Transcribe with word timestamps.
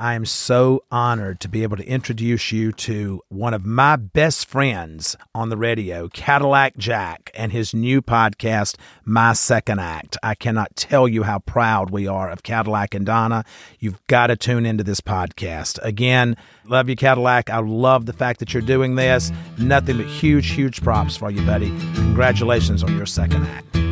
I 0.00 0.14
am 0.14 0.26
so 0.26 0.84
honored 0.92 1.40
to 1.40 1.48
be 1.48 1.64
able 1.64 1.76
to 1.76 1.84
introduce 1.84 2.52
you 2.52 2.70
to 2.70 3.20
one 3.30 3.52
of 3.52 3.66
my 3.66 3.96
best 3.96 4.46
friends 4.46 5.16
on 5.34 5.48
the 5.48 5.56
radio, 5.56 6.06
Cadillac 6.06 6.76
Jack, 6.76 7.32
and 7.34 7.50
his 7.50 7.74
new 7.74 8.00
podcast, 8.00 8.76
My 9.04 9.32
Second 9.32 9.80
Act. 9.80 10.16
I 10.22 10.36
cannot 10.36 10.76
tell 10.76 11.08
you 11.08 11.24
how 11.24 11.40
proud 11.40 11.90
we 11.90 12.06
are 12.06 12.30
of 12.30 12.44
Cadillac 12.44 12.94
and 12.94 13.04
Donna. 13.04 13.44
You've 13.80 13.98
got 14.06 14.28
to 14.28 14.36
tune 14.36 14.66
into 14.66 14.84
this 14.84 15.00
podcast. 15.00 15.80
Again, 15.82 16.36
love 16.64 16.88
you, 16.88 16.94
Cadillac. 16.94 17.50
I 17.50 17.58
love 17.58 18.06
the 18.06 18.12
fact 18.12 18.38
that 18.38 18.54
you're 18.54 18.62
doing 18.62 18.94
this. 18.94 19.32
Nothing 19.58 19.96
but 19.96 20.06
huge, 20.06 20.50
huge 20.50 20.80
props 20.80 21.16
for 21.16 21.28
you, 21.28 21.44
buddy. 21.44 21.70
Congratulations 21.96 22.84
on 22.84 22.96
your 22.96 23.06
second 23.06 23.44
act. 23.48 23.87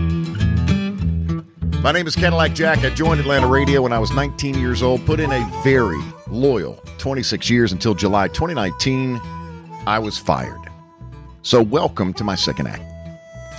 My 1.87 1.93
name 1.93 2.09
is 2.09 2.17
Cadillac 2.17 2.53
Jack. 2.53 2.81
I 2.81 2.91
joined 2.91 3.21
Atlanta 3.21 3.47
Radio 3.47 3.81
when 3.81 3.93
I 3.93 4.01
was 4.01 4.11
19 4.11 4.59
years 4.59 4.83
old, 4.83 5.07
put 5.07 5.21
in 5.21 5.31
a 5.31 5.49
very 5.63 6.03
loyal 6.27 6.83
26 6.99 7.49
years 7.49 7.71
until 7.71 7.95
July 7.95 8.27
2019. 8.27 9.21
I 9.87 10.01
was 10.01 10.19
fired. 10.19 10.59
So, 11.43 11.63
welcome 11.63 12.13
to 12.15 12.25
my 12.25 12.35
second 12.35 12.67
act. 12.67 12.83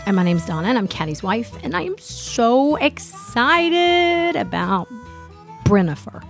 And 0.06 0.18
my 0.18 0.24
name's 0.24 0.46
Donna, 0.46 0.68
and 0.68 0.78
I'm 0.78 0.90
Caddy's 0.90 1.24
wife, 1.24 1.54
and 1.64 1.74
I 1.74 1.84
am 1.84 1.98
so 2.00 2.76
excited 2.76 4.36
about 4.36 4.90
Brennifer 5.64 6.22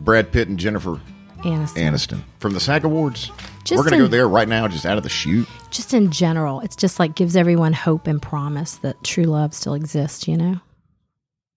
Brad 0.00 0.32
Pitt 0.32 0.48
and 0.48 0.58
Jennifer 0.58 1.00
Aniston. 1.44 1.88
Aniston 1.88 2.20
from 2.40 2.52
the 2.52 2.58
SAG 2.58 2.84
Awards. 2.84 3.30
Just 3.62 3.78
We're 3.78 3.88
going 3.88 4.00
to 4.00 4.06
go 4.06 4.10
there 4.10 4.28
right 4.28 4.48
now, 4.48 4.66
just 4.66 4.84
out 4.84 4.96
of 4.96 5.04
the 5.04 5.08
chute. 5.08 5.46
Just 5.70 5.94
in 5.94 6.10
general, 6.10 6.58
it's 6.62 6.74
just 6.74 6.98
like 6.98 7.14
gives 7.14 7.36
everyone 7.36 7.74
hope 7.74 8.08
and 8.08 8.20
promise 8.20 8.74
that 8.78 9.04
true 9.04 9.26
love 9.26 9.54
still 9.54 9.74
exists, 9.74 10.26
you 10.26 10.36
know? 10.36 10.60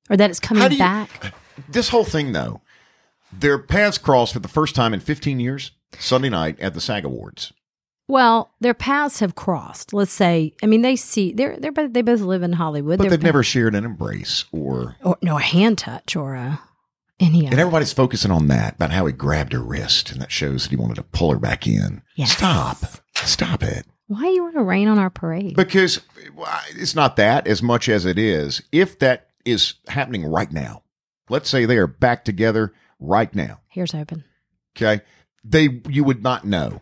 Or 0.10 0.18
that 0.18 0.30
it's 0.30 0.40
coming 0.40 0.72
you- 0.72 0.78
back. 0.80 1.34
This 1.68 1.90
whole 1.90 2.06
thing, 2.06 2.32
though, 2.32 2.62
their 3.32 3.58
paths 3.60 3.98
crossed 3.98 4.34
for 4.34 4.40
the 4.40 4.48
first 4.48 4.76
time 4.76 4.94
in 4.94 5.00
15 5.02 5.40
years 5.40 5.72
Sunday 6.00 6.30
night 6.30 6.60
at 6.60 6.74
the 6.74 6.82
SAG 6.82 7.06
Awards. 7.06 7.52
Well, 8.08 8.50
their 8.60 8.74
paths 8.74 9.20
have 9.20 9.36
crossed. 9.36 9.94
Let's 9.94 10.12
say, 10.12 10.54
I 10.64 10.66
mean, 10.66 10.82
they 10.82 10.96
see 10.96 11.32
they're 11.32 11.58
they're 11.60 11.72
both 11.72 11.94
they 11.94 12.02
both 12.02 12.22
live 12.22 12.42
in 12.42 12.54
Hollywood. 12.54 12.98
But 12.98 13.04
They're 13.04 13.12
they've 13.12 13.20
pa- 13.22 13.28
never 13.28 13.44
shared 13.44 13.76
an 13.76 13.86
embrace 13.86 14.46
or. 14.52 14.96
or 15.04 15.16
no 15.22 15.38
a 15.38 15.42
hand 15.42 15.78
touch 15.78 16.16
or 16.16 16.34
a 16.34 16.60
any 17.20 17.46
of 17.46 17.52
And 17.52 17.60
everybody's 17.60 17.94
focusing 17.94 18.32
on 18.32 18.48
that, 18.48 18.76
about 18.76 18.92
how 18.92 19.06
he 19.06 19.14
grabbed 19.14 19.54
her 19.54 19.60
wrist, 19.62 20.10
and 20.12 20.20
that 20.22 20.32
shows 20.32 20.64
that 20.64 20.70
he 20.72 20.76
wanted 20.76 20.96
to 20.96 21.04
pull 21.04 21.32
her 21.32 21.38
back 21.38 21.68
in. 21.68 22.02
Yes. 22.16 22.32
Stop. 22.36 22.78
Stop 23.16 23.62
it. 23.62 23.86
Why 24.08 24.24
are 24.26 24.32
you 24.32 24.42
want 24.44 24.56
to 24.56 24.64
rain 24.64 24.88
on 24.88 24.98
our 24.98 25.12
parade? 25.12 25.56
Because 25.56 26.00
it's 26.76 26.96
not 26.96 27.16
that 27.18 27.46
as 27.46 27.62
much 27.62 27.88
as 27.90 28.06
it 28.06 28.18
is 28.18 28.64
if 28.72 28.98
that 29.00 29.29
is 29.50 29.76
happening 29.88 30.26
right 30.26 30.52
now. 30.52 30.84
Let's 31.30 31.50
say 31.50 31.66
they 31.66 31.78
are 31.78 31.88
back 31.88 32.26
together 32.26 32.74
right 33.00 33.34
now. 33.34 33.60
Here's 33.70 33.94
open. 33.94 34.24
Okay. 34.76 35.04
They, 35.44 35.82
you 35.88 36.04
would 36.04 36.24
not 36.24 36.46
know. 36.46 36.82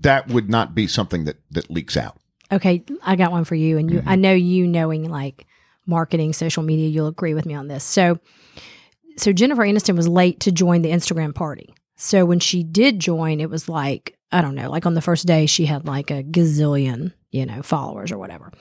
That 0.00 0.28
would 0.28 0.50
not 0.50 0.74
be 0.74 0.86
something 0.86 1.24
that, 1.24 1.36
that 1.50 1.70
leaks 1.70 1.96
out. 1.96 2.18
Okay, 2.50 2.82
I 3.02 3.16
got 3.16 3.30
one 3.30 3.44
for 3.44 3.54
you, 3.54 3.76
and 3.76 3.90
you. 3.90 3.98
Mm-hmm. 4.00 4.08
I 4.08 4.16
know 4.16 4.32
you 4.32 4.66
knowing 4.66 5.08
like 5.08 5.46
marketing, 5.86 6.32
social 6.32 6.62
media. 6.62 6.88
You'll 6.88 7.06
agree 7.06 7.34
with 7.34 7.44
me 7.44 7.54
on 7.54 7.68
this. 7.68 7.84
So, 7.84 8.18
so 9.16 9.32
Jennifer 9.32 9.62
Aniston 9.62 9.96
was 9.96 10.08
late 10.08 10.40
to 10.40 10.52
join 10.52 10.80
the 10.80 10.90
Instagram 10.90 11.34
party. 11.34 11.74
So 11.96 12.24
when 12.24 12.40
she 12.40 12.62
did 12.62 13.00
join, 13.00 13.40
it 13.40 13.50
was 13.50 13.68
like 13.68 14.18
I 14.30 14.42
don't 14.42 14.54
know, 14.54 14.70
like 14.70 14.86
on 14.86 14.94
the 14.94 15.02
first 15.02 15.26
day 15.26 15.46
she 15.46 15.66
had 15.66 15.86
like 15.86 16.10
a 16.10 16.22
gazillion, 16.22 17.12
you 17.30 17.46
know, 17.46 17.62
followers 17.62 18.12
or 18.12 18.18
whatever. 18.18 18.52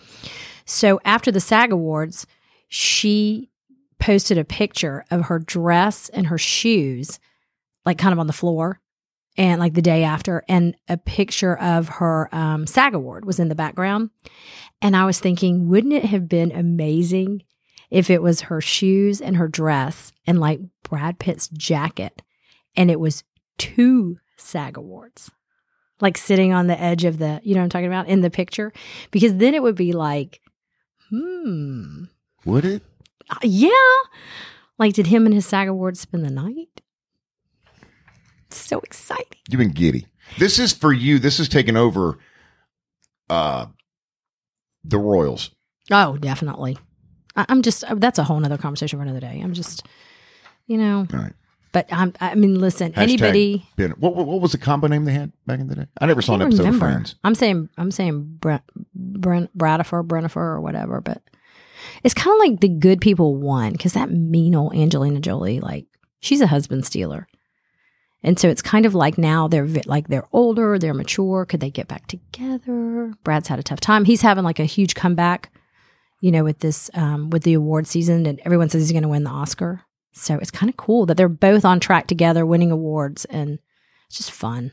So 0.65 0.99
after 1.05 1.31
the 1.31 1.39
SAG 1.39 1.71
Awards, 1.71 2.25
she 2.67 3.49
posted 3.99 4.37
a 4.37 4.45
picture 4.45 5.05
of 5.09 5.25
her 5.25 5.39
dress 5.39 6.09
and 6.09 6.27
her 6.27 6.37
shoes, 6.37 7.19
like 7.85 7.97
kind 7.97 8.13
of 8.13 8.19
on 8.19 8.27
the 8.27 8.33
floor, 8.33 8.79
and 9.37 9.59
like 9.59 9.73
the 9.73 9.81
day 9.81 10.03
after, 10.03 10.43
and 10.47 10.75
a 10.87 10.97
picture 10.97 11.57
of 11.57 11.89
her 11.89 12.33
um, 12.35 12.67
SAG 12.67 12.93
award 12.93 13.25
was 13.25 13.39
in 13.39 13.49
the 13.49 13.55
background. 13.55 14.09
And 14.81 14.95
I 14.95 15.05
was 15.05 15.19
thinking, 15.19 15.67
wouldn't 15.67 15.93
it 15.93 16.05
have 16.05 16.27
been 16.27 16.51
amazing 16.51 17.43
if 17.89 18.09
it 18.09 18.21
was 18.21 18.41
her 18.41 18.61
shoes 18.61 19.21
and 19.21 19.37
her 19.37 19.47
dress 19.47 20.11
and 20.25 20.39
like 20.39 20.59
Brad 20.83 21.19
Pitt's 21.19 21.47
jacket, 21.49 22.21
and 22.75 22.91
it 22.91 22.99
was 22.99 23.23
two 23.57 24.19
SAG 24.37 24.77
awards, 24.77 25.31
like 26.01 26.17
sitting 26.17 26.53
on 26.53 26.67
the 26.67 26.79
edge 26.79 27.05
of 27.05 27.17
the, 27.17 27.39
you 27.43 27.55
know 27.55 27.61
I'm 27.61 27.69
talking 27.69 27.87
about, 27.87 28.07
in 28.07 28.21
the 28.21 28.29
picture? 28.29 28.73
Because 29.11 29.35
then 29.35 29.53
it 29.53 29.63
would 29.63 29.75
be 29.75 29.93
like, 29.93 30.41
hmm, 31.09 32.05
Would 32.45 32.65
it? 32.65 32.83
uh, 33.29 33.35
yeah. 33.43 33.69
Like, 34.79 34.93
did 34.93 35.07
him 35.07 35.25
and 35.25 35.33
his 35.33 35.45
SAG 35.45 35.67
awards 35.67 35.99
spend 35.99 36.23
the 36.23 36.29
night? 36.29 36.81
So 38.49 38.79
exciting. 38.79 39.39
You've 39.49 39.59
been 39.59 39.71
giddy. 39.71 40.07
This 40.37 40.59
is 40.59 40.71
for 40.73 40.93
you. 40.93 41.19
This 41.19 41.39
is 41.39 41.49
taking 41.49 41.75
over 41.75 42.17
uh, 43.29 43.67
the 44.83 44.97
Royals. 44.97 45.51
Oh, 45.91 46.17
definitely. 46.17 46.77
I, 47.35 47.45
I'm 47.49 47.61
just, 47.61 47.83
uh, 47.83 47.95
that's 47.95 48.19
a 48.19 48.23
whole 48.23 48.39
nother 48.39 48.57
conversation 48.57 48.99
for 48.99 49.03
another 49.03 49.19
day. 49.19 49.41
I'm 49.43 49.53
just, 49.53 49.85
you 50.67 50.77
know, 50.77 51.07
All 51.11 51.19
right. 51.19 51.33
but 51.71 51.87
I'm, 51.91 52.13
I 52.21 52.35
mean, 52.35 52.59
listen, 52.59 52.91
Hashtag 52.93 52.97
anybody. 53.03 53.65
Ben- 53.75 53.91
what, 53.91 54.15
what, 54.15 54.41
was 54.41 54.51
the 54.51 54.57
combo 54.57 54.87
name 54.87 55.05
they 55.05 55.13
had 55.13 55.31
back 55.45 55.59
in 55.59 55.67
the 55.67 55.75
day? 55.75 55.85
I 55.99 56.05
never 56.05 56.21
saw 56.21 56.35
an 56.35 56.41
episode 56.43 56.65
remember. 56.65 56.85
of 56.85 56.91
Friends. 56.91 57.15
I'm 57.23 57.35
saying, 57.35 57.69
I'm 57.77 57.91
saying 57.91 58.37
Brent, 58.39 58.63
Brent, 58.93 59.57
Bradifer, 59.57 60.03
Brennifer, 60.03 60.37
or 60.37 60.61
whatever, 60.61 61.01
but 61.01 61.21
it's 62.03 62.13
kind 62.13 62.33
of 62.33 62.39
like 62.39 62.59
the 62.59 62.69
good 62.69 63.01
people 63.01 63.35
won 63.35 63.71
because 63.73 63.93
that 63.93 64.11
mean 64.11 64.55
old 64.55 64.75
Angelina 64.75 65.19
Jolie, 65.19 65.59
like, 65.59 65.85
she's 66.19 66.41
a 66.41 66.47
husband 66.47 66.85
stealer. 66.85 67.27
And 68.23 68.39
so 68.39 68.49
it's 68.49 68.61
kind 68.61 68.85
of 68.85 68.95
like 68.95 69.17
now 69.17 69.47
they're 69.47 69.67
like 69.85 70.07
they're 70.07 70.27
older, 70.33 70.79
they're 70.79 70.93
mature. 70.93 71.45
Could 71.45 71.59
they 71.59 71.69
get 71.69 71.87
back 71.87 72.07
together? 72.07 73.13
Brad's 73.23 73.47
had 73.47 73.59
a 73.59 73.63
tough 73.63 73.79
time. 73.79 74.05
He's 74.05 74.21
having 74.21 74.43
like 74.43 74.59
a 74.59 74.65
huge 74.65 74.95
comeback, 74.95 75.51
you 76.19 76.31
know, 76.31 76.43
with 76.43 76.59
this 76.59 76.89
um, 76.95 77.29
with 77.29 77.43
the 77.43 77.53
award 77.53 77.85
season, 77.85 78.25
and 78.25 78.39
everyone 78.43 78.69
says 78.69 78.81
he's 78.81 78.91
going 78.91 79.03
to 79.03 79.07
win 79.09 79.23
the 79.23 79.29
Oscar. 79.29 79.81
So 80.13 80.35
it's 80.35 80.49
kind 80.51 80.69
of 80.69 80.75
cool 80.77 81.05
that 81.05 81.15
they're 81.15 81.29
both 81.29 81.63
on 81.63 81.79
track 81.79 82.07
together, 82.07 82.43
winning 82.43 82.71
awards, 82.71 83.25
and 83.25 83.59
it's 84.07 84.17
just 84.17 84.31
fun. 84.31 84.71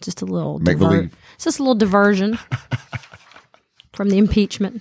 Just 0.00 0.22
a 0.22 0.26
little 0.26 0.60
Make 0.60 0.78
diver- 0.78 0.90
believe. 0.90 1.16
It's 1.34 1.44
just 1.44 1.58
a 1.58 1.62
little 1.62 1.74
diversion 1.74 2.38
from 3.92 4.10
the 4.10 4.18
impeachment. 4.18 4.80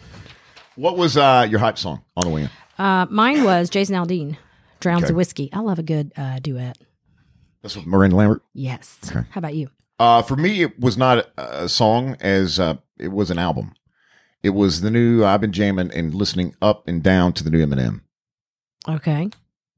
What 0.79 0.95
was 0.95 1.17
uh, 1.17 1.45
your 1.49 1.59
hype 1.59 1.77
song 1.77 2.03
on 2.15 2.23
the 2.25 2.33
way 2.33 2.43
in? 2.43 2.49
Uh, 2.83 3.05
mine 3.09 3.43
was 3.43 3.69
Jason 3.69 3.95
Aldean, 3.95 4.37
"Drowns 4.79 5.03
Okay. 5.03 5.11
the 5.11 5.15
Whiskey." 5.15 5.49
I 5.51 5.59
love 5.59 5.77
a 5.77 5.83
good 5.83 6.13
uh, 6.15 6.39
duet. 6.39 6.77
That's 7.61 7.75
with 7.75 7.85
Miranda 7.85 8.15
Lambert. 8.15 8.41
Yes. 8.53 8.97
How 9.13 9.25
about 9.35 9.55
you? 9.55 9.69
Uh, 9.99 10.21
for 10.21 10.37
me, 10.37 10.61
it 10.61 10.79
was 10.79 10.97
not 10.97 11.17
a, 11.37 11.63
a 11.65 11.69
song 11.69 12.15
as 12.21 12.59
uh, 12.61 12.77
it 12.97 13.09
was 13.09 13.29
an 13.29 13.37
album. 13.37 13.73
It 14.41 14.51
was 14.51 14.79
the 14.79 14.89
new. 14.89 15.25
I've 15.25 15.41
been 15.41 15.51
jamming 15.51 15.91
and 15.93 16.13
listening 16.13 16.55
up 16.61 16.87
and 16.87 17.03
down 17.03 17.33
to 17.33 17.43
the 17.43 17.49
new 17.49 17.65
Eminem 17.65 17.99
Okay, 18.87 19.29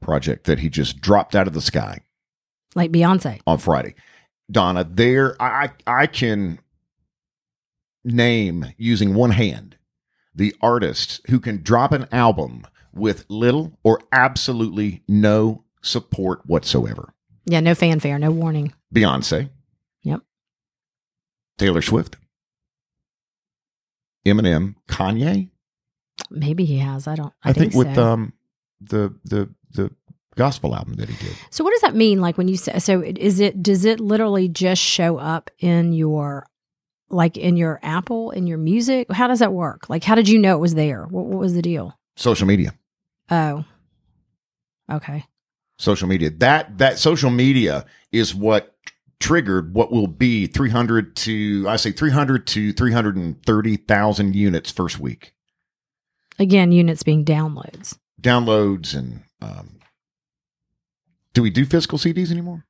project 0.01 0.45
that 0.45 0.59
he 0.59 0.69
just 0.69 1.01
dropped 1.01 1.35
out 1.35 1.47
of 1.47 1.53
the 1.53 1.61
sky 1.61 2.01
like 2.75 2.91
Beyonce. 2.91 3.41
on 3.47 3.57
Friday. 3.57 3.95
Donna, 4.51 4.83
there, 4.83 5.35
I 5.41 5.71
I 5.87 6.01
I 6.03 6.05
can 6.05 6.59
name 8.03 8.65
using 8.77 9.15
one 9.15 9.31
hand 9.31 9.77
the 10.33 10.55
artists 10.61 11.21
who 11.29 11.39
can 11.39 11.61
drop 11.61 11.91
an 11.91 12.07
album 12.11 12.65
with 12.93 13.25
little 13.29 13.77
or 13.83 14.01
absolutely 14.11 15.03
no 15.07 15.63
support 15.81 16.41
whatsoever. 16.45 17.13
Yeah, 17.45 17.59
no 17.59 17.75
fanfare, 17.75 18.19
no 18.19 18.31
warning. 18.31 18.73
Beyonce. 18.93 19.49
Yep. 20.03 20.21
Taylor 21.57 21.81
Swift. 21.81 22.17
Eminem, 24.25 24.75
Kanye. 24.87 25.49
Maybe 26.29 26.65
he 26.65 26.77
has. 26.77 27.07
I 27.07 27.15
don't. 27.15 27.33
I, 27.43 27.49
I, 27.49 27.53
think, 27.53 27.73
with 27.73 27.95
so. 27.95 28.03
um 28.05 28.33
the 28.79 29.15
the 29.23 29.49
the 29.71 29.91
gospel 30.35 30.75
album 30.75 30.95
that 30.95 31.09
he 31.09 31.25
did. 31.25 31.35
So 31.49 31.63
what 31.63 31.71
does 31.71 31.81
that 31.81 31.95
mean? 31.95 32.21
Like 32.21 32.37
when 32.37 32.47
you 32.47 32.57
say, 32.57 32.79
so 32.79 33.01
is 33.01 33.39
it? 33.39 33.61
Does 33.61 33.85
it 33.85 33.99
literally 33.99 34.47
just 34.47 34.81
show 34.81 35.17
up 35.17 35.49
in 35.59 35.93
your, 35.93 36.45
like 37.11 37.37
in 37.37 37.57
your 37.57 37.79
Apple 37.83 38.31
in 38.31 38.47
your 38.47 38.57
music? 38.57 39.11
How 39.11 39.27
does 39.27 39.39
that 39.39 39.53
work? 39.53 39.89
Like 39.89 40.03
how 40.03 40.15
did 40.15 40.29
you 40.29 40.39
know 40.39 40.55
it 40.55 40.59
was 40.59 40.75
there? 40.75 41.05
What, 41.05 41.25
what 41.25 41.39
was 41.39 41.53
the 41.53 41.61
deal? 41.61 41.97
Social 42.15 42.47
media. 42.47 42.73
Oh, 43.29 43.63
okay. 44.91 45.25
Social 45.77 46.07
media. 46.07 46.29
That 46.29 46.77
that 46.77 46.99
social 46.99 47.29
media 47.29 47.85
is 48.11 48.35
what 48.35 48.75
triggered 49.19 49.75
what 49.75 49.91
will 49.91 50.07
be 50.07 50.47
300 50.47 51.15
to 51.15 51.65
I 51.69 51.75
say 51.75 51.91
300 51.91 52.47
to 52.47 52.73
330,000 52.73 54.35
units 54.35 54.71
first 54.71 54.99
week. 54.99 55.33
Again, 56.39 56.71
units 56.71 57.03
being 57.03 57.23
downloads. 57.23 57.97
Downloads 58.21 58.95
and 58.95 59.23
um 59.41 59.79
do 61.33 61.41
we 61.41 61.49
do 61.49 61.65
physical 61.65 61.97
CDs 61.97 62.31
anymore? 62.31 62.65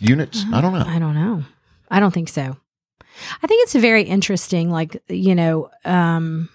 Units? 0.00 0.44
I 0.52 0.60
don't 0.60 0.72
know. 0.72 0.84
I 0.84 0.98
don't 0.98 1.14
know. 1.14 1.44
I 1.90 2.00
don't 2.00 2.12
think 2.12 2.28
so. 2.28 2.56
I 3.42 3.46
think 3.46 3.62
it's 3.64 3.74
very 3.74 4.02
interesting, 4.02 4.70
like, 4.70 5.02
you 5.08 5.34
know, 5.34 5.70
um, 5.84 6.48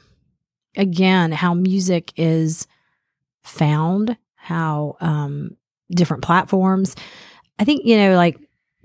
again, 0.75 1.31
how 1.31 1.53
music 1.53 2.13
is 2.15 2.67
found, 3.43 4.17
how, 4.35 4.97
um, 5.01 5.57
different 5.89 6.23
platforms. 6.23 6.95
I 7.59 7.63
think, 7.65 7.85
you 7.85 7.97
know, 7.97 8.15
like 8.15 8.37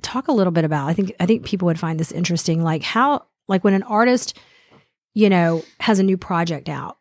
talk 0.02 0.28
a 0.28 0.32
little 0.32 0.50
bit 0.52 0.64
about, 0.64 0.88
I 0.88 0.94
think, 0.94 1.12
I 1.20 1.26
think 1.26 1.44
people 1.44 1.66
would 1.66 1.78
find 1.78 2.00
this 2.00 2.12
interesting. 2.12 2.62
Like 2.62 2.82
how, 2.82 3.26
like 3.48 3.62
when 3.62 3.74
an 3.74 3.82
artist, 3.84 4.36
you 5.14 5.28
know, 5.28 5.62
has 5.80 5.98
a 5.98 6.02
new 6.02 6.16
project 6.16 6.68
out, 6.68 6.98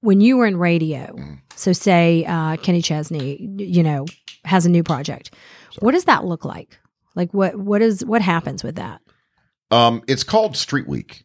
when 0.00 0.20
you 0.20 0.36
were 0.36 0.46
in 0.46 0.56
radio, 0.56 1.12
Mm. 1.16 1.40
so 1.56 1.72
say 1.72 2.24
uh, 2.24 2.56
Kenny 2.58 2.80
Chesney, 2.80 3.36
you 3.58 3.82
know, 3.82 4.06
has 4.44 4.64
a 4.64 4.70
new 4.70 4.82
project. 4.84 5.34
What 5.80 5.92
does 5.92 6.04
that 6.04 6.24
look 6.24 6.44
like? 6.44 6.78
Like 7.16 7.34
what 7.34 7.56
what 7.56 7.82
is 7.82 8.04
what 8.04 8.22
happens 8.22 8.62
with 8.62 8.76
that? 8.76 9.00
Um, 9.70 10.02
it's 10.08 10.24
called 10.24 10.56
Street 10.56 10.86
Week 10.88 11.24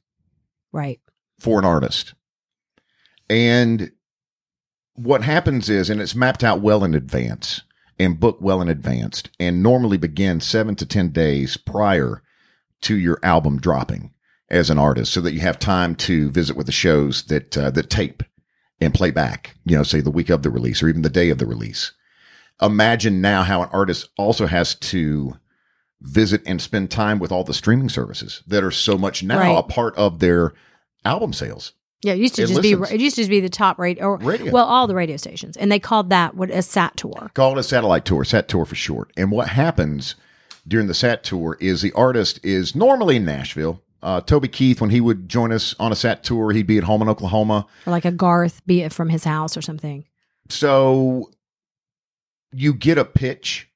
Right. 0.72 1.00
for 1.40 1.60
an 1.60 1.66
artist. 1.66 2.13
And 3.30 3.92
what 4.95 5.24
happens 5.24 5.69
is, 5.69 5.90
and 5.90 6.01
it's 6.01 6.16
mapped 6.16 6.44
out 6.44 6.62
well 6.62 6.84
in 6.84 6.94
advance 6.94 7.62
and 8.00 8.19
booked 8.19 8.42
well 8.42 8.62
in 8.62 8.69
advance, 8.69 9.24
and 9.40 9.62
normally 9.63 9.98
begins 9.98 10.45
seven 10.45 10.75
to 10.75 10.86
10 10.86 11.10
days 11.10 11.57
prior 11.57 12.22
to 12.81 12.98
your 12.98 13.19
album 13.24 13.60
dropping 13.60 14.12
as 14.50 14.69
an 14.69 14.78
artist 14.78 15.13
so 15.13 15.22
that 15.22 15.34
you 15.34 15.39
have 15.39 15.57
time 15.60 15.96
to 15.96 16.30
visit 16.31 16.57
with 16.57 16.66
the 16.66 16.72
shows 16.72 17.24
that, 17.25 17.57
uh, 17.57 17.72
that 17.72 17.89
tape 17.89 18.24
and 18.81 18.94
play 18.94 19.12
back, 19.12 19.56
you 19.66 19.78
know, 19.78 19.84
say 19.84 20.01
the 20.01 20.12
week 20.12 20.30
of 20.30 20.42
the 20.44 20.50
release 20.50 20.84
or 20.84 20.89
even 20.89 21.01
the 21.04 21.10
day 21.10 21.30
of 21.30 21.38
the 21.38 21.46
release. 21.46 21.94
Imagine 22.62 23.22
now 23.22 23.44
how 23.44 23.62
an 23.63 23.69
artist 23.72 24.10
also 24.18 24.48
has 24.48 24.75
to 24.75 25.38
visit 26.04 26.42
and 26.46 26.62
spend 26.62 26.92
time 26.92 27.18
with 27.18 27.32
all 27.32 27.44
the 27.44 27.54
streaming 27.54 27.90
services 27.90 28.44
that 28.46 28.64
are 28.64 28.72
so 28.72 28.98
much 28.98 29.24
now 29.24 29.40
Right. 29.40 29.58
a 29.58 29.64
part 29.64 29.96
of 29.96 30.20
their 30.20 30.54
album 31.06 31.34
sales. 31.34 31.74
Yeah, 32.02 32.14
it 32.14 32.20
used 32.20 32.36
to 32.36 32.42
It 32.44 32.48
just 32.48 32.62
listens. 32.62 32.90
be 32.90 32.96
it 32.96 33.00
used 33.02 33.16
to 33.16 33.22
just 33.22 33.30
be 33.30 33.40
the 33.40 33.48
top 33.50 33.80
rate 33.80 33.98
or 34.02 34.18
Radio. 34.18 34.52
well 34.52 34.66
all 34.66 34.86
the 34.88 34.96
radio 34.96 35.16
stations 35.16 35.56
and 35.56 35.72
they 35.72 35.80
called 35.80 36.10
that 36.10 36.36
what 36.36 36.50
a 36.52 36.62
sat 36.62 36.98
tour. 36.98 37.32
Called 37.34 37.58
a 37.58 37.64
satellite 37.64 38.04
tour, 38.04 38.26
sat 38.26 38.48
tour 38.50 38.66
for 38.66 38.76
short. 38.76 39.12
And 39.16 39.32
what 39.32 39.48
happens 39.50 40.16
during 40.68 40.88
the 40.88 40.94
sat 40.94 41.24
tour 41.24 41.58
is 41.62 41.82
the 41.82 41.94
artist 41.94 42.40
is 42.44 42.76
normally 42.76 43.16
in 43.16 43.26
Nashville. 43.26 43.82
Uh, 44.02 44.20
Toby 44.20 44.50
Keith, 44.50 44.82
when 44.82 44.90
he 44.90 45.00
would 45.00 45.30
join 45.30 45.54
us 45.54 45.74
on 45.80 45.94
a 45.94 45.96
sat 45.96 46.26
tour, 46.26 46.52
he'd 46.52 46.68
be 46.68 46.78
at 46.78 46.84
home 46.84 47.02
in 47.02 47.08
Oklahoma. 47.08 47.66
Or 47.88 47.92
like 47.92 48.04
a 48.04 48.12
Garth, 48.12 48.62
be 48.66 48.82
it 48.82 48.92
from 48.92 49.08
his 49.08 49.24
house 49.24 49.56
or 49.56 49.62
something. 49.62 50.04
So 50.50 51.32
you 52.52 52.74
get 52.74 52.98
a 52.98 53.06
pitch 53.06 53.70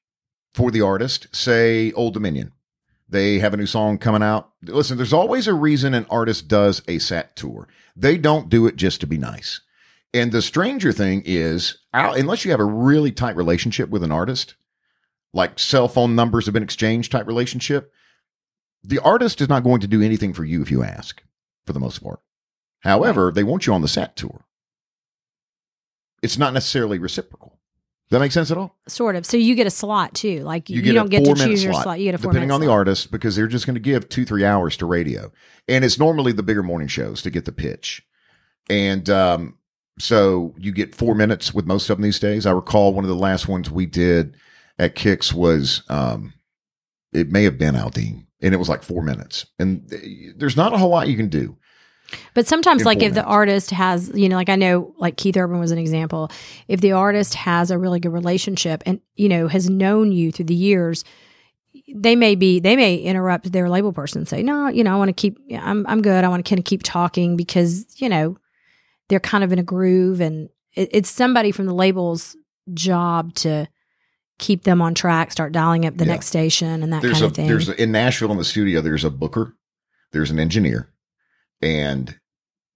for 0.58 0.72
the 0.72 0.82
artist, 0.82 1.28
say 1.30 1.92
Old 1.92 2.14
Dominion. 2.14 2.50
They 3.08 3.38
have 3.38 3.54
a 3.54 3.56
new 3.56 3.64
song 3.64 3.96
coming 3.96 4.24
out. 4.24 4.50
Listen, 4.64 4.96
there's 4.96 5.12
always 5.12 5.46
a 5.46 5.54
reason 5.54 5.94
an 5.94 6.04
artist 6.10 6.48
does 6.48 6.82
a 6.88 6.98
sat 6.98 7.36
tour. 7.36 7.68
They 7.94 8.18
don't 8.18 8.48
do 8.48 8.66
it 8.66 8.74
just 8.74 9.00
to 9.02 9.06
be 9.06 9.18
nice. 9.18 9.60
And 10.12 10.32
the 10.32 10.42
stranger 10.42 10.90
thing 10.90 11.22
is, 11.24 11.78
unless 11.92 12.44
you 12.44 12.50
have 12.50 12.58
a 12.58 12.64
really 12.64 13.12
tight 13.12 13.36
relationship 13.36 13.88
with 13.88 14.02
an 14.02 14.10
artist, 14.10 14.56
like 15.32 15.60
cell 15.60 15.86
phone 15.86 16.16
numbers 16.16 16.46
have 16.46 16.54
been 16.54 16.64
exchanged 16.64 17.12
type 17.12 17.28
relationship, 17.28 17.92
the 18.82 18.98
artist 18.98 19.40
is 19.40 19.48
not 19.48 19.62
going 19.62 19.80
to 19.80 19.86
do 19.86 20.02
anything 20.02 20.32
for 20.32 20.44
you 20.44 20.60
if 20.60 20.72
you 20.72 20.82
ask, 20.82 21.22
for 21.66 21.72
the 21.72 21.78
most 21.78 22.02
part. 22.02 22.18
However, 22.80 23.30
they 23.30 23.44
want 23.44 23.68
you 23.68 23.74
on 23.74 23.82
the 23.82 23.86
sat 23.86 24.16
tour. 24.16 24.44
It's 26.20 26.36
not 26.36 26.52
necessarily 26.52 26.98
reciprocal. 26.98 27.57
That 28.10 28.20
make 28.20 28.32
sense 28.32 28.50
at 28.50 28.56
all? 28.56 28.74
Sort 28.88 29.16
of. 29.16 29.26
So 29.26 29.36
you 29.36 29.54
get 29.54 29.66
a 29.66 29.70
slot 29.70 30.14
too. 30.14 30.40
Like 30.40 30.70
you, 30.70 30.76
You 30.76 30.82
get 30.82 30.92
don't 30.94 31.10
get 31.10 31.24
to 31.24 31.34
choose 31.34 31.62
your 31.62 31.74
slot, 31.74 31.82
slot. 31.82 31.98
You 31.98 32.06
get 32.06 32.14
a 32.14 32.18
four 32.18 32.32
depending 32.32 32.50
on 32.50 32.60
the 32.60 32.70
artist 32.70 33.10
because 33.10 33.36
they're 33.36 33.46
just 33.46 33.66
going 33.66 33.74
to 33.74 33.80
give 33.80 34.08
two 34.08 34.24
three 34.24 34.44
hours 34.44 34.76
to 34.78 34.86
radio 34.86 35.30
and 35.68 35.84
it's 35.84 35.98
normally 35.98 36.32
the 36.32 36.42
bigger 36.42 36.62
morning 36.62 36.88
shows 36.88 37.20
to 37.22 37.30
get 37.30 37.44
the 37.44 37.52
pitch 37.52 38.02
and 38.70 39.08
um, 39.10 39.58
so 39.98 40.54
you 40.58 40.72
get 40.72 40.94
four 40.94 41.14
minutes 41.14 41.52
with 41.52 41.66
most 41.66 41.88
of 41.90 41.96
them 41.96 42.02
these 42.02 42.18
days 42.18 42.46
i 42.46 42.50
recall 42.50 42.94
one 42.94 43.04
of 43.04 43.08
the 43.08 43.14
last 43.14 43.46
ones 43.48 43.70
we 43.70 43.86
did 43.86 44.36
at 44.78 44.94
kicks 44.94 45.32
was 45.32 45.82
um, 45.88 46.32
it 47.12 47.30
may 47.30 47.44
have 47.44 47.58
been 47.58 47.74
aldean 47.74 48.24
and 48.40 48.54
it 48.54 48.58
was 48.58 48.68
like 48.68 48.82
four 48.82 49.02
minutes 49.02 49.46
and 49.58 49.88
th- 49.90 50.34
there's 50.36 50.56
not 50.56 50.72
a 50.72 50.78
whole 50.78 50.90
lot 50.90 51.08
you 51.08 51.16
can 51.16 51.28
do 51.28 51.56
But 52.34 52.46
sometimes, 52.46 52.84
like 52.84 53.02
if 53.02 53.12
the 53.14 53.22
artist 53.24 53.70
has, 53.70 54.10
you 54.14 54.28
know, 54.28 54.36
like 54.36 54.48
I 54.48 54.56
know, 54.56 54.94
like 54.98 55.16
Keith 55.16 55.36
Urban 55.36 55.58
was 55.58 55.70
an 55.72 55.78
example. 55.78 56.30
If 56.66 56.80
the 56.80 56.92
artist 56.92 57.34
has 57.34 57.70
a 57.70 57.78
really 57.78 58.00
good 58.00 58.12
relationship 58.12 58.82
and 58.86 59.00
you 59.16 59.28
know 59.28 59.46
has 59.48 59.68
known 59.68 60.10
you 60.12 60.32
through 60.32 60.46
the 60.46 60.54
years, 60.54 61.04
they 61.94 62.16
may 62.16 62.34
be 62.34 62.60
they 62.60 62.76
may 62.76 62.96
interrupt 62.96 63.52
their 63.52 63.68
label 63.68 63.92
person 63.92 64.20
and 64.20 64.28
say, 64.28 64.42
no, 64.42 64.68
you 64.68 64.84
know, 64.84 64.94
I 64.94 64.96
want 64.96 65.10
to 65.10 65.12
keep, 65.12 65.38
I'm 65.52 65.86
I'm 65.86 66.00
good. 66.00 66.24
I 66.24 66.28
want 66.28 66.44
to 66.44 66.48
kind 66.48 66.58
of 66.58 66.64
keep 66.64 66.82
talking 66.82 67.36
because 67.36 67.84
you 68.00 68.08
know 68.08 68.38
they're 69.08 69.20
kind 69.20 69.44
of 69.44 69.52
in 69.52 69.58
a 69.58 69.62
groove 69.62 70.20
and 70.20 70.48
it, 70.74 70.88
it's 70.92 71.10
somebody 71.10 71.52
from 71.52 71.66
the 71.66 71.74
label's 71.74 72.36
job 72.72 73.34
to 73.34 73.66
keep 74.38 74.62
them 74.64 74.80
on 74.80 74.94
track, 74.94 75.32
start 75.32 75.52
dialing 75.52 75.84
up 75.84 75.96
the 75.96 76.04
Yeah. 76.04 76.12
next 76.12 76.26
station 76.26 76.82
and 76.82 76.92
that 76.92 77.02
there's 77.02 77.14
kind 77.14 77.24
a 77.24 77.26
of 77.26 77.34
thing. 77.34 77.48
there's 77.48 77.68
a, 77.68 77.82
in 77.82 77.90
Nashville 77.92 78.30
in 78.30 78.38
the 78.38 78.44
studio 78.44 78.80
there's 78.80 79.04
a 79.04 79.10
booker 79.10 79.54
there's 80.12 80.30
an 80.30 80.38
engineer 80.38 80.88
and 81.62 82.18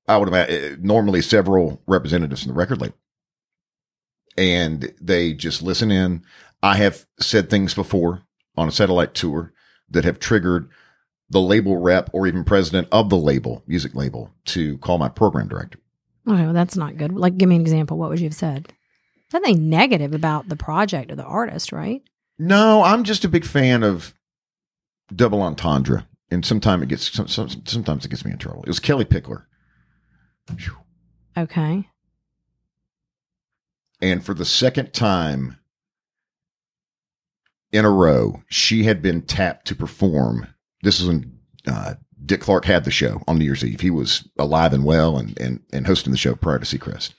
I 0.08 0.16
would 0.16 0.28
imagine 0.28 0.54
eh, 0.54 0.76
normally 0.80 1.22
several 1.22 1.82
representatives 1.86 2.42
from 2.42 2.52
the 2.52 2.58
record 2.58 2.80
label 2.80 2.96
and 4.36 4.92
they 5.00 5.32
just 5.34 5.62
listen 5.62 5.90
in 5.90 6.22
I 6.62 6.76
have 6.76 7.06
said 7.20 7.50
things 7.50 7.74
before 7.74 8.22
on 8.56 8.68
a 8.68 8.72
satellite 8.72 9.14
tour 9.14 9.52
that 9.90 10.04
have 10.04 10.18
triggered 10.18 10.68
the 11.28 11.40
label 11.40 11.76
rep 11.78 12.10
or 12.12 12.26
even 12.26 12.44
president 12.44 12.88
of 12.92 13.08
the 13.08 13.16
label 13.16 13.62
music 13.66 13.94
label 13.94 14.30
to 14.46 14.78
call 14.78 14.98
my 14.98 15.08
program 15.08 15.48
director 15.48 15.78
Oh, 16.24 16.34
well, 16.34 16.52
that's 16.52 16.76
not 16.76 16.96
good. 16.96 17.12
Like, 17.12 17.36
give 17.36 17.48
me 17.48 17.56
an 17.56 17.62
example. 17.62 17.98
What 17.98 18.10
would 18.10 18.20
you 18.20 18.26
have 18.26 18.34
said? 18.34 18.72
Nothing 19.32 19.68
negative 19.68 20.14
about 20.14 20.48
the 20.48 20.54
project 20.54 21.10
or 21.10 21.16
the 21.16 21.24
artist, 21.24 21.72
right? 21.72 22.02
no 22.38 22.82
I'm 22.82 23.04
just 23.04 23.24
a 23.24 23.28
big 23.28 23.44
fan 23.44 23.82
of 23.82 24.14
double 25.14 25.42
entendre 25.42 26.06
and 26.32 26.44
sometimes 26.44 26.82
it 26.82 26.88
gets 26.88 27.12
some, 27.12 27.28
some, 27.28 27.48
sometimes 27.66 28.04
it 28.04 28.08
gets 28.08 28.24
me 28.24 28.32
in 28.32 28.38
trouble 28.38 28.62
it 28.62 28.68
was 28.68 28.80
Kellie 28.80 29.04
Pickler 29.04 29.44
Phew. 30.56 30.76
Okay. 31.36 31.88
And 34.00 34.24
for 34.24 34.34
the 34.34 34.44
second 34.44 34.92
time 34.92 35.58
in 37.70 37.84
a 37.84 37.90
row, 37.90 38.42
she 38.48 38.84
had 38.84 39.00
been 39.00 39.22
tapped 39.22 39.66
to 39.68 39.76
perform. 39.76 40.48
This 40.82 41.00
is 41.00 41.06
when 41.06 41.38
uh, 41.66 41.94
Dick 42.24 42.40
Clark 42.40 42.64
had 42.64 42.84
the 42.84 42.90
show 42.90 43.22
on 43.26 43.38
New 43.38 43.44
Year's 43.44 43.64
Eve. 43.64 43.80
He 43.80 43.90
was 43.90 44.28
alive 44.38 44.72
and 44.72 44.84
well 44.84 45.16
and, 45.16 45.38
and, 45.40 45.60
and 45.72 45.86
hosting 45.86 46.10
the 46.10 46.18
show 46.18 46.34
prior 46.34 46.58
to 46.58 46.64
Seacrest. 46.64 47.14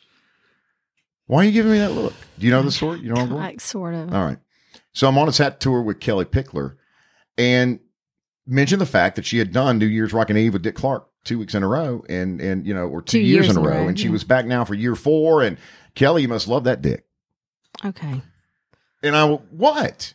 Why 1.25 1.41
are 1.41 1.43
you 1.45 1.51
giving 1.51 1.71
me 1.71 1.77
that 1.79 1.93
look? 1.93 2.13
Do 2.37 2.45
you 2.45 2.51
know 2.51 2.61
the 2.61 2.71
story? 2.71 2.99
You 2.99 3.09
know 3.09 3.15
where 3.15 3.23
I'm 3.23 3.29
going? 3.29 3.41
Like, 3.41 3.61
sort 3.61 3.95
of. 3.95 4.13
All 4.13 4.25
right. 4.25 4.37
So 4.91 5.07
I'm 5.07 5.17
on 5.17 5.29
a 5.29 5.31
sat 5.31 5.61
tour 5.61 5.81
with 5.81 6.01
Kellie 6.01 6.25
Pickler 6.25 6.75
and 7.37 7.79
mentioned 8.45 8.81
the 8.81 8.85
fact 8.85 9.15
that 9.15 9.25
she 9.25 9.37
had 9.37 9.51
done 9.51 9.77
New 9.77 9.85
Year's 9.85 10.13
Rockin' 10.13 10.37
Eve 10.37 10.53
with 10.53 10.63
Dick 10.63 10.75
Clark 10.75 11.07
two 11.23 11.39
weeks 11.39 11.55
in 11.55 11.63
a 11.63 11.67
row 11.67 12.03
and, 12.09 12.41
and, 12.41 12.67
you 12.67 12.73
know, 12.73 12.87
or 12.87 13.01
two, 13.01 13.19
Two 13.19 13.19
years, 13.19 13.45
years 13.45 13.55
in 13.55 13.63
a 13.63 13.65
row. 13.65 13.87
And 13.87 13.97
she 13.97 14.05
yeah. 14.05 14.11
was 14.11 14.23
back 14.23 14.45
now 14.45 14.65
for 14.65 14.73
year 14.73 14.95
four. 14.95 15.41
And 15.41 15.57
Kelly, 15.95 16.23
you 16.23 16.27
must 16.27 16.47
love 16.47 16.65
that 16.65 16.81
dick. 16.81 17.05
Okay. 17.85 18.21
And 19.01 19.15
I, 19.15 19.25
what? 19.25 20.13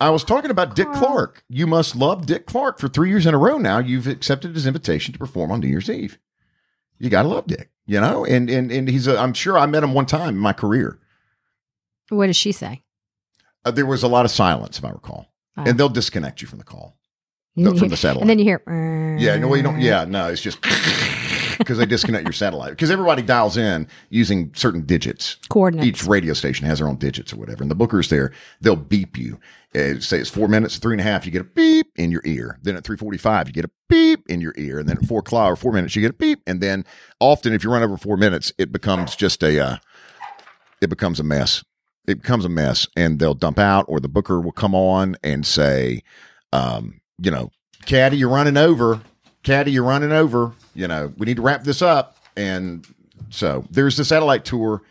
I 0.00 0.10
was 0.10 0.24
talking 0.24 0.50
about 0.50 0.74
Dick 0.74 0.90
Clark. 0.92 1.44
You 1.48 1.66
must 1.66 1.94
love 1.94 2.24
Dick 2.24 2.46
Clark 2.46 2.78
for 2.78 2.88
three 2.88 3.10
years 3.10 3.26
in 3.26 3.34
a 3.34 3.38
row 3.38 3.58
now. 3.58 3.78
You've 3.78 4.06
accepted 4.06 4.54
his 4.54 4.66
invitation 4.66 5.12
to 5.12 5.18
perform 5.18 5.52
on 5.52 5.60
New 5.60 5.68
Year's 5.68 5.90
Eve. 5.90 6.18
You 6.98 7.10
got 7.10 7.22
to 7.22 7.28
love 7.28 7.46
Dick, 7.46 7.70
you 7.86 8.00
know? 8.00 8.24
And, 8.24 8.48
and, 8.48 8.72
and 8.72 8.88
he's, 8.88 9.06
a, 9.06 9.18
I'm 9.18 9.34
sure 9.34 9.58
I 9.58 9.66
met 9.66 9.82
him 9.82 9.92
one 9.92 10.06
time 10.06 10.30
in 10.30 10.38
my 10.38 10.52
career. 10.52 10.98
What 12.08 12.26
does 12.26 12.36
she 12.36 12.52
say? 12.52 12.82
Uh, 13.64 13.70
there 13.70 13.86
was 13.86 14.02
a 14.02 14.08
lot 14.08 14.24
of 14.24 14.30
silence, 14.30 14.78
if 14.78 14.84
I 14.84 14.90
recall. 14.90 15.26
Oh. 15.56 15.64
And 15.66 15.78
they'll 15.78 15.88
disconnect 15.88 16.40
you 16.40 16.48
from 16.48 16.58
the 16.58 16.64
call, 16.64 16.96
no, 17.64 17.76
from 17.76 17.88
the 17.88 17.96
satellite. 17.96 18.22
and 18.22 18.30
then 18.30 18.38
you 18.38 18.44
hear. 18.44 18.62
Yeah, 19.18 19.36
no, 19.36 19.54
you 19.54 19.62
don't. 19.62 19.80
Yeah, 19.80 20.04
no, 20.04 20.28
it's 20.28 20.40
just 20.42 20.60
because 21.58 21.78
they 21.78 21.86
disconnect 21.86 22.24
your 22.24 22.32
satellite 22.32 22.70
because 22.70 22.90
everybody 22.90 23.22
dials 23.22 23.56
in 23.56 23.86
using 24.08 24.52
certain 24.54 24.82
digits. 24.86 25.36
Coordinates. 25.48 25.86
Each 25.86 26.06
radio 26.06 26.32
station 26.34 26.66
has 26.66 26.78
their 26.78 26.88
own 26.88 26.96
digits 26.96 27.32
or 27.32 27.36
whatever, 27.36 27.62
and 27.62 27.70
the 27.70 27.76
bookers 27.76 28.08
there 28.08 28.32
they'll 28.60 28.76
beep 28.76 29.16
you. 29.18 29.38
Uh, 29.72 30.00
say 30.00 30.18
it's 30.18 30.30
four 30.30 30.48
minutes, 30.48 30.78
three 30.78 30.94
and 30.94 31.00
a 31.00 31.04
half, 31.04 31.24
you 31.24 31.30
get 31.30 31.42
a 31.42 31.44
beep 31.44 31.86
in 31.96 32.10
your 32.10 32.22
ear. 32.24 32.58
Then 32.62 32.76
at 32.76 32.82
three 32.84 32.96
forty-five, 32.96 33.46
you 33.46 33.52
get 33.52 33.64
a 33.64 33.70
beep 33.88 34.28
in 34.28 34.40
your 34.40 34.54
ear, 34.56 34.80
and 34.80 34.88
then 34.88 34.98
at 34.98 35.06
four 35.06 35.20
o'clock 35.20 35.52
or 35.52 35.56
four 35.56 35.72
minutes, 35.72 35.94
you 35.94 36.02
get 36.02 36.10
a 36.10 36.14
beep. 36.14 36.40
And 36.46 36.60
then 36.60 36.84
often, 37.20 37.52
if 37.52 37.62
you 37.62 37.70
run 37.70 37.82
over 37.82 37.96
four 37.96 38.16
minutes, 38.16 38.52
it 38.58 38.72
becomes 38.72 39.14
just 39.14 39.42
a 39.44 39.64
uh, 39.64 39.76
it 40.80 40.88
becomes 40.88 41.20
a 41.20 41.24
mess. 41.24 41.62
It 42.08 42.22
becomes 42.22 42.44
a 42.44 42.48
mess, 42.48 42.88
and 42.96 43.18
they'll 43.20 43.34
dump 43.34 43.58
out, 43.58 43.84
or 43.86 44.00
the 44.00 44.08
booker 44.08 44.40
will 44.40 44.50
come 44.50 44.74
on 44.74 45.16
and 45.22 45.46
say, 45.46 46.02
um, 46.52 46.99
you 47.20 47.30
know, 47.30 47.50
Caddy, 47.86 48.16
you're 48.16 48.28
running 48.28 48.56
over. 48.56 49.00
Caddy, 49.42 49.72
you're 49.72 49.84
running 49.84 50.12
over. 50.12 50.52
You 50.74 50.88
know, 50.88 51.12
we 51.16 51.26
need 51.26 51.36
to 51.36 51.42
wrap 51.42 51.64
this 51.64 51.82
up. 51.82 52.16
And 52.36 52.86
so 53.30 53.64
there's 53.70 53.96
the 53.96 54.04
satellite 54.04 54.44
tour 54.44 54.82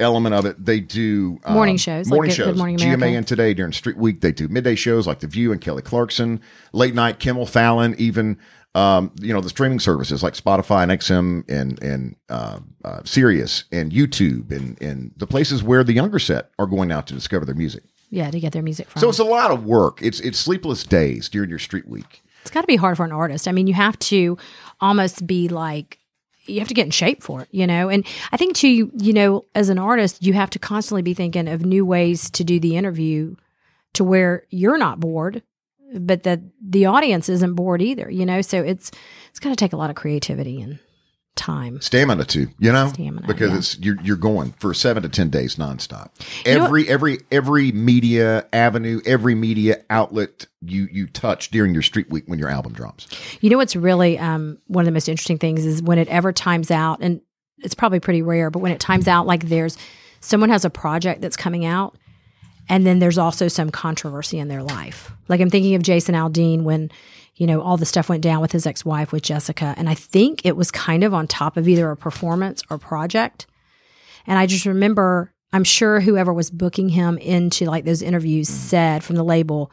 element 0.00 0.34
of 0.34 0.44
it. 0.44 0.62
They 0.64 0.80
do 0.80 1.38
um, 1.44 1.54
Morning 1.54 1.76
shows, 1.76 2.06
like 2.10 2.16
morning 2.16 2.30
Good- 2.30 2.36
Good 2.36 2.44
shows. 2.50 2.56
Morning 2.58 2.78
GMA 2.78 3.16
and 3.16 3.26
today 3.26 3.54
during 3.54 3.72
Street 3.72 3.96
Week, 3.96 4.20
they 4.20 4.32
do 4.32 4.48
midday 4.48 4.74
shows 4.74 5.06
like 5.06 5.20
The 5.20 5.26
View 5.26 5.52
and 5.52 5.60
Kelly 5.60 5.82
Clarkson, 5.82 6.40
late 6.72 6.94
night 6.94 7.18
Kimmel 7.18 7.46
Fallon, 7.46 7.94
even 7.98 8.38
um, 8.74 9.12
you 9.20 9.32
know 9.32 9.40
the 9.40 9.48
streaming 9.48 9.78
services 9.78 10.22
like 10.22 10.34
Spotify 10.34 10.82
and 10.82 10.92
XM 10.92 11.48
and 11.48 11.80
and 11.82 12.16
uh, 12.28 12.58
uh, 12.84 13.00
Sirius 13.04 13.64
and 13.70 13.92
YouTube 13.92 14.50
and 14.50 14.80
and 14.82 15.12
the 15.16 15.28
places 15.28 15.62
where 15.62 15.84
the 15.84 15.92
younger 15.92 16.18
set 16.18 16.50
are 16.58 16.66
going 16.66 16.90
out 16.90 17.06
to 17.06 17.14
discover 17.14 17.44
their 17.44 17.54
music. 17.54 17.84
Yeah, 18.14 18.30
to 18.30 18.38
get 18.38 18.52
their 18.52 18.62
music 18.62 18.88
from. 18.88 19.00
So 19.00 19.08
it's 19.08 19.18
a 19.18 19.24
lot 19.24 19.50
of 19.50 19.64
work. 19.64 20.00
It's 20.00 20.20
it's 20.20 20.38
sleepless 20.38 20.84
days 20.84 21.28
during 21.28 21.50
your 21.50 21.58
street 21.58 21.88
week. 21.88 22.22
it's 22.42 22.50
got 22.50 22.60
to 22.60 22.66
be 22.66 22.76
hard 22.76 22.96
for 22.96 23.04
an 23.04 23.10
artist. 23.12 23.48
I 23.48 23.52
mean, 23.52 23.66
you 23.66 23.74
have 23.74 23.98
to 24.00 24.38
almost 24.80 25.26
be 25.26 25.48
like 25.48 25.98
you 26.46 26.60
have 26.60 26.68
to 26.68 26.74
get 26.74 26.84
in 26.84 26.90
shape 26.90 27.22
for 27.22 27.40
it, 27.42 27.48
you 27.50 27.66
know. 27.66 27.88
And 27.88 28.06
I 28.30 28.36
think 28.36 28.54
too, 28.54 28.68
you, 28.68 28.92
you 28.94 29.12
know, 29.12 29.46
as 29.54 29.68
an 29.68 29.78
artist, 29.78 30.22
you 30.22 30.32
have 30.34 30.50
to 30.50 30.58
constantly 30.58 31.02
be 31.02 31.14
thinking 31.14 31.48
of 31.48 31.64
new 31.64 31.84
ways 31.84 32.30
to 32.32 32.44
do 32.44 32.60
the 32.60 32.76
interview 32.76 33.34
to 33.94 34.04
where 34.04 34.44
you're 34.50 34.78
not 34.78 35.00
bored, 35.00 35.42
but 35.98 36.22
that 36.24 36.40
the 36.62 36.86
audience 36.86 37.28
isn't 37.28 37.54
bored 37.54 37.82
either, 37.82 38.10
you 38.10 38.26
know. 38.26 38.42
So 38.42 38.62
it's 38.62 38.90
it's 39.30 39.40
got 39.40 39.50
to 39.50 39.56
take 39.56 39.72
a 39.72 39.76
lot 39.76 39.90
of 39.90 39.96
creativity 39.96 40.60
and 40.60 40.78
time. 41.36 41.80
Stamina 41.80 42.24
too, 42.24 42.48
you 42.58 42.72
know, 42.72 42.88
Stamina, 42.88 43.26
because 43.26 43.50
yeah. 43.50 43.58
it's 43.58 43.78
you're 43.78 44.00
you're 44.02 44.16
going 44.16 44.52
for 44.52 44.72
seven 44.72 45.02
to 45.02 45.08
ten 45.08 45.30
days 45.30 45.56
nonstop. 45.56 46.10
You 46.46 46.52
Every 46.52 46.88
every 46.88 47.18
every 47.30 47.72
media 47.72 48.46
avenue, 48.52 49.00
every 49.04 49.34
media 49.34 49.82
outlet 49.90 50.46
you 50.60 50.88
you 50.92 51.06
touch 51.06 51.50
during 51.50 51.74
your 51.74 51.82
street 51.82 52.10
week 52.10 52.24
when 52.26 52.38
your 52.38 52.48
album 52.48 52.72
drops. 52.72 53.08
You 53.40 53.50
know 53.50 53.56
what's 53.56 53.76
really 53.76 54.18
um, 54.18 54.58
one 54.66 54.82
of 54.82 54.86
the 54.86 54.92
most 54.92 55.08
interesting 55.08 55.38
things 55.38 55.66
is 55.66 55.82
when 55.82 55.98
it 55.98 56.08
ever 56.08 56.32
times 56.32 56.70
out, 56.70 56.98
and 57.00 57.20
it's 57.58 57.74
probably 57.74 58.00
pretty 58.00 58.22
rare, 58.22 58.50
but 58.50 58.60
when 58.60 58.72
it 58.72 58.80
times 58.80 59.08
out, 59.08 59.26
like 59.26 59.48
there's 59.48 59.76
someone 60.20 60.50
has 60.50 60.64
a 60.64 60.70
project 60.70 61.20
that's 61.20 61.36
coming 61.36 61.64
out, 61.64 61.96
and 62.68 62.86
then 62.86 62.98
there's 62.98 63.18
also 63.18 63.48
some 63.48 63.70
controversy 63.70 64.38
in 64.38 64.48
their 64.48 64.62
life. 64.62 65.10
Like 65.28 65.40
I'm 65.40 65.50
thinking 65.50 65.74
of 65.74 65.82
Jason 65.82 66.14
Aldean 66.14 66.62
when 66.62 66.90
you 67.36 67.46
know 67.46 67.60
all 67.60 67.76
the 67.76 67.86
stuff 67.86 68.08
went 68.08 68.22
down 68.22 68.40
with 68.40 68.52
his 68.52 68.66
ex-wife 68.66 69.12
with 69.12 69.22
Jessica, 69.22 69.74
and 69.76 69.88
I 69.88 69.94
think 69.94 70.44
it 70.44 70.56
was 70.56 70.70
kind 70.70 71.04
of 71.04 71.14
on 71.14 71.26
top 71.26 71.56
of 71.56 71.68
either 71.68 71.90
a 71.90 71.96
performance 71.96 72.62
or 72.70 72.78
project. 72.78 73.46
And 74.26 74.38
I 74.38 74.46
just 74.46 74.66
remember, 74.66 75.32
I'm 75.52 75.64
sure 75.64 76.00
whoever 76.00 76.32
was 76.32 76.50
booking 76.50 76.88
him 76.88 77.18
into 77.18 77.66
like 77.66 77.84
those 77.84 78.02
interviews 78.02 78.48
mm. 78.48 78.52
said 78.52 79.04
from 79.04 79.16
the 79.16 79.24
label, 79.24 79.70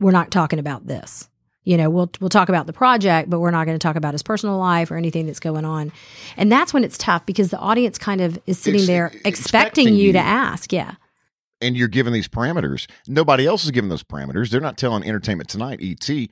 "We're 0.00 0.10
not 0.12 0.30
talking 0.30 0.58
about 0.58 0.86
this." 0.86 1.28
you 1.64 1.76
know 1.76 1.88
we'll 1.88 2.10
we'll 2.20 2.28
talk 2.28 2.48
about 2.48 2.66
the 2.66 2.72
project 2.72 3.30
but 3.30 3.38
we're 3.38 3.52
not 3.52 3.66
going 3.66 3.78
to 3.78 3.82
talk 3.82 3.94
about 3.94 4.14
his 4.14 4.22
personal 4.24 4.58
life 4.58 4.90
or 4.90 4.96
anything 4.96 5.26
that's 5.26 5.38
going 5.38 5.64
on 5.64 5.92
and 6.36 6.50
that's 6.50 6.74
when 6.74 6.82
it's 6.82 6.98
tough 6.98 7.24
because 7.24 7.50
the 7.50 7.58
audience 7.58 7.98
kind 7.98 8.20
of 8.20 8.36
is 8.48 8.58
sitting 8.58 8.80
Ex- 8.80 8.86
there 8.88 9.06
expecting 9.06 9.28
expecting, 9.28 9.94
you, 9.94 10.06
you. 10.06 10.12
to 10.14 10.18
ask 10.18 10.72
yeah 10.72 10.96
and 11.62 11.76
you're 11.76 11.88
given 11.88 12.12
these 12.12 12.28
parameters. 12.28 12.86
Nobody 13.06 13.46
else 13.46 13.64
is 13.64 13.70
given 13.70 13.88
those 13.88 14.02
parameters. 14.02 14.50
They're 14.50 14.60
not 14.60 14.76
telling 14.76 15.04
Entertainment 15.04 15.48
Tonight, 15.48 15.80
ET, 15.80 16.28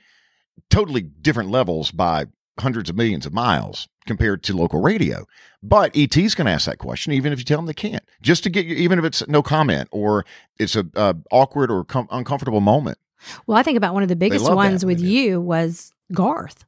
totally 0.69 1.03
different 1.03 1.51
levels 1.51 1.91
by 1.91 2.27
hundreds 2.59 2.91
of 2.91 2.97
millions 2.97 3.25
of 3.27 3.33
miles 3.33 3.89
compared 4.07 4.43
to 4.43 4.57
local 4.57 4.81
radio. 4.81 5.25
But 5.63 5.97
ET's 5.97 6.35
going 6.35 6.47
to 6.47 6.53
ask 6.53 6.67
that 6.67 6.79
question, 6.79 7.13
even 7.13 7.33
if 7.33 7.39
you 7.39 7.45
tell 7.45 7.59
them 7.59 7.67
they 7.67 7.75
can't, 7.75 8.03
just 8.23 8.43
to 8.45 8.51
get 8.51 8.67
you, 8.67 8.75
even 8.77 8.99
if 8.99 9.05
it's 9.05 9.27
no 9.29 9.43
comment 9.43 9.89
or 9.93 10.25
it's 10.59 10.77
a 10.77 10.87
uh, 10.95 11.15
awkward 11.31 11.71
or 11.71 11.85
com- 11.85 12.09
uncomfortable 12.11 12.61
moment. 12.61 12.99
well 13.47 13.59
i 13.59 13.63
think 13.63 13.77
about 13.77 13.93
one 13.95 14.03
of 14.03 14.09
the 14.09 14.17
biggest 14.17 14.51
ones 14.51 14.85
with 14.85 14.99
you 15.01 15.41
was 15.41 15.93
garth 16.13 16.65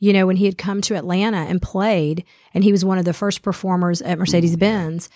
you 0.00 0.12
know 0.12 0.26
when 0.26 0.36
he 0.36 0.46
had 0.46 0.58
come 0.58 0.80
to 0.80 0.96
atlanta 0.96 1.38
and 1.38 1.62
played 1.62 2.24
and 2.52 2.64
he 2.64 2.72
was 2.72 2.84
one 2.84 2.98
of 2.98 3.04
the 3.04 3.12
first 3.12 3.42
performers 3.42 4.02
at 4.02 4.18
mercedes-benz 4.18 5.08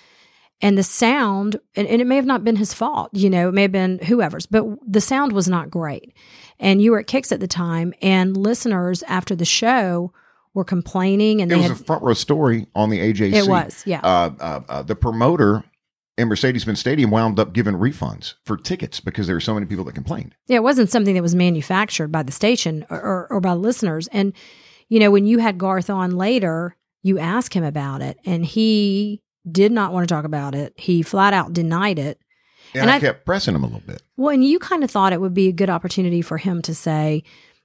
and 0.60 0.76
the 0.76 0.82
sound 0.82 1.60
and, 1.76 1.86
and 1.86 2.00
it 2.00 2.06
may 2.06 2.16
have 2.16 2.26
not 2.26 2.44
been 2.44 2.56
his 2.56 2.74
fault 2.74 3.10
you 3.12 3.30
know 3.30 3.48
it 3.48 3.54
may 3.54 3.62
have 3.62 3.72
been 3.72 3.98
whoever's 4.00 4.46
but 4.46 4.64
the 4.86 5.00
sound 5.00 5.32
was 5.32 5.48
not 5.48 5.70
great 5.70 6.12
and 6.58 6.82
you 6.82 6.90
were 6.90 6.98
at 6.98 7.06
kicks 7.06 7.30
at 7.32 7.40
the 7.40 7.46
time 7.48 7.92
and 8.02 8.36
listeners 8.36 9.02
after 9.04 9.34
the 9.34 9.44
show 9.44 10.12
were 10.54 10.64
complaining 10.64 11.40
and 11.40 11.50
It 11.50 11.54
they 11.54 11.60
was 11.60 11.70
had 11.70 11.80
a 11.80 11.84
front 11.84 12.02
row 12.02 12.14
story 12.14 12.66
on 12.74 12.90
the 12.90 12.98
AJC. 12.98 13.32
It 13.32 13.48
was, 13.48 13.82
yeah. 13.86 14.00
Uh, 14.02 14.30
uh, 14.40 14.60
uh, 14.68 14.82
the 14.82 14.96
promoter 14.96 15.62
in 16.16 16.26
Mercedes-Benz 16.26 16.80
Stadium 16.80 17.10
wound 17.12 17.38
up 17.38 17.52
giving 17.52 17.74
refunds 17.74 18.34
for 18.44 18.56
tickets 18.56 18.98
because 18.98 19.28
there 19.28 19.36
were 19.36 19.40
so 19.40 19.54
many 19.54 19.66
people 19.66 19.84
that 19.84 19.94
complained. 19.94 20.34
Yeah, 20.48 20.56
it 20.56 20.64
wasn't 20.64 20.90
something 20.90 21.14
that 21.14 21.22
was 21.22 21.34
manufactured 21.34 22.08
by 22.08 22.24
the 22.24 22.32
station 22.32 22.84
or, 22.90 23.00
or, 23.00 23.26
or 23.30 23.40
by 23.40 23.52
listeners. 23.52 24.08
And, 24.08 24.32
you 24.88 24.98
know, 24.98 25.12
when 25.12 25.26
you 25.26 25.38
had 25.38 25.58
Garth 25.58 25.90
on 25.90 26.16
later, 26.16 26.76
you 27.02 27.20
asked 27.20 27.54
him 27.54 27.62
about 27.62 28.02
it 28.02 28.18
and 28.24 28.44
he 28.44 29.22
did 29.52 29.73
not 29.73 29.93
want 29.93 30.09
to 30.09 30.14
talk 30.14 30.25
about 30.25 30.55
it. 30.55 30.75
He 30.76 31.02
flat 31.02 31.35
out 31.35 31.52
denied 31.52 31.99
it. 31.99 32.21
And, 32.75 32.83
And 32.83 32.90
I, 32.90 32.97
I- 32.97 33.00
kept 33.00 33.25
pressing 33.25 33.55
him 33.55 33.62
a 33.64 33.67
little 33.67 33.83
bit. 33.87 34.02
Well, 34.17 34.31
and 34.35 34.45
you 34.45 34.59
kind 34.59 34.85
of 34.85 34.90
thought 34.90 35.12
it 35.12 35.21
would 35.21 35.35
be 35.35 35.49
a 35.49 35.52
good 35.52 35.71
opportunity 35.71 36.23
for 36.23 36.38
him 36.38 36.61
to 36.62 36.75
say, 36.75 37.23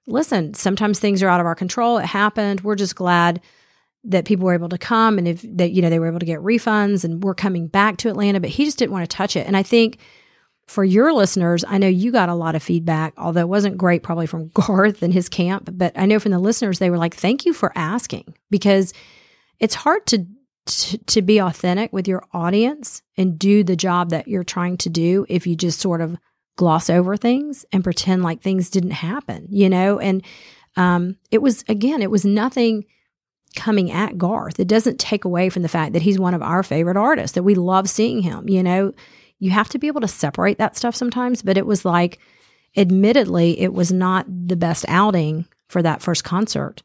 listen, 0.07 0.53
sometimes 0.53 0.99
things 0.99 1.21
are 1.23 1.27
out 1.29 1.39
of 1.39 1.45
our 1.45 1.55
control. 1.55 1.97
It 1.97 2.05
happened. 2.05 2.61
We're 2.61 2.75
just 2.75 2.95
glad 2.95 3.41
that 4.05 4.25
people 4.25 4.45
were 4.45 4.53
able 4.53 4.69
to 4.69 4.77
come 4.77 5.17
and 5.17 5.27
if 5.27 5.41
that, 5.57 5.71
you 5.71 5.81
know, 5.81 5.89
they 5.89 5.99
were 5.99 6.07
able 6.07 6.19
to 6.19 6.25
get 6.25 6.39
refunds 6.39 7.03
and 7.05 7.23
we're 7.23 7.33
coming 7.33 7.67
back 7.67 7.97
to 7.97 8.09
Atlanta, 8.09 8.39
but 8.41 8.49
he 8.49 8.65
just 8.65 8.77
didn't 8.77 8.91
want 8.91 9.09
to 9.09 9.15
touch 9.15 9.35
it. 9.37 9.47
And 9.47 9.55
I 9.55 9.63
think 9.63 9.97
for 10.67 10.83
your 10.83 11.13
listeners, 11.13 11.63
I 11.67 11.77
know 11.77 11.87
you 11.87 12.11
got 12.11 12.27
a 12.29 12.33
lot 12.35 12.55
of 12.55 12.63
feedback, 12.63 13.13
although 13.17 13.41
it 13.41 13.49
wasn't 13.49 13.77
great 13.77 14.03
probably 14.03 14.27
from 14.27 14.47
Garth 14.53 15.03
and 15.03 15.13
his 15.13 15.29
camp, 15.29 15.69
but 15.73 15.97
I 15.97 16.05
know 16.05 16.19
from 16.19 16.31
the 16.31 16.39
listeners, 16.39 16.79
they 16.79 16.89
were 16.89 16.97
like, 16.97 17.15
thank 17.15 17.45
you 17.45 17.53
for 17.53 17.71
asking 17.75 18.33
because 18.49 18.93
it's 19.59 19.75
hard 19.75 20.05
to, 20.07 20.25
to, 20.65 21.21
be 21.21 21.39
authentic 21.39 21.91
with 21.91 22.07
your 22.07 22.23
audience 22.33 23.01
and 23.17 23.37
do 23.37 23.63
the 23.63 23.75
job 23.75 24.09
that 24.09 24.27
you're 24.27 24.43
trying 24.43 24.77
to 24.77 24.89
do 24.89 25.25
if 25.27 25.45
you 25.45 25.55
just 25.55 25.79
sort 25.79 26.01
of 26.01 26.17
gloss 26.55 26.89
over 26.89 27.17
things 27.17 27.65
and 27.71 27.83
pretend 27.83 28.23
like 28.23 28.41
things 28.41 28.69
didn't 28.69 28.91
happen, 28.91 29.47
you 29.49 29.69
know? 29.69 29.99
And 29.99 30.23
um, 30.77 31.17
it 31.31 31.41
was, 31.41 31.63
again, 31.67 32.01
it 32.01 32.11
was 32.11 32.25
nothing 32.25 32.85
coming 33.55 33.91
at 33.91 34.17
Garth. 34.17 34.59
It 34.59 34.67
doesn't 34.67 34.99
take 34.99 35.25
away 35.25 35.49
from 35.49 35.63
the 35.63 35.69
fact 35.69 35.93
that 35.93 36.01
he's 36.01 36.19
one 36.19 36.33
of 36.33 36.41
our 36.41 36.63
favorite 36.63 36.97
artists, 36.97 37.35
that 37.35 37.43
we 37.43 37.55
love 37.55 37.89
seeing 37.89 38.21
him, 38.21 38.47
you 38.47 38.63
know? 38.63 38.93
You 39.39 39.51
have 39.51 39.69
to 39.69 39.79
be 39.79 39.87
able 39.87 40.01
to 40.01 40.07
separate 40.07 40.57
that 40.59 40.77
stuff 40.77 40.95
sometimes, 40.95 41.41
but 41.41 41.57
it 41.57 41.65
was 41.65 41.83
like, 41.83 42.19
admittedly, 42.77 43.59
it 43.59 43.73
was 43.73 43.91
not 43.91 44.25
the 44.29 44.55
best 44.55 44.85
outing 44.87 45.45
for 45.67 45.81
that 45.81 46.01
first 46.01 46.23
concert. 46.23 46.81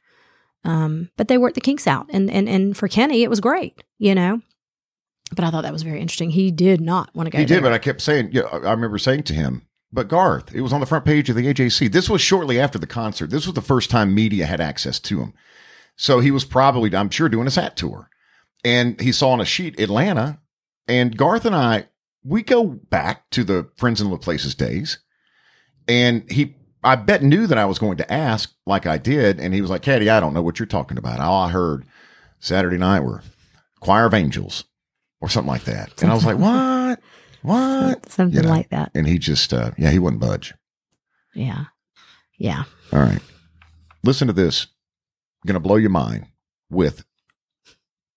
Um, 0.64 1.10
but 1.16 1.28
they 1.28 1.38
worked 1.38 1.54
the 1.54 1.60
kinks 1.60 1.86
out. 1.86 2.06
And, 2.10 2.30
and, 2.30 2.48
and 2.48 2.76
for 2.76 2.88
Kenny, 2.88 3.22
it 3.22 3.30
was 3.30 3.40
great, 3.40 3.82
you 3.98 4.14
know? 4.14 4.40
But 5.34 5.44
I 5.44 5.50
thought 5.50 5.62
that 5.62 5.72
was 5.72 5.82
very 5.82 6.00
interesting. 6.00 6.30
He 6.30 6.50
did 6.50 6.80
not 6.80 7.14
want 7.14 7.26
to 7.26 7.30
go 7.30 7.38
He 7.38 7.44
there. 7.44 7.58
did, 7.58 7.62
but 7.62 7.72
I 7.72 7.78
kept 7.78 8.00
saying, 8.00 8.30
yeah, 8.32 8.42
I 8.42 8.70
remember 8.70 8.98
saying 8.98 9.24
to 9.24 9.34
him, 9.34 9.62
but 9.92 10.08
Garth, 10.08 10.54
it 10.54 10.60
was 10.62 10.72
on 10.72 10.80
the 10.80 10.86
front 10.86 11.04
page 11.04 11.28
of 11.30 11.36
the 11.36 11.46
AJC. 11.46 11.92
This 11.92 12.10
was 12.10 12.20
shortly 12.20 12.58
after 12.58 12.78
the 12.78 12.86
concert. 12.86 13.30
This 13.30 13.46
was 13.46 13.54
the 13.54 13.62
first 13.62 13.90
time 13.90 14.14
media 14.14 14.46
had 14.46 14.60
access 14.60 14.98
to 15.00 15.20
him. 15.20 15.34
So 15.96 16.20
he 16.20 16.30
was 16.30 16.44
probably, 16.44 16.94
I'm 16.94 17.10
sure, 17.10 17.28
doing 17.28 17.46
a 17.46 17.50
sat 17.50 17.76
tour. 17.76 18.08
And 18.64 19.00
he 19.00 19.12
saw 19.12 19.30
on 19.30 19.40
a 19.40 19.44
sheet 19.44 19.78
Atlanta. 19.80 20.40
And 20.86 21.16
Garth 21.16 21.44
and 21.44 21.54
I, 21.54 21.88
we 22.24 22.42
go 22.42 22.66
back 22.66 23.28
to 23.30 23.44
the 23.44 23.70
Friends 23.76 24.00
in 24.00 24.10
Low 24.10 24.18
Places 24.18 24.54
days. 24.54 24.98
And 25.86 26.30
he, 26.30 26.56
I 26.88 26.96
bet, 26.96 27.22
knew 27.22 27.46
that 27.46 27.58
I 27.58 27.66
was 27.66 27.78
going 27.78 27.98
to 27.98 28.12
ask 28.12 28.50
like 28.66 28.86
I 28.86 28.96
did. 28.96 29.38
And 29.38 29.52
he 29.52 29.60
was 29.60 29.70
like, 29.70 29.82
Caddy, 29.82 30.08
I 30.08 30.20
don't 30.20 30.32
know 30.32 30.42
what 30.42 30.58
you're 30.58 30.66
talking 30.66 30.96
about. 30.96 31.20
All 31.20 31.44
I 31.44 31.50
heard 31.50 31.84
Saturday 32.40 32.78
night 32.78 33.00
were 33.00 33.22
Choir 33.80 34.06
of 34.06 34.14
Angels 34.14 34.64
or 35.20 35.28
something 35.28 35.50
like 35.50 35.64
that. 35.64 36.02
And 36.02 36.10
I 36.10 36.14
was 36.14 36.24
like, 36.24 36.38
what? 36.38 37.00
What? 37.42 38.08
Something 38.10 38.36
You 38.36 38.42
know, 38.42 38.48
like 38.48 38.70
that. 38.70 38.90
And 38.94 39.06
he 39.06 39.18
just, 39.18 39.52
uh, 39.52 39.72
yeah, 39.76 39.90
he 39.90 39.98
wouldn't 39.98 40.20
budge. 40.20 40.54
Yeah. 41.34 41.66
Yeah. 42.38 42.64
All 42.92 43.00
right. 43.00 43.20
Listen 44.02 44.26
to 44.28 44.32
this. 44.32 44.68
Going 45.46 45.54
to 45.54 45.60
blow 45.60 45.76
your 45.76 45.90
mind 45.90 46.26
with 46.70 47.04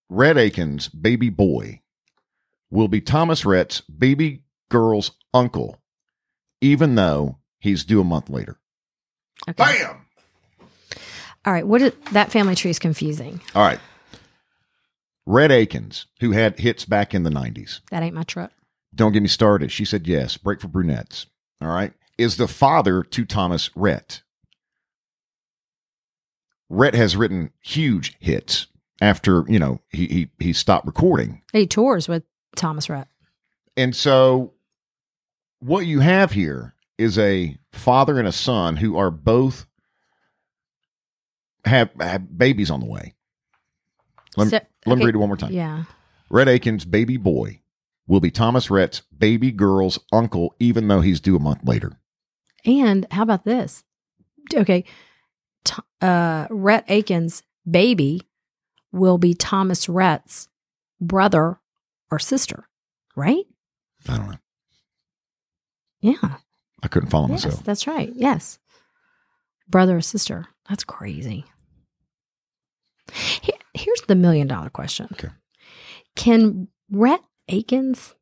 Rhett 0.09 0.37
Akins' 0.37 0.87
baby 0.87 1.29
boy 1.29 1.81
will 2.69 2.87
be 2.87 3.01
Thomas 3.01 3.45
Rhett's 3.45 3.81
baby 3.81 4.43
girl's 4.69 5.11
uncle, 5.33 5.81
even 6.61 6.95
though 6.95 7.37
he's 7.59 7.83
due 7.83 8.01
a 8.01 8.05
month 8.05 8.29
later. 8.29 8.57
Okay. 9.49 9.83
Bam! 9.83 10.05
All 11.45 11.53
right. 11.53 11.65
What 11.65 11.81
is, 11.81 11.93
that 12.11 12.31
family 12.31 12.55
tree 12.55 12.71
is 12.71 12.79
confusing. 12.79 13.41
All 13.55 13.63
right. 13.63 13.79
Rhett 15.25 15.51
Akins, 15.51 16.07
who 16.19 16.31
had 16.31 16.59
hits 16.59 16.85
back 16.85 17.13
in 17.13 17.23
the 17.23 17.29
90s. 17.29 17.81
That 17.89 18.03
ain't 18.03 18.15
my 18.15 18.23
truck. 18.23 18.51
Don't 18.93 19.11
get 19.11 19.21
me 19.21 19.27
started. 19.27 19.71
She 19.71 19.85
said 19.85 20.07
yes. 20.07 20.37
Brake 20.37 20.61
for 20.61 20.67
brunettes. 20.67 21.27
All 21.61 21.69
right. 21.69 21.93
Is 22.17 22.37
the 22.37 22.47
father 22.47 23.03
to 23.03 23.25
Thomas 23.25 23.69
Rhett. 23.75 24.21
Rhett 26.69 26.93
has 26.93 27.15
written 27.15 27.51
huge 27.61 28.15
hits 28.19 28.67
after, 29.01 29.43
you 29.47 29.59
know, 29.59 29.81
he 29.89 30.07
he 30.07 30.29
he 30.39 30.53
stopped 30.53 30.85
recording. 30.85 31.41
He 31.51 31.67
tours 31.67 32.07
with 32.07 32.23
Thomas 32.55 32.89
Rhett. 32.89 33.07
And 33.75 33.95
so 33.95 34.53
what 35.59 35.85
you 35.85 35.99
have 35.99 36.31
here 36.31 36.75
is 37.01 37.17
a 37.17 37.57
father 37.73 38.19
and 38.19 38.27
a 38.27 38.31
son 38.31 38.77
who 38.77 38.97
are 38.97 39.11
both 39.11 39.65
have, 41.65 41.89
have 41.99 42.37
babies 42.37 42.69
on 42.71 42.79
the 42.79 42.85
way. 42.85 43.13
Let, 44.37 44.45
me- 44.45 44.49
So- 44.51 44.59
let 44.85 44.97
me 44.97 45.05
read 45.05 45.15
it 45.15 45.17
one 45.19 45.29
more 45.29 45.37
time. 45.37 45.51
Yeah. 45.53 45.83
Rhett 46.29 46.47
Akins' 46.47 46.85
baby 46.85 47.17
boy 47.17 47.61
will 48.07 48.19
be 48.21 48.31
Thomas 48.31 48.69
Rhett's 48.71 49.01
baby 49.15 49.51
girl's 49.51 49.99
uncle, 50.11 50.55
even 50.59 50.87
though 50.87 51.01
he's 51.01 51.19
due 51.19 51.35
a 51.35 51.39
month 51.39 51.59
later. 51.63 51.99
And 52.65 53.05
how 53.11 53.23
about 53.23 53.43
this? 53.43 53.83
Okay. 54.53 54.85
Uh, 56.01 56.47
Rhett 56.49 56.85
Akins' 56.89 57.43
baby 57.69 58.21
will 58.91 59.17
be 59.17 59.33
Thomas 59.33 59.87
Rhett's 59.87 60.47
brother 60.99 61.59
or 62.09 62.19
sister, 62.19 62.67
right? 63.15 63.45
I 64.09 64.17
don't 64.17 64.29
know. 64.31 64.37
Yeah. 66.01 66.37
I 66.83 66.87
couldn't 66.87 67.09
follow 67.09 67.27
Yes, 67.29 67.45
myself. 67.45 67.63
that's 67.63 67.85
right. 67.87 68.11
Yes. 68.15 68.59
Brother 69.69 69.97
or 69.97 70.01
sister. 70.01 70.47
That's 70.67 70.83
crazy. 70.83 71.45
Here's 73.73 74.01
the 74.07 74.15
million 74.15 74.47
dollar 74.47 74.69
question. 74.69 75.07
Okay. 75.13 75.29
Can 76.15 76.67
Rhett 76.89 77.21
Akins, 77.47 78.15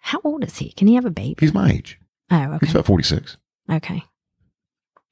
how 0.00 0.20
old 0.24 0.44
is 0.44 0.58
he? 0.58 0.72
Can 0.72 0.86
he 0.88 0.94
have 0.94 1.04
a 1.04 1.10
baby? 1.10 1.34
He's 1.40 1.54
my 1.54 1.70
age. 1.70 1.98
Oh, 2.30 2.58
He's 2.60 2.70
about 2.70 2.86
46. 2.86 3.36
Okay. 3.70 4.02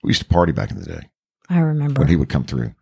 We 0.02 0.10
used 0.10 0.22
to 0.22 0.28
party 0.28 0.52
back 0.52 0.70
in 0.70 0.78
the 0.78 0.86
day 0.86 1.08
I 1.48 1.58
remember. 1.58 2.00
when 2.00 2.08
he 2.08 2.16
would 2.16 2.28
come 2.30 2.44
through. 2.44 2.74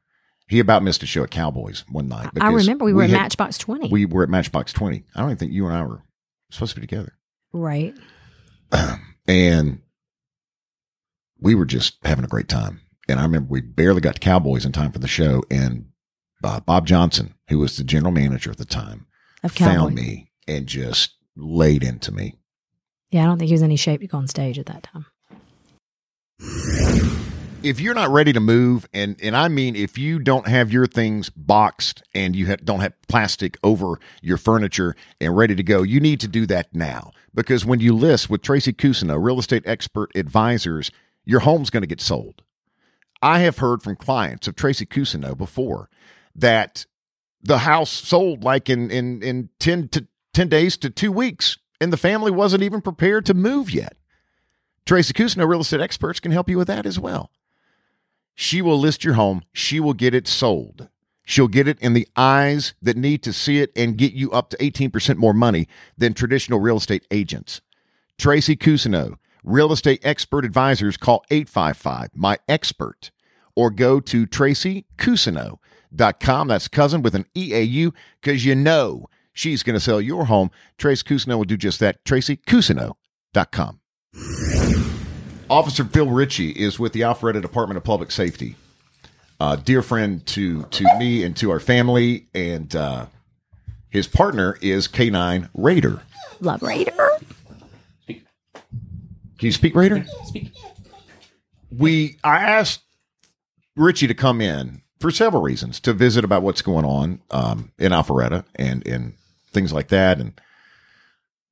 He 0.47 0.61
about 0.61 0.83
missed 0.83 1.03
a 1.03 1.07
show 1.07 1.25
at 1.25 1.31
Cowboys 1.31 1.85
one 1.91 2.09
night. 2.09 2.31
I 2.41 2.51
remember 2.53 2.85
we 2.85 2.93
were 2.95 3.03
at 3.03 3.11
had- 3.11 3.21
Matchbox 3.21 3.59
20. 3.59 3.89
We 3.89 4.07
were 4.07 4.23
at 4.23 4.31
Matchbox 4.31 4.73
20. 4.73 5.05
I 5.15 5.21
don't 5.21 5.29
even 5.31 5.37
think 5.39 5.53
you 5.53 5.67
and 5.67 5.77
I 5.77 5.83
were 5.83 6.03
supposed 6.51 6.75
to 6.75 6.81
be 6.81 6.87
together. 6.87 7.15
right. 7.53 7.95
and 9.29 9.81
we 11.41 11.55
were 11.55 11.67
just 11.67 11.99
having 12.05 12.25
a 12.25 12.29
great 12.29 12.49
time. 12.49 12.81
And 13.09 13.21
I 13.21 13.23
remember 13.23 13.49
we 13.51 13.61
barely 13.61 14.01
got 14.01 14.15
to 14.15 14.21
Cowboys 14.21 14.65
in 14.65 14.73
time 14.73 14.91
for 14.93 14.99
the 14.99 15.07
show. 15.09 15.43
And 15.51 15.87
uh, 16.43 16.61
Bob 16.61 16.87
Johnson, 16.87 17.35
who 17.49 17.59
was 17.59 17.77
the 17.77 17.85
general 17.85 18.13
manager 18.13 18.51
at 18.51 18.57
the 18.59 18.65
time, 18.65 19.07
Of 19.45 19.55
Cowboy. 19.55 19.73
found 19.73 19.95
me 19.95 20.33
and 20.49 20.67
just 20.67 21.15
laid 21.37 21.85
into 21.85 22.13
me. 22.13 22.39
Yeah, 23.11 23.23
I 23.23 23.27
don't 23.27 23.39
think 23.39 23.49
he 23.49 23.55
was 23.55 23.63
in 23.63 23.67
any 23.67 23.77
shape 23.77 24.01
to 24.01 24.07
go 24.07 24.19
on 24.19 24.27
stage 24.29 24.59
at 24.59 24.67
that 24.67 24.83
time. 24.83 25.07
If 27.61 27.81
you're 27.81 27.95
not 27.95 28.11
ready 28.11 28.33
to 28.33 28.39
move, 28.39 28.89
and, 28.95 29.17
and 29.21 29.37
I 29.37 29.49
mean, 29.49 29.75
if 29.75 29.99
you 29.99 30.21
don't 30.21 30.47
have 30.47 30.71
your 30.71 30.87
things 30.87 31.29
boxed 31.29 32.05
and 32.15 32.37
you 32.37 32.57
don't 32.59 32.79
have 32.81 32.95
plastic 33.09 33.59
over 33.65 33.99
your 34.23 34.37
furniture 34.37 34.95
and 35.21 35.37
ready 35.37 35.57
to 35.57 35.65
go, 35.65 35.83
you 35.83 35.99
need 35.99 36.21
to 36.21 36.29
do 36.29 36.47
that 36.47 36.73
now. 36.73 37.11
Because 37.35 37.67
when 37.67 37.81
you 37.81 37.97
list 37.97 38.31
with 38.31 38.43
Tracy 38.43 38.73
Cousineau, 38.73 39.21
real 39.21 39.41
estate 39.41 39.65
expert 39.67 40.13
advisors, 40.15 40.93
your 41.25 41.41
home's 41.41 41.69
going 41.69 41.83
to 41.83 41.89
get 41.89 42.01
sold. 42.01 42.43
I 43.21 43.41
have 43.41 43.59
heard 43.59 43.83
from 43.83 43.97
clients 43.97 44.47
of 44.47 44.55
Tracy 44.55 44.87
Cousineau 44.87 45.37
before 45.37 45.91
that 46.37 46.87
the 47.43 47.59
house 47.59 47.91
sold 47.91 48.45
like 48.45 48.71
in, 48.71 48.89
in, 48.89 49.21
in 49.21 49.49
10 49.59 49.89
to 49.89 50.07
10 50.33 50.49
days 50.49 50.77
to 50.77 50.91
two 50.91 51.11
weeks, 51.11 51.59
and 51.81 51.93
the 51.93 51.97
family 51.97 52.31
wasn't 52.31 52.63
even 52.63 52.81
prepared 52.81 53.27
to 53.27 53.35
move 53.35 53.69
yet. 53.69 53.97
Tracy 54.87 55.13
Cousineau, 55.13 55.49
real 55.49 55.63
estate 55.63 55.81
experts, 55.81 56.21
can 56.21 56.31
help 56.31 56.49
you 56.49 56.57
with 56.57 56.69
that 56.69 56.87
as 56.87 57.01
well. 57.01 57.33
She 58.41 58.63
will 58.63 58.79
list 58.79 59.03
your 59.03 59.15
home, 59.15 59.43
she 59.53 59.81
will 59.81 59.95
get 59.95 60.15
it 60.15 60.29
sold. 60.29 60.87
She'll 61.25 61.49
get 61.49 61.67
it 61.67 61.77
in 61.81 61.95
the 61.95 62.07
eyes 62.15 62.73
that 62.81 62.97
need 62.97 63.21
to 63.25 63.33
see 63.33 63.59
it 63.59 63.73
and 63.75 63.99
get 63.99 64.13
you 64.13 64.31
up 64.31 64.51
to 64.51 64.57
18% 64.59 65.17
more 65.17 65.35
money 65.35 65.67
than 65.97 66.15
traditional 66.15 66.61
real 66.61 66.77
estate 66.77 67.05
agents. 67.11 67.63
Tracy 68.17 68.55
Cousineau, 68.55 69.17
real 69.43 69.73
estate 69.73 69.99
expert 70.05 70.45
advisors, 70.45 70.97
call 70.97 71.25
855 71.33 72.11
my 72.15 72.39
expert 72.49 73.11
or 73.57 73.73
go 73.73 73.99
to 73.99 74.25
tracycousineau.com. 74.25 76.49
That's 76.49 76.69
cousin 76.69 77.03
with 77.03 77.17
an 77.17 77.25
EAU 77.35 77.93
because 78.23 78.45
you 78.45 78.55
know 78.55 79.07
she's 79.33 79.65
going 79.65 79.75
to 79.75 79.81
sell 79.81 80.01
your 80.01 80.27
home. 80.27 80.53
Tracy 80.79 81.03
Cousineau 81.03 81.39
will 81.39 81.45
do 81.45 81.57
just 81.57 81.81
that. 81.81 82.05
tracycousineau.com. 82.05 83.81
Officer 85.51 85.85
Bill 85.85 86.09
Ritchie 86.09 86.51
is 86.51 86.79
with 86.79 86.93
the 86.93 87.01
Alpharetta 87.01 87.41
Department 87.41 87.79
of 87.79 87.85
Public 87.85 88.11
Safety. 88.11 88.57
Uh, 89.41 89.57
dear 89.57 89.83
friend 89.83 90.25
to 90.27 90.65
to 90.65 90.85
me 90.99 91.23
and 91.23 91.37
to 91.37 91.51
our 91.51 91.61
family, 91.61 92.27
and 92.35 92.75
uh, 92.75 93.07
his 93.89 94.07
partner 94.07 94.59
is 94.61 94.89
K9 94.89 95.49
Raider. 95.55 96.03
Love 96.41 96.63
Raider. 96.63 97.11
Can 98.07 99.47
you 99.47 99.53
speak 99.53 99.75
Raider? 99.75 100.05
Speak. 100.25 100.53
We 101.71 102.19
I 102.25 102.39
asked 102.41 102.83
Richie 103.77 104.09
to 104.09 104.15
come 104.15 104.41
in 104.41 104.83
for 104.99 105.11
several 105.11 105.43
reasons 105.43 105.79
to 105.81 105.93
visit 105.93 106.25
about 106.25 106.43
what's 106.43 106.63
going 106.63 106.85
on 106.85 107.21
um, 107.31 107.73
in 107.79 107.93
Alpharetta 107.93 108.45
and 108.57 108.87
and 108.87 109.15
things 109.53 109.73
like 109.73 109.89
that, 109.89 110.19
and 110.21 110.39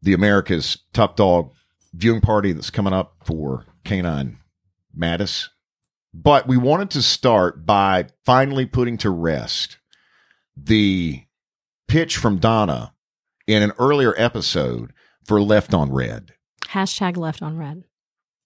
the 0.03 0.13
America's 0.13 0.79
Top 0.93 1.17
Dog 1.17 1.53
viewing 1.95 2.21
party 2.21 2.53
that's 2.53 2.71
coming 2.71 2.93
up 2.93 3.15
for 3.25 3.65
Canine 3.87 4.39
Mattis. 4.99 5.49
But 6.13 6.47
we 6.47 6.57
wanted 6.57 6.91
to 6.91 7.03
start 7.03 7.65
by 7.67 8.07
finally 8.25 8.67
putting 8.67 8.97
to 8.99 9.11
rest 9.11 9.79
the 10.57 11.23
pitch 11.89 12.17
from 12.17 12.39
Donna 12.39 12.95
in 13.47 13.63
an 13.63 13.73
earlier 13.79 14.15
episode 14.17 14.93
for 15.25 15.41
Left 15.41 15.73
on 15.75 15.93
Red 15.93 16.33
Hashtag 16.69 17.17
left 17.17 17.43
on 17.43 17.57
red. 17.57 17.85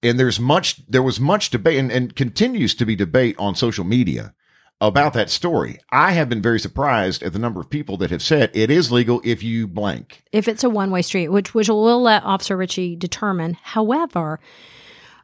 and 0.02 0.18
there's 0.20 0.38
much 0.38 0.86
there 0.88 1.02
was 1.02 1.18
much 1.20 1.50
debate 1.50 1.78
and, 1.78 1.90
and 1.90 2.14
continues 2.16 2.74
to 2.74 2.84
be 2.84 2.94
debate 2.94 3.34
on 3.38 3.54
social 3.54 3.84
media 3.84 4.34
about 4.80 5.12
that 5.14 5.30
story 5.30 5.78
i 5.90 6.12
have 6.12 6.28
been 6.28 6.42
very 6.42 6.60
surprised 6.60 7.22
at 7.22 7.32
the 7.32 7.38
number 7.38 7.60
of 7.60 7.70
people 7.70 7.96
that 7.96 8.10
have 8.10 8.22
said 8.22 8.50
it 8.52 8.70
is 8.70 8.92
legal 8.92 9.20
if 9.24 9.42
you 9.42 9.66
blank 9.66 10.22
If 10.32 10.48
it's 10.48 10.64
a 10.64 10.68
one 10.70 10.90
way 10.90 11.02
street, 11.02 11.28
which 11.28 11.54
which 11.54 11.68
we'll 11.68 12.02
let 12.02 12.24
Officer 12.24 12.56
Ritchie 12.56 12.96
determine. 12.96 13.56
However, 13.62 14.38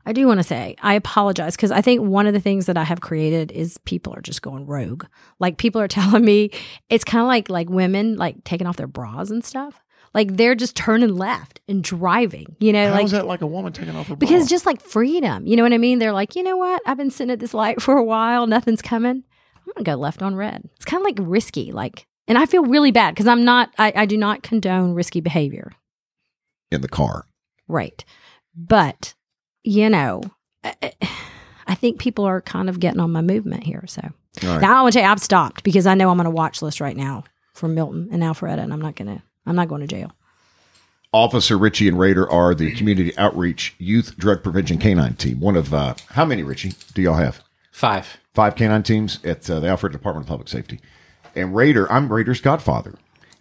I 0.07 0.12
do 0.12 0.27
want 0.27 0.38
to 0.38 0.45
say 0.45 0.77
I 0.81 0.95
apologize 0.95 1.57
because 1.57 1.73
I 1.73 1.83
think 1.83 2.01
one 2.01 2.27
of 2.27 2.33
the 2.33 2.40
things 2.40 2.66
that 2.66 2.79
I 2.79 2.85
have 2.85 3.01
created 3.01 3.51
is 3.53 3.77
people 3.79 4.14
are 4.14 4.21
just 4.21 4.40
going 4.40 4.66
rogue. 4.66 5.05
Like 5.40 5.59
people 5.59 5.81
are 5.81 5.88
telling 5.99 6.25
me 6.25 6.51
it's 6.88 7.05
kind 7.05 7.23
of 7.23 7.27
like 7.27 7.51
like 7.51 7.69
women 7.69 8.16
like 8.16 8.45
taking 8.45 8.66
off 8.66 8.77
their 8.77 8.87
bras 8.87 9.31
and 9.31 9.45
stuff. 9.45 9.83
Like 10.14 10.37
they're 10.37 10.55
just 10.55 10.77
turning 10.77 11.14
left 11.14 11.61
and 11.69 11.85
driving. 11.85 12.57
You 12.59 12.73
know, 12.73 12.88
how 12.88 12.95
like 12.95 13.05
is 13.05 13.11
that 13.11 13.27
like 13.27 13.42
a 13.42 13.47
woman 13.47 13.73
taking 13.73 13.95
off 13.97 14.07
her 14.07 14.16
because 14.16 14.45
bra? 14.45 14.49
just 14.49 14.64
like 14.64 14.81
freedom. 14.81 15.47
You 15.47 15.57
know 15.57 15.62
what 15.62 15.73
I 15.75 15.79
mean? 15.79 15.99
They're 15.99 16.12
like, 16.12 16.37
you 16.37 16.42
know 16.42 16.57
what? 16.57 16.81
I've 16.87 16.97
been 16.97 17.11
sitting 17.11 17.33
at 17.33 17.40
this 17.40 17.53
light 17.53 17.83
for 17.83 17.97
a 17.97 18.05
while. 18.05 18.47
Nothing's 18.47 18.83
coming. 18.83 19.25
I'm 19.57 19.73
gonna 19.75 19.85
go 19.85 20.01
left 20.01 20.23
on 20.23 20.37
red. 20.37 20.62
It's 20.77 20.85
kind 20.85 21.01
of 21.01 21.05
like 21.05 21.19
risky. 21.21 21.73
Like, 21.73 22.07
and 22.29 22.38
I 22.38 22.47
feel 22.47 22.64
really 22.64 22.92
bad 22.92 23.14
because 23.14 23.27
I'm 23.27 23.45
not. 23.45 23.71
I, 23.79 23.92
I 23.97 24.07
do 24.07 24.16
not 24.16 24.42
condone 24.42 24.95
risky 24.95 25.21
behavior. 25.21 25.73
in 26.71 26.81
the 26.81 26.88
car 26.88 27.27
Right. 27.69 28.05
But, 28.55 29.14
you 29.66 29.90
know, 29.90 30.22
I, 30.64 30.92
I 31.66 31.74
think 31.74 31.98
people 31.98 32.24
are 32.24 32.40
kind 32.40 32.68
of 32.68 32.81
getting 32.81 33.00
on 33.00 33.12
my 33.12 33.20
movement 33.22 33.64
here. 33.64 33.85
So 33.87 34.02
All 34.44 34.48
right. 34.50 34.61
now 34.61 34.79
I 34.79 34.83
want 34.83 34.92
to 34.94 34.98
say 35.00 35.05
I've 35.05 35.20
stopped 35.20 35.62
because 35.64 35.87
I 35.87 35.94
know 35.94 36.11
I'm 36.11 36.20
on 36.20 36.26
a 36.26 36.31
watch 36.31 36.62
list 36.62 36.81
right 36.81 36.96
now 36.96 37.24
for 37.52 37.68
Milton 37.68 38.09
and 38.12 38.22
Alpharetta, 38.22 38.59
and 38.59 38.72
I'm 38.72 38.81
not 38.81 38.94
going 38.96 39.16
to, 39.16 39.22
I'm 39.46 39.57
not 39.57 39.68
going 39.68 39.81
to 39.81 39.87
jail. 39.87 40.12
officer 41.12 41.57
richie 41.57 41.88
and 41.88 41.98
raider 41.98 42.31
are 42.31 42.55
the 42.55 42.72
community 42.72 43.16
outreach 43.16 43.74
youth 43.79 44.16
drug 44.18 44.42
prevention 44.42 44.76
canine 44.79 45.14
team 45.14 45.40
one 45.40 45.57
of 45.57 45.72
uh 45.72 45.94
how 46.11 46.24
many 46.24 46.42
richie 46.42 46.72
do 46.94 47.00
y'all 47.02 47.14
have 47.14 47.42
Five. 47.72 48.18
five 48.35 48.55
canine 48.57 48.83
teams 48.83 49.18
at 49.24 49.48
uh, 49.48 49.61
the 49.61 49.66
alpharetta 49.68 49.92
department 49.92 50.24
of 50.26 50.29
public 50.29 50.48
safety 50.48 50.81
and 51.35 51.55
raider 51.55 51.90
i'm 51.90 52.12
raider's 52.12 52.40
godfather 52.40 52.94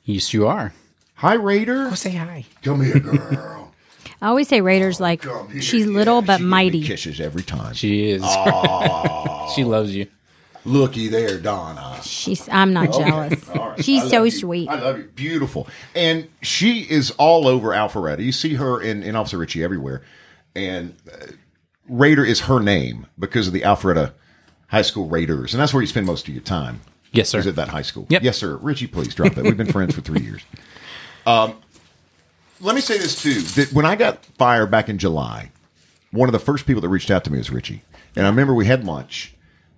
Yes, 0.03 0.33
you 0.33 0.47
are. 0.47 0.71
hi 1.15 1.33
raider 1.33 1.93
Say 1.95 2.11
hi. 2.11 2.45
come 2.63 2.81
here 2.83 2.99
girl 2.99 3.64
I 4.25 4.29
always 4.29 4.47
say 4.47 4.59
Raiders 4.61 4.99
like 4.99 5.23
here. 5.23 5.61
she's 5.61 5.85
Yeah, 5.85 5.91
little 5.91 6.21
but 6.23 6.37
she 6.37 6.37
gives 6.39 6.43
me 6.43 6.49
mighty. 6.49 6.83
kisses 6.83 7.21
every 7.21 7.43
time 7.43 7.75
She 7.75 8.09
is. 8.09 8.23
she 9.55 9.63
loves 9.63 9.95
you. 9.95 10.07
looky 10.65 11.09
there 11.09 11.37
donna 11.39 11.99
She's, 12.01 12.49
I'm 12.49 12.73
not 12.73 12.91
jealous. 12.91 13.47
All 13.49 13.69
right. 13.69 13.85
She's 13.85 14.09
so 14.09 14.23
you. 14.23 14.31
sweet. 14.31 14.67
I 14.67 14.79
love 14.79 14.97
you. 14.97 15.03
Beautiful. 15.03 15.67
And 15.93 16.27
she 16.41 16.81
is 16.89 17.11
all 17.11 17.47
over 17.47 17.69
Alpharetta. 17.69 18.23
You 18.25 18.31
see 18.31 18.55
her 18.55 18.81
in, 18.81 19.03
in 19.03 19.15
Officer 19.15 19.37
Richie 19.37 19.63
everywhere. 19.63 20.01
And 20.55 20.95
uh, 21.11 21.27
Raider 21.87 22.25
is 22.25 22.41
her 22.41 22.59
name 22.59 23.05
because 23.19 23.45
of 23.45 23.53
the 23.53 23.61
Alpharetta 23.61 24.13
High 24.69 24.81
School 24.81 25.07
Raiders. 25.07 25.53
And 25.53 25.61
that's 25.61 25.71
where 25.71 25.81
you 25.81 25.87
spend 25.87 26.07
most 26.07 26.27
of 26.27 26.33
your 26.33 26.41
time. 26.43 26.81
Yes, 27.11 27.29
sir. 27.29 27.37
Is 27.37 27.45
at 27.47 27.57
that 27.57 27.67
high 27.69 27.83
school. 27.83 28.07
Yep. 28.09 28.23
Yes, 28.23 28.39
sir. 28.39 28.55
Richie, 28.55 28.87
please 28.87 29.13
drop 29.13 29.35
that. 29.35 29.43
We've 29.43 29.55
been 29.55 29.71
friends 29.71 29.93
for 29.93 30.01
three 30.01 30.21
years. 30.21 30.41
Um, 31.27 31.55
let 32.59 32.75
me 32.75 32.81
say 32.81 32.97
this 32.97 33.21
too: 33.21 33.41
that 33.61 33.73
when 33.73 33.85
I 33.85 33.95
got 33.95 34.25
fired 34.37 34.71
back 34.71 34.89
in 34.89 34.97
July, 34.97 35.51
one 36.11 36.29
of 36.29 36.33
the 36.33 36.39
first 36.39 36.65
people 36.65 36.81
that 36.81 36.89
reached 36.89 37.11
out 37.11 37.23
to 37.25 37.31
me 37.31 37.37
was 37.37 37.49
Richie, 37.49 37.83
and 38.15 38.25
I 38.25 38.29
remember 38.29 38.53
we 38.53 38.65
had 38.65 38.83
lunch 38.85 39.33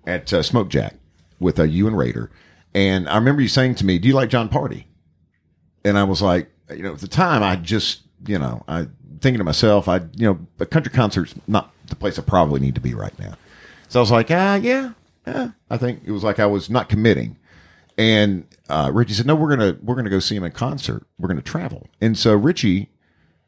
at 0.06 0.32
uh, 0.32 0.42
Smoke 0.42 0.68
Jack 0.68 0.94
with 1.40 1.58
uh, 1.58 1.64
you 1.64 1.86
and 1.86 1.96
Raider, 1.96 2.30
and 2.74 3.08
I 3.08 3.16
remember 3.16 3.42
you 3.42 3.48
saying 3.48 3.76
to 3.76 3.86
me, 3.86 3.98
"Do 3.98 4.08
you 4.08 4.14
like 4.14 4.30
Jon 4.30 4.48
Pardi?" 4.48 4.84
And 5.84 5.96
I 5.96 6.04
was 6.04 6.20
like, 6.20 6.50
you 6.70 6.82
know, 6.82 6.92
at 6.92 6.98
the 6.98 7.08
time, 7.08 7.42
I 7.42 7.56
just, 7.56 8.02
you 8.26 8.38
know, 8.38 8.62
I 8.68 8.88
thinking 9.20 9.38
to 9.38 9.44
myself, 9.44 9.88
I, 9.88 9.98
you 10.16 10.26
know, 10.26 10.38
a 10.60 10.66
country 10.66 10.92
concert's 10.92 11.34
not 11.46 11.72
the 11.86 11.96
place 11.96 12.18
I 12.18 12.22
probably 12.22 12.60
need 12.60 12.74
to 12.74 12.80
be 12.80 12.94
right 12.94 13.16
now. 13.18 13.34
So 13.88 14.00
I 14.00 14.02
was 14.02 14.10
like, 14.10 14.30
ah, 14.30 14.56
yeah, 14.56 14.92
yeah. 15.26 15.50
I 15.70 15.76
think 15.76 16.02
it 16.04 16.12
was 16.12 16.22
like 16.22 16.38
I 16.38 16.46
was 16.46 16.68
not 16.68 16.88
committing. 16.88 17.37
And 17.98 18.46
uh, 18.68 18.90
Richie 18.94 19.12
said, 19.14 19.26
"No, 19.26 19.34
we're 19.34 19.50
gonna 19.50 19.76
we're 19.82 19.96
gonna 19.96 20.08
go 20.08 20.20
see 20.20 20.36
him 20.36 20.44
in 20.44 20.52
concert. 20.52 21.04
We're 21.18 21.28
gonna 21.28 21.42
travel." 21.42 21.88
And 22.00 22.16
so 22.16 22.34
Richie, 22.36 22.90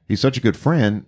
he's 0.08 0.20
such 0.20 0.36
a 0.36 0.40
good 0.40 0.56
friend, 0.56 1.06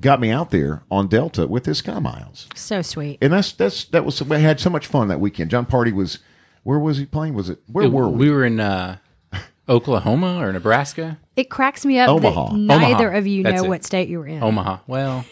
got 0.00 0.20
me 0.20 0.30
out 0.30 0.50
there 0.50 0.82
on 0.90 1.06
Delta 1.06 1.46
with 1.46 1.66
his 1.66 1.78
Sky 1.78 2.00
Miles, 2.00 2.48
So 2.56 2.82
sweet. 2.82 3.18
and 3.22 3.32
that's 3.32 3.52
that's 3.52 3.84
that 3.86 4.04
was 4.04 4.20
we 4.22 4.40
had 4.40 4.58
so 4.58 4.70
much 4.70 4.88
fun 4.88 5.06
that 5.08 5.20
weekend. 5.20 5.50
Jon 5.52 5.66
Pardi 5.66 5.92
was 5.92 6.18
where 6.64 6.80
was 6.80 6.98
he 6.98 7.06
playing? 7.06 7.34
Was 7.34 7.48
it 7.48 7.60
where 7.70 7.88
were 7.88 8.08
we? 8.08 8.26
We 8.26 8.30
were 8.32 8.44
in 8.44 8.58
uh, 8.58 8.96
Oklahoma 9.68 10.38
or 10.44 10.52
Nebraska. 10.52 11.18
It 11.36 11.48
cracks 11.48 11.84
me 11.86 12.00
up 12.00 12.08
Omaha. 12.08 12.48
that 12.50 12.56
neither 12.56 13.04
Omaha. 13.06 13.18
of 13.18 13.26
you 13.28 13.42
That's 13.44 13.62
know 13.62 13.66
it. 13.66 13.68
what 13.68 13.84
state 13.84 14.08
you 14.08 14.18
were 14.18 14.26
in. 14.26 14.42
Omaha. 14.42 14.78
Well, 14.88 15.24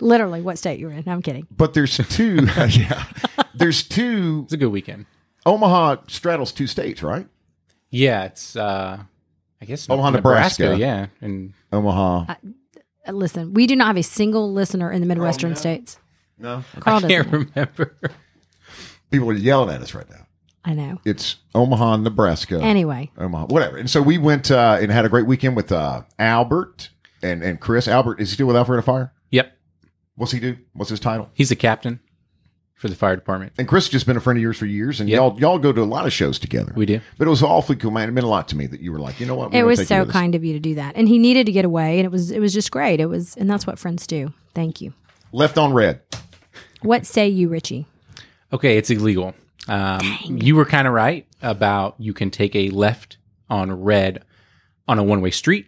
Literally, 0.00 0.42
what 0.42 0.58
state 0.58 0.80
you 0.80 0.86
were 0.88 0.92
in. 0.92 1.08
I'm 1.08 1.22
kidding. 1.22 1.46
But 1.56 1.74
there's 1.74 1.96
two. 1.96 2.46
yeah, 2.68 3.04
there's 3.54 3.82
two. 3.84 4.42
it's 4.44 4.52
a 4.52 4.56
good 4.56 4.66
weekend. 4.72 5.06
Omaha 5.46 5.96
straddles 6.08 6.52
two 6.52 6.66
states, 6.66 7.02
right? 7.02 7.26
Yeah, 7.90 8.24
it's 8.24 8.56
uh 8.56 9.00
I 9.60 9.64
guess 9.64 9.88
Omaha, 9.88 10.10
Nebraska. 10.10 10.76
Yeah, 10.76 11.06
and 11.20 11.52
Omaha. 11.72 12.26
Uh, 13.06 13.12
listen, 13.12 13.54
we 13.54 13.66
do 13.66 13.76
not 13.76 13.86
have 13.88 13.96
a 13.96 14.02
single 14.02 14.52
listener 14.52 14.90
in 14.90 15.00
the 15.00 15.06
Midwestern 15.06 15.54
states. 15.56 15.98
no, 16.38 16.64
Carl 16.80 16.96
I 16.96 17.00
doesn't. 17.08 17.08
can't 17.10 17.32
remember. 17.32 17.96
people 19.10 19.30
are 19.30 19.34
yelling 19.34 19.74
at 19.74 19.80
us 19.82 19.94
right 19.94 20.08
now. 20.10 20.26
I 20.64 20.74
know. 20.74 21.00
It's 21.04 21.36
Omaha, 21.54 21.96
Nebraska. 21.96 22.60
Anyway, 22.60 23.10
Omaha, 23.18 23.46
whatever. 23.46 23.76
And 23.76 23.90
so 23.90 24.00
we 24.00 24.16
went 24.18 24.50
uh, 24.50 24.78
and 24.80 24.90
had 24.92 25.04
a 25.04 25.08
great 25.08 25.26
weekend 25.26 25.56
with 25.56 25.70
uh, 25.72 26.02
Albert 26.18 26.90
and 27.22 27.42
and 27.42 27.60
Chris. 27.60 27.86
Albert 27.88 28.20
is 28.20 28.30
he 28.30 28.34
still 28.34 28.46
with 28.46 28.56
Alpharetta 28.56 28.84
Fire? 28.84 29.12
Yep, 29.30 29.56
What's 30.16 30.32
he 30.32 30.40
do? 30.40 30.56
What's 30.72 30.90
his 30.90 31.00
title? 31.00 31.30
he's 31.34 31.50
a 31.50 31.56
captain 31.56 32.00
for 32.82 32.88
the 32.88 32.96
fire 32.96 33.14
department. 33.14 33.52
And 33.58 33.68
Chris 33.68 33.84
has 33.86 33.92
just 33.92 34.06
been 34.06 34.16
a 34.16 34.20
friend 34.20 34.36
of 34.36 34.42
yours 34.42 34.58
for 34.58 34.66
years, 34.66 34.98
and 34.98 35.08
Yep. 35.08 35.16
y'all 35.16 35.40
y'all 35.40 35.58
go 35.60 35.70
to 35.72 35.82
a 35.82 35.84
lot 35.84 36.04
of 36.04 36.12
shows 36.12 36.36
together. 36.40 36.72
We 36.74 36.84
do. 36.84 37.00
But 37.16 37.28
it 37.28 37.30
was 37.30 37.40
awfully 37.40 37.76
cool, 37.76 37.92
man. 37.92 38.08
It 38.08 38.12
meant 38.12 38.24
a 38.26 38.28
lot 38.28 38.48
to 38.48 38.56
me 38.56 38.66
that 38.66 38.80
you 38.80 38.90
were 38.90 38.98
like, 38.98 39.20
you 39.20 39.26
know 39.26 39.36
what? 39.36 39.52
We're 39.52 39.58
it 39.58 39.60
gonna 39.60 39.66
was 39.66 39.78
take 39.78 39.84
you 39.90 39.96
so 39.96 40.00
with 40.00 40.08
us. 40.08 40.12
kind 40.12 40.34
of 40.34 40.44
you 40.44 40.52
to 40.54 40.58
do 40.58 40.74
that, 40.74 40.96
and 40.96 41.06
he 41.06 41.18
needed 41.18 41.46
to 41.46 41.52
get 41.52 41.64
away, 41.64 42.00
and 42.00 42.04
it 42.04 42.10
was 42.10 42.32
it 42.32 42.40
was 42.40 42.52
just 42.52 42.72
great. 42.72 42.98
It 42.98 43.06
was, 43.06 43.36
and 43.36 43.48
that's 43.48 43.68
what 43.68 43.78
friends 43.78 44.04
do. 44.08 44.32
Thank 44.52 44.80
you. 44.80 44.92
Left 45.30 45.56
on 45.58 45.72
red. 45.72 46.00
What 46.82 47.06
say 47.06 47.28
you, 47.28 47.48
Richie? 47.48 47.86
Okay, 48.52 48.76
it's 48.76 48.90
illegal. 48.90 49.34
Um, 49.68 50.00
you 50.24 50.56
were 50.56 50.64
kind 50.64 50.88
of 50.88 50.92
right 50.92 51.24
about 51.40 51.94
you 51.98 52.12
can 52.12 52.32
take 52.32 52.56
a 52.56 52.68
left 52.70 53.16
on 53.48 53.70
red 53.70 54.24
on 54.88 54.98
a 54.98 55.04
one 55.04 55.20
way 55.20 55.30
street. 55.30 55.66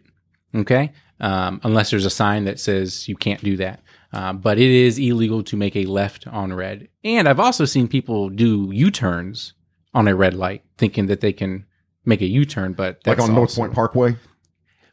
Okay, 0.52 0.90
um, 1.20 1.60
unless 1.62 1.90
there's 1.90 2.04
a 2.04 2.10
sign 2.10 2.44
that 2.46 2.58
says 2.58 3.06
you 3.08 3.14
can't 3.14 3.42
do 3.44 3.56
that. 3.58 3.80
Uh, 4.14 4.32
but 4.32 4.58
it 4.58 4.70
is 4.70 4.96
illegal 4.98 5.42
to 5.42 5.56
make 5.56 5.74
a 5.74 5.86
left 5.86 6.26
on 6.28 6.52
red. 6.52 6.86
And 7.02 7.28
I've 7.28 7.40
also 7.40 7.64
seen 7.64 7.88
people 7.88 8.28
do 8.30 8.70
U 8.72 8.90
turns 8.92 9.54
on 9.92 10.06
a 10.06 10.14
red 10.14 10.34
light, 10.34 10.62
thinking 10.78 11.06
that 11.06 11.20
they 11.20 11.32
can 11.32 11.66
make 12.04 12.20
a 12.20 12.26
U 12.26 12.44
turn. 12.44 12.74
But 12.74 13.00
Like 13.06 13.16
that's 13.18 13.28
on 13.28 13.34
North 13.34 13.54
Point 13.56 13.72
Parkway. 13.72 14.16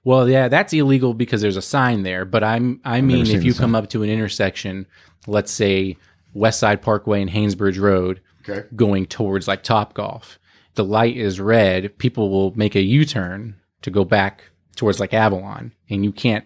Well, 0.03 0.27
yeah, 0.27 0.47
that's 0.47 0.73
illegal 0.73 1.13
because 1.13 1.41
there's 1.41 1.57
a 1.57 1.61
sign 1.61 2.01
there. 2.01 2.25
But 2.25 2.43
I'm 2.43 2.81
I 2.83 3.01
mean, 3.01 3.27
if 3.27 3.43
you 3.43 3.51
sign. 3.53 3.61
come 3.61 3.75
up 3.75 3.89
to 3.91 4.01
an 4.01 4.09
intersection, 4.09 4.87
let's 5.27 5.51
say 5.51 5.97
West 6.33 6.59
Side 6.59 6.81
Parkway 6.81 7.21
and 7.21 7.29
Haynesbridge 7.29 7.79
Road, 7.79 8.21
Okay. 8.49 8.67
going 8.75 9.05
towards 9.05 9.47
like 9.47 9.61
Top 9.61 9.93
Golf, 9.93 10.39
the 10.73 10.83
light 10.83 11.15
is 11.15 11.39
red. 11.39 11.95
People 11.99 12.31
will 12.31 12.53
make 12.55 12.73
a 12.75 12.81
U 12.81 13.05
turn 13.05 13.55
to 13.83 13.91
go 13.91 14.03
back 14.03 14.45
towards 14.75 14.99
like 14.99 15.13
Avalon, 15.13 15.73
and 15.91 16.03
you 16.03 16.11
can't 16.11 16.45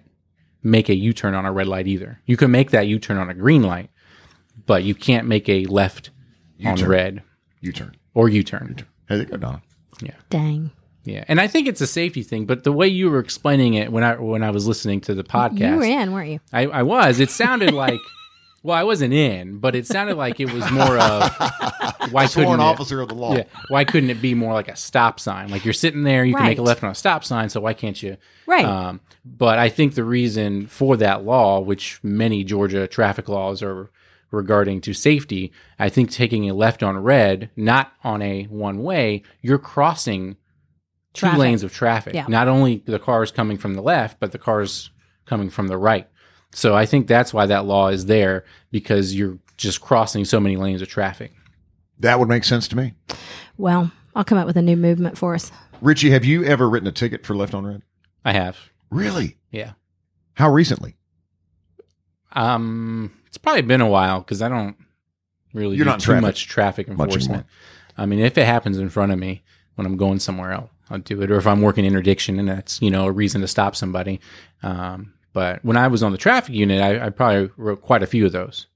make 0.66 0.90
a 0.90 0.96
U 0.96 1.14
turn 1.14 1.34
on 1.36 1.46
a 1.46 1.52
red 1.52 1.68
light 1.68 1.88
either. 1.88 2.20
You 2.26 2.36
can 2.38 2.52
make 2.52 2.72
that 2.72 2.88
U 2.88 3.00
turn 3.00 3.18
on 3.18 3.30
a 3.30 3.34
green 3.34 3.62
light, 3.64 3.90
but 4.66 4.84
you 4.84 4.96
can't 4.96 5.28
make 5.28 5.48
a 5.48 5.66
left 5.66 6.10
on 6.66 6.76
U-turn. 6.78 6.90
red 6.90 7.24
U 7.62 7.72
turn. 7.72 7.96
or 8.14 8.28
U 8.30 8.44
turn. 8.44 8.76
Hey, 9.08 9.16
there 9.16 9.20
you 9.20 9.26
go, 9.26 9.38
Donna. 9.38 9.62
Yeah. 10.02 10.12
Dang. 10.30 10.72
Yeah, 11.04 11.24
and 11.28 11.40
I 11.40 11.48
think 11.48 11.68
it's 11.68 11.82
a 11.82 11.88
safety 11.88 12.24
thing. 12.24 12.46
But 12.48 12.64
the 12.64 12.72
way 12.72 12.88
you 12.88 13.12
were 13.12 13.20
explaining 13.20 13.76
it 13.76 13.92
when 13.92 14.04
I 14.04 14.16
when 14.16 14.42
I 14.42 14.50
was 14.50 14.68
listening 14.68 15.02
to 15.02 15.14
the 15.14 15.24
podcast, 15.24 15.60
You 15.60 15.76
were 15.78 15.84
in, 15.84 16.12
weren't 16.12 16.30
you? 16.32 16.40
I, 16.52 16.66
I 16.66 16.82
was. 16.82 17.20
It 17.20 17.30
sounded 17.30 17.72
like, 17.86 18.00
well, 18.66 18.76
I 18.76 18.82
wasn't 18.84 19.14
in, 19.14 19.60
but 19.60 19.76
it 19.76 19.86
sounded 19.86 20.16
like 20.16 20.40
it 20.40 20.52
was 20.52 20.70
more 20.72 20.98
of 20.98 21.22
why 22.12 22.26
couldn't 22.26 22.46
Sworn 22.46 22.60
it, 22.60 22.64
officer 22.64 23.00
of 23.00 23.10
the 23.10 23.14
law. 23.14 23.36
yeah, 23.36 23.44
why 23.68 23.86
couldn't 23.86 24.10
it 24.10 24.24
be 24.24 24.34
more 24.34 24.54
like 24.54 24.68
a 24.68 24.76
stop 24.76 25.20
sign? 25.20 25.50
Like 25.50 25.66
you're 25.66 25.74
sitting 25.74 26.02
there, 26.02 26.26
you 26.26 26.34
can 26.34 26.46
make 26.46 26.58
a 26.58 26.64
left 26.64 26.84
on 26.84 26.90
a 26.90 26.96
stop 26.96 27.24
sign, 27.24 27.50
so 27.50 27.62
why 27.62 27.74
can't 27.76 28.02
you? 28.02 28.18
Right. 28.48 28.66
Um, 28.66 29.02
but 29.24 29.60
I 29.60 29.70
think 29.70 29.94
the 29.94 30.04
reason 30.04 30.66
for 30.66 30.98
that 30.98 31.24
law, 31.24 31.60
which 31.60 32.00
many 32.02 32.44
Georgia 32.44 32.88
traffic 32.88 33.30
laws 33.30 33.62
are 33.62 33.92
regarding 34.32 34.82
to 34.82 34.94
safety, 34.96 35.52
I 35.78 35.90
think 35.90 36.10
taking 36.10 36.50
a 36.50 36.56
left 36.56 36.82
on 36.82 36.98
red, 36.98 37.52
not 37.56 37.94
on 38.04 38.24
a 38.24 38.46
one 38.46 38.82
way, 38.82 39.22
you're 39.42 39.60
crossing 39.60 40.38
two 41.14 41.20
Traffic. 41.20 41.40
lanes 41.40 41.62
of 41.64 41.72
traffic. 41.72 42.16
Yeah. 42.16 42.26
Not 42.28 42.48
only 42.48 42.78
the 42.84 42.98
cars 42.98 43.32
coming 43.32 43.58
from 43.58 43.76
the 43.76 43.84
left, 43.84 44.20
but 44.20 44.32
the 44.32 44.40
cars 44.40 44.90
coming 45.28 45.52
from 45.52 45.68
the 45.68 45.78
right. 45.78 46.08
So 46.56 46.74
I 46.74 46.86
think 46.86 47.08
that's 47.08 47.34
why 47.34 47.46
that 47.48 47.66
law 47.66 47.90
is 47.90 48.06
there 48.06 48.46
because 48.72 49.14
you're 49.14 49.38
just 49.58 49.82
crossing 49.82 50.24
so 50.24 50.40
many 50.40 50.56
lanes 50.56 50.82
of 50.82 50.88
traffic. 50.88 51.34
That 52.00 52.18
would 52.18 52.30
make 52.30 52.46
sense 52.46 52.70
to 52.70 52.78
me. 52.78 52.94
well, 53.58 53.92
I'll 54.16 54.24
come 54.24 54.38
up 54.38 54.48
with 54.48 54.56
a 54.56 54.62
new 54.62 54.78
movement 54.78 55.18
for 55.18 55.36
us. 55.36 55.52
Richie, 55.82 56.12
have 56.12 56.24
you 56.24 56.46
ever 56.46 56.70
written 56.70 56.88
a 56.88 56.94
ticket 56.94 57.26
for 57.26 57.36
left 57.36 57.54
on 57.54 57.66
red? 57.66 57.82
I 58.24 58.32
have. 58.32 58.58
Really? 58.90 59.36
Yeah. 59.52 59.74
How 60.36 60.50
recently? 60.50 60.96
Um, 62.32 63.12
it's 63.28 63.38
probably 63.38 63.64
been 63.64 63.82
a 63.82 63.90
while 63.90 64.20
because 64.20 64.42
I 64.42 64.48
don't 64.48 64.78
really 65.54 65.76
You're 65.76 65.84
do 65.84 65.92
not 65.92 66.00
too 66.00 66.06
traffic 66.06 66.22
much 66.22 66.48
traffic 66.48 66.88
much 66.88 67.08
enforcement. 67.10 67.46
I 67.98 68.06
mean, 68.06 68.20
if 68.20 68.38
it 68.38 68.46
happens 68.46 68.78
in 68.78 68.90
front 68.90 69.12
of 69.12 69.20
me 69.20 69.44
when 69.76 69.86
I'm 69.86 69.98
going 69.98 70.20
somewhere 70.20 70.54
else, 70.54 70.70
I'll 70.90 71.00
do 71.00 71.22
it. 71.22 71.32
Or 71.32 71.36
if 71.36 71.48
I'm 71.48 71.62
working 71.62 71.84
interdiction 71.84 72.40
and 72.40 72.48
that's 72.48 72.82
you 72.82 72.92
know 72.92 73.08
a 73.08 73.12
reason 73.12 73.42
to 73.42 73.48
stop 73.50 73.76
somebody. 73.76 74.22
Um, 74.64 75.15
but 75.36 75.64
when 75.66 75.76
I 75.76 75.90
was 75.90 76.02
on 76.02 76.14
the 76.14 76.18
traffic 76.18 76.56
unit, 76.56 76.82
I, 76.82 77.06
I 77.08 77.10
probably 77.10 77.52
wrote 77.58 77.82
quite 77.82 78.02
a 78.02 78.08
few 78.08 78.26
of 78.26 78.32
those. 78.32 78.68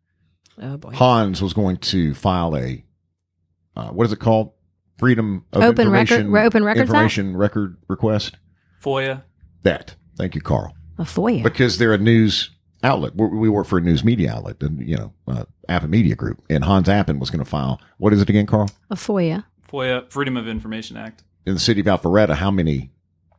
Oh 0.61 0.75
boy. 0.77 0.91
Hans 0.91 1.41
was 1.41 1.53
going 1.53 1.77
to 1.77 2.13
file 2.13 2.55
a 2.55 2.83
uh, 3.77 3.89
what 3.91 4.05
is 4.05 4.11
it 4.13 4.19
called? 4.19 4.51
Freedom 4.97 5.45
of 5.53 5.63
Open 5.63 5.89
record- 5.89 6.19
information, 6.19 6.31
re- 6.31 6.43
open 6.45 6.63
records 6.65 6.81
act? 6.81 6.89
information 6.89 7.37
record 7.37 7.77
request. 7.87 8.35
FOIA. 8.83 9.23
That. 9.63 9.95
Thank 10.17 10.35
you, 10.35 10.41
Carl. 10.41 10.75
A 10.97 11.03
FOIA. 11.03 11.41
Because 11.41 11.77
they're 11.77 11.93
a 11.93 11.97
news 11.97 12.49
outlet. 12.83 13.15
We 13.15 13.27
we 13.27 13.49
work 13.49 13.65
for 13.67 13.77
a 13.77 13.81
news 13.81 14.03
media 14.03 14.33
outlet, 14.33 14.61
and 14.61 14.85
you 14.85 14.97
know, 14.97 15.13
uh, 15.29 15.45
Appen 15.69 15.89
Media 15.89 16.15
Group. 16.15 16.43
And 16.49 16.65
Hans 16.65 16.89
Appen 16.89 17.19
was 17.19 17.29
going 17.29 17.39
to 17.43 17.49
file. 17.49 17.79
What 17.97 18.11
is 18.11 18.21
it 18.21 18.29
again, 18.29 18.45
Carl? 18.45 18.69
a 18.89 18.95
FOIA. 18.95 19.45
FOIA, 19.71 20.11
Freedom 20.11 20.35
of 20.35 20.45
Information 20.47 20.97
Act. 20.97 21.23
In 21.45 21.53
the 21.53 21.59
city 21.61 21.79
of 21.79 21.85
Alpharetta, 21.87 22.35
how 22.35 22.51
many 22.51 22.91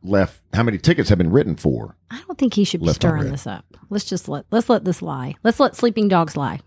left? 0.03 0.41
How 0.53 0.63
many 0.63 0.77
tickets 0.77 1.09
have 1.09 1.17
been 1.17 1.31
written 1.31 1.55
for? 1.55 1.95
I 2.09 2.21
don't 2.27 2.37
think 2.37 2.53
he 2.53 2.63
should 2.63 2.81
be 2.81 2.89
stirring 2.93 3.23
red. 3.23 3.33
this 3.33 3.47
up. 3.47 3.65
Let's 3.89 4.05
just 4.05 4.27
let 4.29 4.45
let's 4.51 4.69
let 4.69 4.85
this 4.85 5.01
lie. 5.01 5.35
Let's 5.43 5.59
let 5.59 5.75
sleeping 5.75 6.07
dogs 6.07 6.35
lie. 6.37 6.59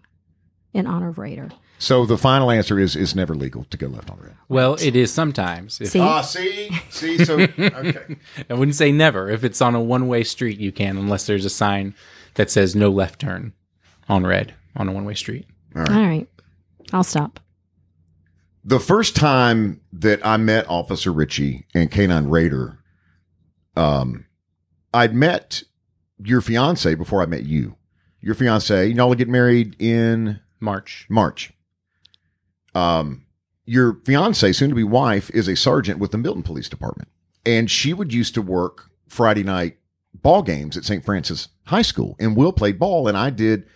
In 0.73 0.87
honor 0.87 1.09
of 1.09 1.19
Raider. 1.19 1.51
So 1.79 2.07
the 2.07 2.17
final 2.19 2.51
answer 2.51 2.79
is 2.79 2.97
it's 2.97 3.15
never 3.15 3.35
legal 3.35 3.65
to 3.65 3.77
go 3.77 3.87
left 3.89 4.11
on 4.11 4.19
red. 4.21 4.35
Well, 4.49 4.75
it 4.81 4.97
is 4.97 5.13
sometimes. 5.13 5.81
If, 5.81 5.89
See? 5.89 6.01
Ah, 6.01 6.21
see, 6.23 6.71
see, 6.89 7.25
so 7.25 7.39
okay. 7.59 8.17
I 8.49 8.55
wouldn't 8.55 8.75
say 8.77 8.91
never. 8.91 9.29
If 9.29 9.45
it's 9.45 9.61
on 9.61 9.75
a 9.75 9.81
one 9.81 10.09
way 10.09 10.25
street, 10.25 10.59
you 10.59 10.73
can, 10.73 10.97
unless 10.97 11.27
there's 11.27 11.45
a 11.45 11.51
sign 11.51 11.95
that 12.35 12.51
says 12.51 12.75
no 12.75 12.91
left 12.91 13.21
turn 13.21 13.53
on 14.09 14.25
red 14.27 14.55
on 14.77 14.89
a 14.89 14.93
one 14.93 15.05
way 15.05 15.15
street. 15.15 15.47
All 15.77 15.83
right. 15.85 16.27
I'll 16.93 17.05
stop. 17.05 17.41
the 18.65 18.81
first 18.81 19.15
time 19.17 19.81
that 19.93 20.25
I 20.25 20.37
met 20.39 20.69
Officer 20.69 21.13
Ritchie 21.13 21.67
and 21.75 21.91
Canine 21.91 22.29
Raider, 22.29 22.79
um, 23.77 24.27
I'd 24.93 25.15
met 25.15 25.63
your 26.23 26.41
fiance 26.41 26.95
before 26.95 27.23
I 27.23 27.27
met 27.27 27.45
you. 27.45 27.77
Your 28.21 28.35
fiance, 28.35 28.87
y'all 28.89 29.09
will 29.09 29.17
get 29.17 29.29
married 29.29 29.77
in 29.79 30.41
March. 30.61 31.07
March. 31.11 31.53
Um, 32.75 33.27
your 33.67 34.01
fiance, 34.05 34.53
soon 34.53 34.71
to 34.71 34.75
be 34.75 34.85
wife, 34.85 35.31
is 35.31 35.49
a 35.49 35.57
sergeant 35.57 35.99
with 35.99 36.11
the 36.11 36.19
Milton 36.19 36.43
Police 36.43 36.69
Department, 36.69 37.09
and 37.45 37.71
she 37.71 37.93
would 37.93 38.13
used 38.13 38.35
to 38.35 38.43
work 38.43 38.91
Friday 39.09 39.43
night 39.43 39.79
ball 40.15 40.43
games 40.43 40.77
at 40.77 40.85
St. 40.85 41.05
Francis 41.05 41.49
High 41.65 41.83
School, 41.83 42.17
and 42.19 42.37
Will 42.37 42.53
played 42.53 42.79
ball, 42.79 43.09
and 43.09 43.17
I 43.17 43.31
did. 43.31 43.67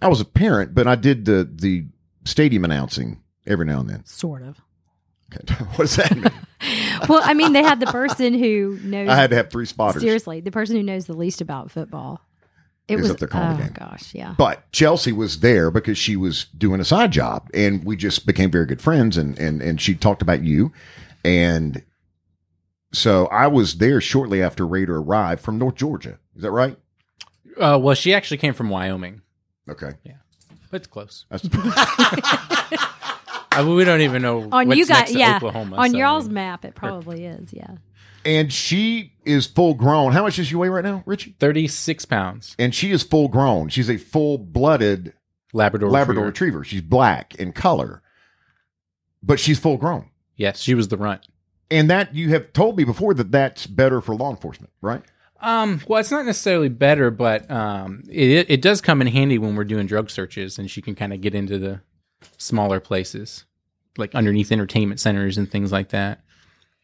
I 0.00 0.08
was 0.08 0.20
a 0.20 0.24
parent, 0.24 0.74
but 0.74 0.86
I 0.86 0.96
did 0.96 1.24
the 1.24 1.48
the 1.50 1.86
stadium 2.24 2.64
announcing 2.64 3.22
every 3.46 3.66
now 3.66 3.80
and 3.80 3.88
then. 3.88 4.04
Sort 4.04 4.42
of. 4.42 4.60
Okay. 5.34 5.54
what 5.54 5.78
does 5.78 5.96
that 5.96 6.14
mean? 6.16 6.24
Well, 7.08 7.20
I 7.24 7.34
mean, 7.34 7.52
they 7.54 7.64
had 7.64 7.80
the 7.80 7.86
person 7.86 8.34
who 8.34 8.78
knows. 8.84 9.08
I 9.08 9.16
had 9.16 9.30
to 9.30 9.36
have 9.36 9.50
three 9.50 9.66
spotters. 9.66 10.00
seriously, 10.00 10.40
the 10.40 10.52
person 10.52 10.76
who 10.76 10.82
knows 10.84 11.06
the 11.06 11.12
least 11.12 11.40
about 11.40 11.72
football. 11.72 12.20
It 12.86 12.96
Is 12.96 13.02
was 13.02 13.10
up 13.12 13.18
there 13.18 13.26
calling 13.26 13.54
oh 13.54 13.56
the 13.56 13.62
game. 13.64 13.72
gosh, 13.76 14.14
yeah. 14.14 14.34
But 14.38 14.70
Chelsea 14.70 15.10
was 15.10 15.40
there 15.40 15.72
because 15.72 15.98
she 15.98 16.14
was 16.14 16.44
doing 16.56 16.80
a 16.80 16.84
side 16.84 17.10
job, 17.10 17.48
and 17.52 17.82
we 17.84 17.96
just 17.96 18.26
became 18.26 18.48
very 18.52 18.66
good 18.66 18.80
friends. 18.80 19.16
And 19.16 19.36
and 19.40 19.60
and 19.60 19.80
she 19.80 19.96
talked 19.96 20.22
about 20.22 20.44
you, 20.44 20.72
and 21.24 21.82
so 22.92 23.26
I 23.26 23.48
was 23.48 23.78
there 23.78 24.00
shortly 24.00 24.40
after 24.40 24.64
Raider 24.64 24.98
arrived 24.98 25.40
from 25.40 25.58
North 25.58 25.74
Georgia. 25.74 26.18
Is 26.36 26.42
that 26.42 26.52
right? 26.52 26.76
Uh, 27.60 27.78
well, 27.82 27.94
she 27.96 28.14
actually 28.14 28.38
came 28.38 28.54
from 28.54 28.70
Wyoming, 28.70 29.22
Okay, 29.68 29.92
Yeah, 30.04 30.14
but 30.70 30.76
it's 30.76 30.86
close. 30.86 31.26
That's, 33.52 33.58
I 33.58 33.62
mean, 33.64 33.76
we 33.76 33.84
don't 33.84 34.00
even 34.00 34.22
know 34.22 34.48
On 34.52 34.68
what's 34.68 34.78
you 34.78 34.86
got 34.86 34.98
next 35.00 35.12
to 35.12 35.18
yeah. 35.18 35.36
Oklahoma. 35.36 35.76
on 35.76 35.90
so- 35.90 35.96
y'all's 35.98 36.28
map, 36.28 36.64
it 36.64 36.74
probably 36.74 37.24
is. 37.24 37.52
Yeah. 37.52 37.76
and 38.24 38.52
she 38.52 39.12
is 39.24 39.46
full 39.46 39.74
grown. 39.74 40.12
How 40.12 40.22
much 40.22 40.36
does 40.36 40.46
she 40.46 40.54
weigh 40.56 40.68
right 40.68 40.84
now, 40.84 41.02
Richie? 41.06 41.34
36 41.38 42.04
pounds. 42.06 42.56
And 42.58 42.74
she 42.74 42.90
is 42.90 43.02
full 43.02 43.28
grown. 43.28 43.68
She's 43.68 43.88
a 43.90 43.96
full 43.96 44.38
blooded 44.38 45.12
Labrador. 45.52 45.90
Labrador 45.90 46.24
Retriever. 46.24 46.58
Retriever. 46.60 46.64
She's 46.64 46.82
black 46.82 47.34
in 47.36 47.52
color, 47.52 48.02
but 49.22 49.38
she's 49.38 49.58
full 49.58 49.76
grown. 49.76 50.08
Yes, 50.36 50.60
she 50.60 50.74
was 50.74 50.88
the 50.88 50.96
runt. 50.96 51.26
And 51.70 51.88
that 51.90 52.14
you 52.14 52.30
have 52.30 52.52
told 52.52 52.76
me 52.76 52.84
before 52.84 53.14
that 53.14 53.30
that's 53.32 53.66
better 53.66 54.00
for 54.00 54.14
law 54.14 54.30
enforcement, 54.30 54.72
right? 54.80 55.02
Um, 55.40 55.80
well, 55.88 56.00
it's 56.00 56.10
not 56.10 56.24
necessarily 56.26 56.68
better, 56.68 57.10
but 57.10 57.50
um, 57.50 58.02
it 58.08 58.46
it 58.50 58.62
does 58.62 58.80
come 58.80 59.00
in 59.00 59.08
handy 59.08 59.38
when 59.38 59.56
we're 59.56 59.64
doing 59.64 59.86
drug 59.86 60.08
searches, 60.10 60.58
and 60.58 60.70
she 60.70 60.80
can 60.82 60.94
kind 60.94 61.12
of 61.12 61.20
get 61.20 61.34
into 61.34 61.58
the 61.58 61.80
smaller 62.38 62.80
places, 62.80 63.44
like 63.96 64.14
underneath 64.14 64.52
entertainment 64.52 65.00
centers 65.00 65.38
and 65.38 65.50
things 65.50 65.72
like 65.72 65.90
that, 65.90 66.20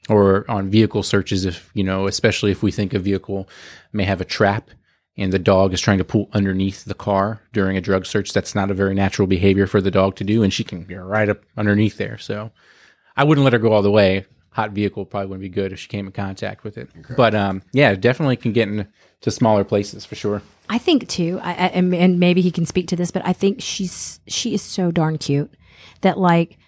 or 0.08 0.48
on 0.50 0.68
vehicle 0.68 1.02
searches. 1.02 1.44
If 1.44 1.70
you 1.74 1.84
know, 1.84 2.06
especially 2.06 2.50
if 2.50 2.62
we 2.62 2.70
think 2.70 2.94
a 2.94 2.98
vehicle 2.98 3.48
may 3.92 4.04
have 4.04 4.20
a 4.20 4.26
trap, 4.26 4.70
and 5.16 5.32
the 5.32 5.38
dog 5.38 5.74
is 5.74 5.80
trying 5.80 5.98
to 5.98 6.04
pull 6.04 6.28
underneath 6.32 6.84
the 6.84 6.94
car 6.94 7.42
during 7.52 7.76
a 7.76 7.80
drug 7.80 8.06
search, 8.06 8.32
that's 8.32 8.54
not 8.54 8.70
a 8.70 8.74
very 8.74 8.94
natural 8.94 9.26
behavior 9.26 9.66
for 9.66 9.80
the 9.80 9.90
dog 9.90 10.16
to 10.16 10.24
do, 10.24 10.42
and 10.42 10.52
she 10.52 10.64
can 10.64 10.84
get 10.84 10.96
right 10.96 11.28
up 11.28 11.42
underneath 11.56 11.96
there. 11.96 12.18
So, 12.18 12.52
I 13.16 13.24
wouldn't 13.24 13.44
let 13.44 13.52
her 13.52 13.58
go 13.58 13.72
all 13.72 13.82
the 13.82 13.90
way 13.90 14.26
hot 14.50 14.72
vehicle 14.72 15.04
probably 15.04 15.28
wouldn't 15.28 15.42
be 15.42 15.48
good 15.48 15.72
if 15.72 15.78
she 15.78 15.88
came 15.88 16.06
in 16.06 16.12
contact 16.12 16.64
with 16.64 16.76
it. 16.78 16.88
But 17.16 17.34
um, 17.34 17.62
yeah, 17.72 17.94
definitely 17.94 18.36
can 18.36 18.52
get 18.52 18.68
into 18.68 19.30
smaller 19.30 19.64
places 19.64 20.04
for 20.04 20.14
sure. 20.14 20.42
I 20.68 20.78
think 20.78 21.08
too, 21.08 21.38
I, 21.42 21.50
I, 21.50 21.54
and, 21.68 21.94
and 21.94 22.20
maybe 22.20 22.40
he 22.40 22.50
can 22.50 22.66
speak 22.66 22.88
to 22.88 22.96
this, 22.96 23.10
but 23.10 23.22
I 23.26 23.32
think 23.32 23.60
she's 23.62 24.20
she 24.26 24.54
is 24.54 24.62
so 24.62 24.90
darn 24.90 25.18
cute 25.18 25.52
that 26.02 26.18
like 26.18 26.58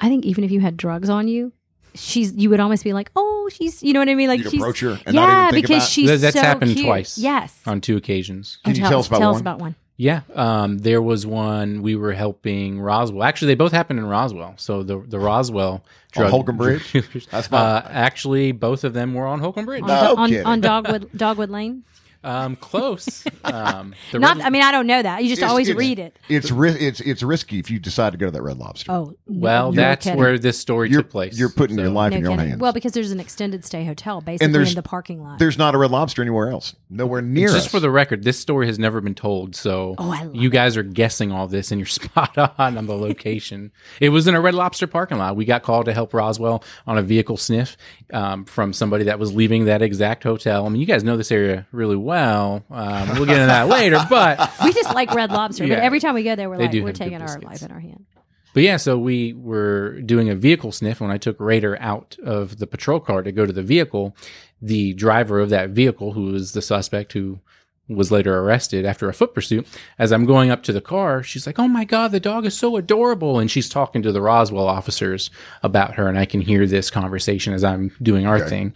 I 0.00 0.08
think 0.08 0.24
even 0.26 0.44
if 0.44 0.50
you 0.50 0.60
had 0.60 0.76
drugs 0.76 1.08
on 1.08 1.28
you, 1.28 1.52
she's 1.94 2.34
you 2.34 2.50
would 2.50 2.60
almost 2.60 2.84
be 2.84 2.92
like, 2.92 3.10
oh, 3.16 3.48
she's 3.52 3.82
you 3.82 3.92
know 3.92 4.00
what 4.00 4.08
I 4.08 4.14
mean, 4.14 4.28
like 4.28 4.40
You'd 4.40 4.50
she's 4.50 4.60
approach 4.60 4.80
her 4.80 4.98
and 5.06 5.14
not 5.14 5.28
yeah, 5.28 5.42
even 5.48 5.54
think 5.54 5.66
because 5.66 5.82
about- 5.82 5.88
she's 5.88 6.08
That- 6.10 6.20
that's 6.20 6.36
so 6.36 6.42
happened 6.42 6.72
cute. 6.74 6.86
twice. 6.86 7.16
Yes, 7.18 7.58
On 7.66 7.80
two 7.80 7.96
occasions. 7.96 8.58
Can 8.64 8.74
you 8.74 8.80
tell, 8.82 8.90
tell 8.90 8.98
us 9.00 9.06
about 9.08 9.18
tell 9.18 9.28
one? 9.30 9.34
us 9.36 9.40
about 9.40 9.58
one. 9.60 9.74
Yeah, 10.00 10.20
um, 10.36 10.78
there 10.78 11.02
was 11.02 11.26
one 11.26 11.82
we 11.82 11.96
were 11.96 12.12
helping 12.12 12.80
Roswell. 12.80 13.24
Actually, 13.24 13.48
they 13.48 13.54
both 13.56 13.72
happened 13.72 13.98
in 13.98 14.06
Roswell. 14.06 14.54
So 14.56 14.84
the 14.84 15.00
the 15.00 15.18
Roswell 15.18 15.84
drug 16.12 16.30
Holcomb 16.30 16.56
Bridge? 16.56 16.92
That's 17.32 17.50
my- 17.50 17.58
uh, 17.58 17.82
actually 17.90 18.52
both 18.52 18.84
of 18.84 18.94
them 18.94 19.12
were 19.12 19.26
on 19.26 19.40
Holcomb 19.40 19.66
Bridge. 19.66 19.82
On, 19.82 19.88
No 19.88 20.14
on, 20.16 20.28
kidding. 20.28 20.46
on 20.46 20.60
Dogwood 20.60 21.10
Dogwood 21.16 21.50
Lane. 21.50 21.82
Um, 22.24 22.56
close. 22.56 23.24
Um, 23.44 23.94
the 24.12 24.18
Not, 24.18 24.36
Red- 24.36 24.46
I 24.46 24.50
mean, 24.50 24.62
I 24.62 24.70
don't 24.72 24.86
know 24.86 25.00
that. 25.00 25.22
You 25.22 25.28
just 25.30 25.38
It's- 25.38 25.50
always 25.50 25.68
it's- 25.68 25.78
read 25.78 25.98
it. 25.98 26.18
It's 26.28 26.50
ri- 26.50 26.72
it's 26.72 27.00
it's 27.00 27.22
risky 27.22 27.58
if 27.58 27.70
you 27.70 27.78
decide 27.78 28.12
to 28.12 28.18
go 28.18 28.26
to 28.26 28.32
that 28.32 28.42
Red 28.42 28.58
Lobster. 28.58 28.92
Oh, 28.92 29.14
no, 29.26 29.40
well, 29.40 29.72
no 29.72 29.76
that's 29.80 30.04
kidding. 30.04 30.18
where 30.18 30.38
this 30.38 30.58
story 30.58 30.90
you're 30.90 31.00
took 31.02 31.10
place. 31.10 31.38
you're 31.38 31.48
putting 31.48 31.78
your 31.78 31.86
So- 31.86 31.92
life 31.92 32.10
No 32.10 32.16
in 32.18 32.22
your 32.24 32.32
own 32.32 32.36
kidding. 32.38 32.50
hands. 32.50 32.60
Well, 32.60 32.72
because 32.74 32.92
there's 32.92 33.10
an 33.10 33.20
extended 33.20 33.64
stay 33.64 33.84
hotel 33.86 34.20
basically 34.20 34.52
there's- 34.52 34.68
in 34.70 34.74
the 34.74 34.82
parking 34.82 35.22
lot. 35.22 35.38
There's 35.38 35.56
not 35.56 35.74
a 35.74 35.78
Red 35.78 35.90
Lobster 35.92 36.20
anywhere 36.20 36.50
else. 36.50 36.74
Nowhere 36.90 37.22
near 37.22 37.48
Just 37.48 37.66
us. 37.66 37.70
for 37.70 37.80
the 37.80 37.90
record, 37.90 38.22
this 38.24 38.38
story 38.38 38.66
has 38.66 38.78
never 38.78 39.00
been 39.00 39.14
told, 39.14 39.56
so 39.56 39.94
Oh, 39.96 40.10
I 40.10 40.24
love 40.24 40.36
you 40.36 40.50
guys 40.50 40.76
are 40.76 40.82
guessing 40.82 41.32
all 41.32 41.46
this, 41.48 41.70
and 41.72 41.78
you're 41.80 41.86
spot 41.86 42.36
on 42.36 42.76
on 42.76 42.86
the 42.86 42.96
location. 42.96 43.70
it 44.00 44.10
was 44.10 44.26
in 44.26 44.34
a 44.34 44.40
Red 44.40 44.54
Lobster 44.54 44.86
parking 44.86 45.16
lot. 45.18 45.36
We 45.36 45.46
got 45.46 45.62
called 45.62 45.86
to 45.86 45.94
help 45.94 46.12
Roswell 46.12 46.62
on 46.86 46.98
a 46.98 47.02
vehicle 47.02 47.36
sniff 47.38 47.76
um, 48.12 48.44
from 48.44 48.72
somebody 48.74 49.04
that 49.04 49.18
was 49.18 49.32
leaving 49.32 49.64
that 49.66 49.80
exact 49.80 50.24
hotel. 50.24 50.66
I 50.66 50.68
mean, 50.68 50.80
you 50.80 50.86
guys 50.86 51.02
know 51.02 51.16
this 51.16 51.32
area 51.32 51.66
really 51.72 51.96
well. 52.08 52.64
Um, 52.70 53.08
we'll 53.10 53.26
get 53.26 53.36
into 53.36 53.46
that 53.48 53.68
later, 53.68 54.00
but 54.08 54.50
we 54.64 54.72
just 54.72 54.94
like 54.94 55.12
Red 55.12 55.30
Lobster, 55.30 55.68
but 55.68 55.78
every 55.78 56.00
time 56.00 56.14
we 56.14 56.22
go 56.22 56.34
there, 56.34 56.48
we're 56.48 56.56
They 56.56 56.68
like, 56.68 56.82
we're 56.82 56.92
taking 56.92 57.20
our 57.20 57.38
life 57.40 57.62
in 57.62 57.70
our 57.70 57.78
hand. 57.78 58.06
But 58.54 58.62
yeah, 58.62 58.78
so 58.78 58.98
we 58.98 59.34
were 59.34 60.00
doing 60.00 60.30
a 60.30 60.34
vehicle 60.34 60.72
sniff. 60.72 61.02
When 61.02 61.10
I 61.10 61.18
took 61.18 61.38
Raider 61.38 61.76
out 61.80 62.16
of 62.24 62.58
the 62.58 62.66
patrol 62.66 62.98
car 62.98 63.22
to 63.22 63.30
go 63.30 63.44
to 63.44 63.52
the 63.52 63.62
vehicle, 63.62 64.16
the 64.62 64.94
driver 64.94 65.38
of 65.38 65.50
that 65.50 65.70
vehicle, 65.70 66.14
who 66.14 66.32
was 66.32 66.52
the 66.52 66.62
suspect 66.62 67.12
who 67.12 67.40
was 67.88 68.10
later 68.10 68.38
arrested 68.38 68.84
after 68.84 69.08
a 69.08 69.14
foot 69.14 69.34
pursuit, 69.34 69.66
as 69.98 70.12
I'm 70.12 70.26
going 70.26 70.50
up 70.50 70.62
to 70.64 70.72
the 70.72 70.80
car, 70.80 71.22
she's 71.22 71.46
like, 71.46 71.58
Oh 71.58 71.68
my 71.68 71.84
God, 71.84 72.12
the 72.12 72.20
dog 72.20 72.46
is 72.46 72.56
so 72.56 72.76
adorable. 72.76 73.38
And 73.38 73.50
she's 73.50 73.68
talking 73.68 74.02
to 74.02 74.12
the 74.12 74.20
Roswell 74.20 74.68
officers 74.68 75.30
about 75.62 75.94
her. 75.94 76.08
And 76.08 76.18
I 76.18 76.26
can 76.26 76.40
hear 76.40 76.66
this 76.66 76.90
conversation 76.90 77.54
as 77.54 77.64
I'm 77.64 77.92
doing 78.02 78.26
our 78.26 78.40
thing. 78.40 78.74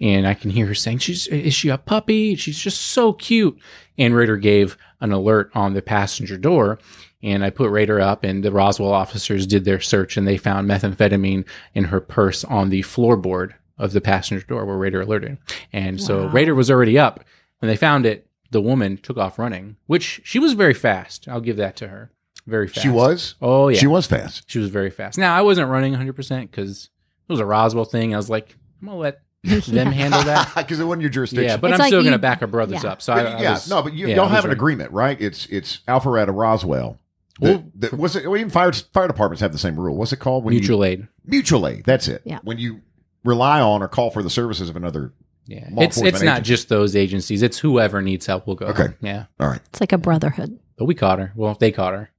And 0.00 0.26
I 0.26 0.34
can 0.34 0.50
hear 0.50 0.66
her 0.66 0.74
saying, 0.74 0.98
She's, 0.98 1.26
is 1.26 1.54
she 1.54 1.68
a 1.68 1.78
puppy? 1.78 2.34
She's 2.36 2.58
just 2.58 2.80
so 2.80 3.12
cute. 3.12 3.58
And 3.98 4.14
Raider 4.14 4.36
gave 4.36 4.76
an 5.00 5.12
alert 5.12 5.50
on 5.54 5.74
the 5.74 5.82
passenger 5.82 6.38
door 6.38 6.78
and 7.22 7.44
I 7.44 7.50
put 7.50 7.70
Raider 7.70 8.00
up, 8.00 8.24
and 8.24 8.42
the 8.42 8.50
Roswell 8.50 8.92
officers 8.92 9.46
did 9.46 9.64
their 9.64 9.80
search, 9.80 10.16
and 10.16 10.26
they 10.26 10.36
found 10.36 10.68
methamphetamine 10.68 11.44
in 11.74 11.84
her 11.84 12.00
purse 12.00 12.42
on 12.44 12.70
the 12.70 12.82
floorboard 12.82 13.54
of 13.78 13.92
the 13.92 14.00
passenger 14.00 14.44
door 14.44 14.64
where 14.64 14.76
Raider 14.76 15.02
alerted. 15.02 15.38
And 15.72 16.00
so 16.00 16.26
Raider 16.26 16.54
was 16.54 16.70
already 16.70 16.98
up 16.98 17.24
when 17.60 17.68
they 17.68 17.76
found 17.76 18.06
it. 18.06 18.26
The 18.52 18.60
woman 18.62 18.96
took 18.98 19.16
off 19.16 19.38
running, 19.38 19.76
which 19.86 20.20
she 20.24 20.38
was 20.38 20.52
very 20.52 20.74
fast. 20.74 21.26
I'll 21.28 21.40
give 21.40 21.56
that 21.56 21.74
to 21.76 21.88
her. 21.88 22.10
Very 22.46 22.68
fast. 22.68 22.82
she 22.82 22.88
was. 22.88 23.34
Oh 23.42 23.68
yeah, 23.68 23.78
She 23.78 23.86
was 23.86 24.06
fast. 24.06 24.44
She 24.50 24.58
was 24.58 24.68
very 24.68 24.90
fast. 24.90 25.16
Now 25.18 25.36
I 25.36 25.42
wasn't 25.42 25.68
running 25.70 25.92
100 25.92 26.12
percent 26.14 26.50
because 26.50 26.90
it 27.28 27.32
was 27.32 27.40
a 27.40 27.46
Roswell 27.46 27.84
thing. 27.84 28.14
I 28.14 28.16
was 28.16 28.28
like, 28.30 28.56
I'm 28.80 28.88
gonna 28.88 28.98
let 28.98 29.20
them 29.44 29.90
handle 29.92 30.22
that. 30.22 30.52
Because 30.56 30.78
it 30.80 30.84
wasn't 30.84 31.02
your 31.02 31.10
jurisdiction. 31.10 31.48
Yeah, 31.48 31.56
but 31.56 31.70
It's 31.70 31.74
I'm 31.80 31.84
like 31.84 31.88
still 31.90 32.02
gonna 32.04 32.18
back 32.18 32.42
our 32.42 32.48
brothers 32.48 32.82
yeah. 32.84 32.90
up. 32.92 33.02
So 33.02 33.14
But 33.14 33.26
I, 33.26 33.30
I 33.30 33.42
yeah, 33.42 33.50
was- 33.52 33.70
no, 33.70 33.82
but 33.82 33.92
you, 33.94 34.06
yeah, 34.08 34.14
I 34.14 34.16
y'all 34.16 34.28
have 34.28 34.44
an 34.44 34.50
ready. 34.50 34.58
agreement, 34.58 34.92
right? 34.92 35.20
It's 35.20 35.46
it's 35.46 35.78
Alpharetta 35.88 36.36
Roswell. 36.36 36.98
Well- 37.40 37.64
That, 37.76 37.80
that, 37.90 37.92
what's 37.94 38.16
it? 38.16 38.26
Well, 38.26 38.36
even 38.38 38.50
fire 38.50 38.72
fire 38.72 39.06
departments 39.08 39.40
have 39.40 39.52
the 39.52 39.58
same 39.58 39.78
rule. 39.80 39.96
What's 39.96 40.12
it 40.12 40.18
called? 40.18 40.44
When 40.44 40.52
mutual 40.54 40.84
aid. 40.84 41.08
Mutual 41.24 41.66
aid. 41.66 41.84
That's 41.84 42.06
it. 42.08 42.22
Yeah. 42.24 42.40
When 42.42 42.58
you 42.58 42.82
rely 43.24 43.60
on 43.60 43.82
or 43.82 43.88
call 43.88 44.10
for 44.10 44.22
the 44.22 44.30
services 44.30 44.68
of 44.68 44.76
another. 44.76 45.12
Yeah, 45.52 45.68
law 45.70 45.82
it's 45.82 46.00
it's 46.00 46.22
not 46.22 46.36
agency. 46.38 46.48
just 46.48 46.68
those 46.68 46.96
agencies. 46.96 47.42
It's 47.42 47.58
whoever 47.58 48.00
needs 48.02 48.26
help 48.26 48.46
will 48.46 48.54
go. 48.54 48.66
Okay. 48.66 48.88
Yeah, 49.00 49.26
All 49.38 49.48
right. 49.48 49.60
It's 49.70 49.80
like 49.80 49.92
a 49.92 49.98
brotherhood. 49.98 50.58
but 50.76 50.86
we 50.86 50.94
caught 50.94 51.18
her. 51.18 51.32
Well, 51.36 51.54
they 51.60 51.70
caught 51.70 51.92
her. 51.94 52.10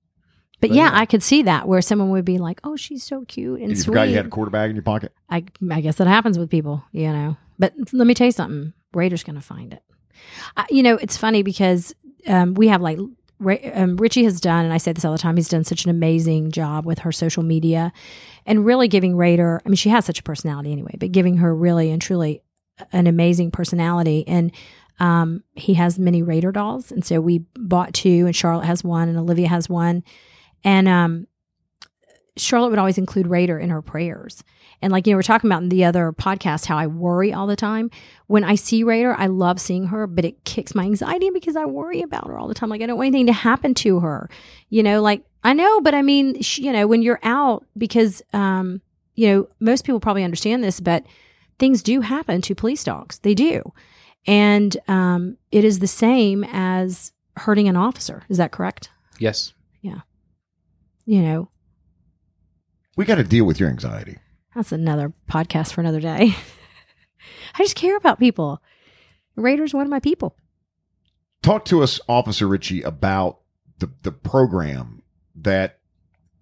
But, 0.61 0.69
But 0.69 0.75
yeah, 0.75 0.91
yeah. 0.91 0.99
I 0.99 1.05
could 1.05 1.23
see 1.23 1.41
that 1.43 1.67
where 1.67 1.81
someone 1.81 2.09
would 2.11 2.25
be 2.25 2.37
like, 2.37 2.61
"Oh, 2.63 2.75
she's 2.75 3.03
so 3.03 3.25
cute 3.25 3.55
and 3.59 3.63
And 3.63 3.71
you 3.71 3.75
sweet." 3.77 3.85
forgot 3.85 4.09
you 4.09 4.15
had 4.15 4.27
a 4.27 4.29
quarter 4.29 4.51
bag 4.51 4.69
in 4.69 4.75
your 4.75 4.83
pocket. 4.83 5.11
I, 5.29 5.43
I 5.71 5.81
guess 5.81 5.95
that 5.97 6.07
happens 6.07 6.37
with 6.39 6.49
people, 6.49 6.83
you 6.91 7.11
know. 7.11 7.35
But 7.59 7.73
let 7.91 8.07
me 8.07 8.13
tell 8.13 8.27
you 8.27 8.31
something. 8.31 8.73
Raider's 8.93 9.23
going 9.23 9.35
to 9.35 9.41
find 9.41 9.73
it. 9.73 9.81
I, 10.55 10.65
you 10.69 10.83
know, 10.83 10.95
it's 10.95 11.17
funny 11.17 11.43
because 11.43 11.93
um, 12.27 12.53
we 12.53 12.67
have 12.67 12.81
like 12.81 12.99
Ra- 13.39 13.57
um, 13.73 13.97
Richie 13.97 14.23
has 14.23 14.39
done, 14.39 14.63
and 14.63 14.73
I 14.73 14.77
say 14.77 14.93
this 14.93 15.03
all 15.03 15.11
the 15.11 15.17
time. 15.17 15.35
He's 15.35 15.49
done 15.49 15.63
such 15.65 15.83
an 15.83 15.89
amazing 15.89 16.51
job 16.51 16.85
with 16.85 16.99
her 16.99 17.11
social 17.11 17.43
media, 17.43 17.91
and 18.45 18.65
really 18.65 18.87
giving 18.87 19.17
Raider. 19.17 19.59
I 19.65 19.69
mean, 19.69 19.75
she 19.75 19.89
has 19.89 20.05
such 20.05 20.19
a 20.19 20.23
personality 20.23 20.71
anyway, 20.71 20.95
but 20.97 21.11
giving 21.11 21.37
her 21.37 21.53
really 21.53 21.89
and 21.91 22.01
truly 22.01 22.41
an 22.91 23.07
amazing 23.07 23.51
personality. 23.51 24.23
And 24.27 24.51
um, 24.99 25.43
he 25.55 25.73
has 25.75 25.97
many 25.97 26.21
Raider 26.21 26.51
dolls, 26.51 26.91
and 26.91 27.03
so 27.03 27.19
we 27.19 27.39
bought 27.55 27.93
two, 27.93 28.25
and 28.25 28.35
Charlotte 28.35 28.65
has 28.65 28.83
one, 28.83 29.09
and 29.09 29.17
Olivia 29.17 29.47
has 29.47 29.67
one, 29.67 30.03
and 30.63 30.87
um, 30.87 31.27
Charlotte 32.37 32.69
would 32.69 32.79
always 32.79 32.97
include 32.97 33.27
Raider 33.27 33.59
in 33.59 33.69
her 33.69 33.81
prayers. 33.81 34.43
And 34.81 34.91
like, 34.91 35.07
you 35.07 35.13
know, 35.13 35.17
we're 35.17 35.23
talking 35.23 35.49
about 35.49 35.63
in 35.63 35.69
the 35.69 35.85
other 35.85 36.11
podcast 36.11 36.65
how 36.65 36.77
I 36.77 36.87
worry 36.87 37.31
all 37.31 37.47
the 37.47 37.55
time. 37.55 37.89
When 38.27 38.43
I 38.43 38.55
see 38.55 38.83
Raider, 38.83 39.15
I 39.17 39.27
love 39.27 39.61
seeing 39.61 39.87
her, 39.87 40.07
but 40.07 40.25
it 40.25 40.43
kicks 40.43 40.75
my 40.75 40.83
anxiety 40.83 41.29
because 41.29 41.55
I 41.55 41.65
worry 41.65 42.01
about 42.01 42.27
her 42.27 42.37
all 42.37 42.47
the 42.47 42.53
time. 42.53 42.69
Like, 42.69 42.81
I 42.81 42.87
don't 42.87 42.97
want 42.97 43.07
anything 43.07 43.27
to 43.27 43.33
happen 43.33 43.73
to 43.75 43.99
her. 44.01 44.29
You 44.69 44.83
know, 44.83 45.01
like, 45.01 45.23
I 45.43 45.53
know, 45.53 45.79
but 45.81 45.93
I 45.93 46.01
mean, 46.01 46.41
she, 46.41 46.65
you 46.65 46.73
know, 46.73 46.85
when 46.85 47.01
you're 47.01 47.19
out, 47.23 47.65
because, 47.77 48.21
um, 48.33 48.81
you 49.15 49.27
know, 49.27 49.47
most 49.59 49.85
people 49.85 49.99
probably 49.99 50.23
understand 50.23 50.63
this, 50.63 50.79
but 50.79 51.05
things 51.63 51.81
do 51.81 52.01
happen 52.01 52.41
to 52.41 52.53
police 52.53 52.83
dogs. 52.83 53.19
They 53.19 53.33
do. 53.33 53.71
And 54.27 54.75
um, 54.89 55.37
it 55.49 55.63
is 55.63 55.79
the 55.79 55.87
same 55.87 56.43
as 56.51 57.13
hurting 57.37 57.69
an 57.69 57.77
officer. 57.77 58.23
Is 58.27 58.35
that 58.35 58.51
correct? 58.51 58.89
Yes. 59.17 59.53
Yeah. 59.81 60.01
You 61.05 61.21
know, 61.21 61.49
We 62.97 63.05
got 63.05 63.15
to 63.15 63.23
deal 63.23 63.45
with 63.45 63.61
your 63.61 63.69
anxiety. 63.69 64.17
That's 64.53 64.73
another 64.73 65.13
podcast 65.31 65.71
for 65.71 65.79
another 65.79 66.01
day. 66.01 66.35
I 67.55 67.59
just 67.59 67.77
care 67.77 67.95
about 67.95 68.19
people. 68.19 68.61
Raiders, 69.37 69.73
one 69.73 69.85
of 69.85 69.89
my 69.89 70.01
people. 70.01 70.35
Talk 71.43 71.63
to 71.65 71.81
us, 71.81 71.97
Officer 72.09 72.45
Ritchie, 72.45 72.81
about 72.81 73.39
the 73.79 73.89
the 74.01 74.11
program 74.11 75.01
that 75.33 75.79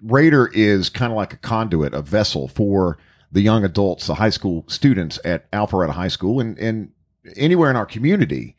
Raider 0.02 0.48
is 0.52 0.90
kind 0.90 1.12
of 1.12 1.16
like 1.16 1.34
a 1.34 1.38
conduit, 1.38 1.94
a 1.94 2.02
vessel 2.02 2.48
for 2.48 2.98
the 3.32 3.42
young 3.42 3.64
adults, 3.64 4.08
the 4.08 4.16
high 4.16 4.30
school 4.30 4.66
students 4.68 5.20
at 5.24 5.50
Alpharetta 5.52 5.92
High 5.92 6.10
School, 6.10 6.40
and 6.40 6.58
and 6.60 6.92
anywhere 7.36 7.70
in 7.70 7.76
our 7.76 7.86
community. 7.86 8.56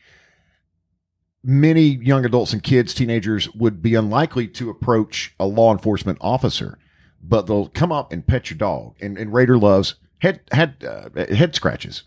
Many 1.44 1.82
young 1.82 2.24
adults 2.24 2.52
and 2.52 2.62
kids, 2.62 2.94
teenagers, 2.94 3.52
would 3.52 3.82
be 3.82 3.96
unlikely 3.96 4.46
to 4.48 4.70
approach 4.70 5.34
a 5.40 5.46
law 5.46 5.72
enforcement 5.72 6.18
officer, 6.20 6.78
but 7.20 7.48
they'll 7.48 7.66
come 7.66 7.90
up 7.90 8.12
and 8.12 8.24
pet 8.24 8.48
your 8.48 8.58
dog. 8.58 8.94
And, 9.00 9.18
and 9.18 9.32
Raider 9.32 9.58
loves 9.58 9.96
head 10.18 10.40
head 10.52 10.84
uh, 10.88 11.08
head 11.34 11.56
scratches. 11.56 12.04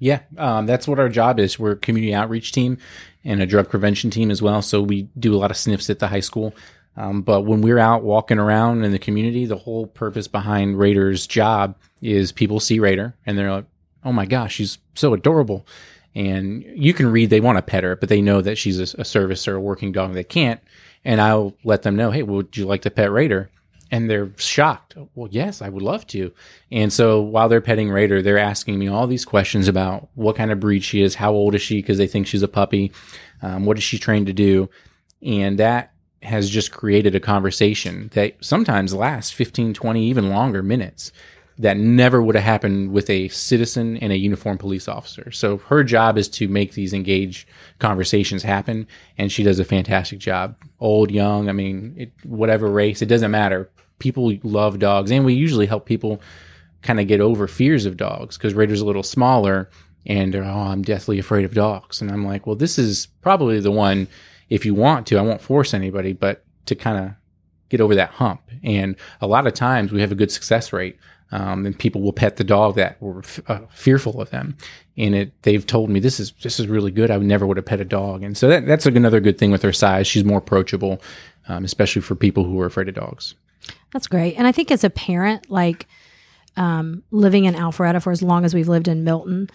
Yeah, 0.00 0.20
um, 0.36 0.66
that's 0.66 0.88
what 0.88 0.98
our 0.98 1.08
job 1.08 1.38
is. 1.38 1.58
We're 1.58 1.72
a 1.72 1.76
community 1.76 2.12
outreach 2.12 2.50
team 2.50 2.78
and 3.24 3.40
a 3.40 3.46
drug 3.46 3.70
prevention 3.70 4.10
team 4.10 4.30
as 4.30 4.42
well. 4.42 4.60
So 4.60 4.82
we 4.82 5.04
do 5.18 5.34
a 5.34 5.38
lot 5.38 5.52
of 5.52 5.56
sniffs 5.56 5.88
at 5.88 6.00
the 6.00 6.08
high 6.08 6.20
school. 6.20 6.54
Um, 6.96 7.22
but 7.22 7.42
when 7.42 7.60
we're 7.60 7.78
out 7.78 8.04
walking 8.04 8.38
around 8.38 8.84
in 8.84 8.92
the 8.92 8.98
community, 8.98 9.46
the 9.46 9.56
whole 9.56 9.86
purpose 9.86 10.28
behind 10.28 10.78
Raider's 10.78 11.26
job 11.26 11.76
is 12.00 12.32
people 12.32 12.60
see 12.60 12.78
Raider 12.78 13.14
and 13.26 13.36
they're 13.36 13.50
like, 13.50 13.66
"Oh 14.04 14.12
my 14.12 14.26
gosh, 14.26 14.54
she's 14.54 14.78
so 14.94 15.14
adorable." 15.14 15.66
And 16.14 16.62
you 16.62 16.94
can 16.94 17.10
read 17.10 17.30
they 17.30 17.40
want 17.40 17.58
to 17.58 17.62
pet 17.62 17.82
her, 17.82 17.96
but 17.96 18.08
they 18.08 18.22
know 18.22 18.40
that 18.40 18.56
she's 18.56 18.78
a, 18.78 19.00
a 19.00 19.04
service 19.04 19.48
or 19.48 19.56
a 19.56 19.60
working 19.60 19.90
dog. 19.90 20.14
They 20.14 20.22
can't, 20.22 20.60
and 21.04 21.20
I'll 21.20 21.54
let 21.64 21.82
them 21.82 21.96
know, 21.96 22.10
"Hey, 22.10 22.22
would 22.22 22.56
you 22.56 22.66
like 22.66 22.82
to 22.82 22.90
pet 22.90 23.10
Raider?" 23.10 23.50
and 23.90 24.10
they're 24.10 24.32
shocked. 24.38 24.96
Well, 25.14 25.28
yes, 25.30 25.62
I 25.62 25.68
would 25.68 25.82
love 25.82 26.04
to. 26.08 26.32
And 26.72 26.92
so 26.92 27.20
while 27.20 27.48
they're 27.48 27.60
petting 27.60 27.90
Raider, 27.90 28.22
they're 28.22 28.38
asking 28.38 28.76
me 28.76 28.88
all 28.88 29.06
these 29.06 29.24
questions 29.24 29.68
about 29.68 30.08
what 30.14 30.34
kind 30.34 30.50
of 30.50 30.58
breed 30.58 30.82
she 30.82 31.00
is, 31.00 31.14
how 31.14 31.32
old 31.32 31.54
is 31.54 31.62
she, 31.62 31.76
because 31.76 31.98
they 31.98 32.08
think 32.08 32.26
she's 32.26 32.42
a 32.42 32.48
puppy, 32.48 32.90
um, 33.40 33.66
what 33.66 33.76
is 33.78 33.84
she 33.84 33.98
trained 33.98 34.26
to 34.26 34.32
do, 34.32 34.68
and 35.22 35.58
that 35.58 35.93
has 36.24 36.50
just 36.50 36.72
created 36.72 37.14
a 37.14 37.20
conversation 37.20 38.10
that 38.14 38.36
sometimes 38.42 38.94
lasts 38.94 39.30
15, 39.32 39.74
20, 39.74 40.04
even 40.04 40.30
longer 40.30 40.62
minutes 40.62 41.12
that 41.58 41.76
never 41.76 42.20
would 42.20 42.34
have 42.34 42.44
happened 42.44 42.92
with 42.92 43.08
a 43.08 43.28
citizen 43.28 43.96
and 43.98 44.12
a 44.12 44.18
uniformed 44.18 44.58
police 44.58 44.88
officer. 44.88 45.30
So 45.30 45.58
her 45.58 45.84
job 45.84 46.18
is 46.18 46.28
to 46.30 46.48
make 46.48 46.72
these 46.72 46.92
engaged 46.92 47.48
conversations 47.78 48.42
happen, 48.42 48.88
and 49.16 49.30
she 49.30 49.44
does 49.44 49.60
a 49.60 49.64
fantastic 49.64 50.18
job. 50.18 50.56
Old, 50.80 51.10
young, 51.10 51.48
I 51.48 51.52
mean, 51.52 51.94
it, 51.96 52.12
whatever 52.24 52.68
race, 52.68 53.02
it 53.02 53.06
doesn't 53.06 53.30
matter. 53.30 53.70
People 54.00 54.32
love 54.42 54.80
dogs, 54.80 55.12
and 55.12 55.24
we 55.24 55.34
usually 55.34 55.66
help 55.66 55.86
people 55.86 56.20
kind 56.82 56.98
of 56.98 57.06
get 57.06 57.20
over 57.20 57.46
fears 57.46 57.86
of 57.86 57.96
dogs 57.96 58.36
because 58.36 58.54
Raider's 58.54 58.80
a 58.80 58.86
little 58.86 59.04
smaller, 59.04 59.70
and 60.06 60.34
oh, 60.34 60.42
I'm 60.42 60.82
deathly 60.82 61.20
afraid 61.20 61.44
of 61.44 61.54
dogs. 61.54 62.00
And 62.00 62.10
I'm 62.10 62.26
like, 62.26 62.46
well, 62.46 62.56
this 62.56 62.78
is 62.78 63.06
probably 63.22 63.60
the 63.60 63.70
one. 63.70 64.08
If 64.48 64.64
you 64.64 64.74
want 64.74 65.06
to, 65.08 65.18
I 65.18 65.22
won't 65.22 65.40
force 65.40 65.74
anybody, 65.74 66.12
but 66.12 66.44
to 66.66 66.74
kind 66.74 67.04
of 67.04 67.14
get 67.68 67.80
over 67.80 67.94
that 67.94 68.10
hump. 68.10 68.42
And 68.62 68.96
a 69.20 69.26
lot 69.26 69.46
of 69.46 69.54
times 69.54 69.92
we 69.92 70.00
have 70.00 70.12
a 70.12 70.14
good 70.14 70.30
success 70.30 70.72
rate 70.72 70.98
um, 71.34 71.66
and 71.66 71.76
people 71.76 72.00
will 72.00 72.12
pet 72.12 72.36
the 72.36 72.44
dog 72.44 72.76
that 72.76 73.00
were 73.02 73.18
f- 73.18 73.40
uh, 73.48 73.60
fearful 73.70 74.20
of 74.20 74.30
them. 74.30 74.56
And 74.96 75.14
it, 75.14 75.42
they've 75.42 75.66
told 75.66 75.90
me 75.90 75.98
this 75.98 76.20
is 76.20 76.32
this 76.42 76.60
is 76.60 76.68
really 76.68 76.92
good. 76.92 77.10
I 77.10 77.16
never 77.18 77.44
would 77.46 77.56
have 77.56 77.66
pet 77.66 77.80
a 77.80 77.84
dog, 77.84 78.22
and 78.22 78.38
so 78.38 78.46
that, 78.46 78.66
that's 78.66 78.86
another 78.86 79.18
good 79.18 79.38
thing 79.38 79.50
with 79.50 79.62
her 79.62 79.72
size. 79.72 80.06
She's 80.06 80.24
more 80.24 80.38
approachable, 80.38 81.02
um, 81.48 81.64
especially 81.64 82.02
for 82.02 82.14
people 82.14 82.44
who 82.44 82.60
are 82.60 82.66
afraid 82.66 82.88
of 82.88 82.94
dogs. 82.94 83.34
That's 83.92 84.06
great. 84.06 84.36
And 84.36 84.46
I 84.46 84.52
think 84.52 84.70
as 84.70 84.84
a 84.84 84.90
parent, 84.90 85.50
like 85.50 85.88
um, 86.56 87.02
living 87.10 87.46
in 87.46 87.54
Alpharetta 87.54 88.00
for 88.00 88.12
as 88.12 88.22
long 88.22 88.44
as 88.44 88.54
we've 88.54 88.68
lived 88.68 88.86
in 88.86 89.02
Milton, 89.02 89.50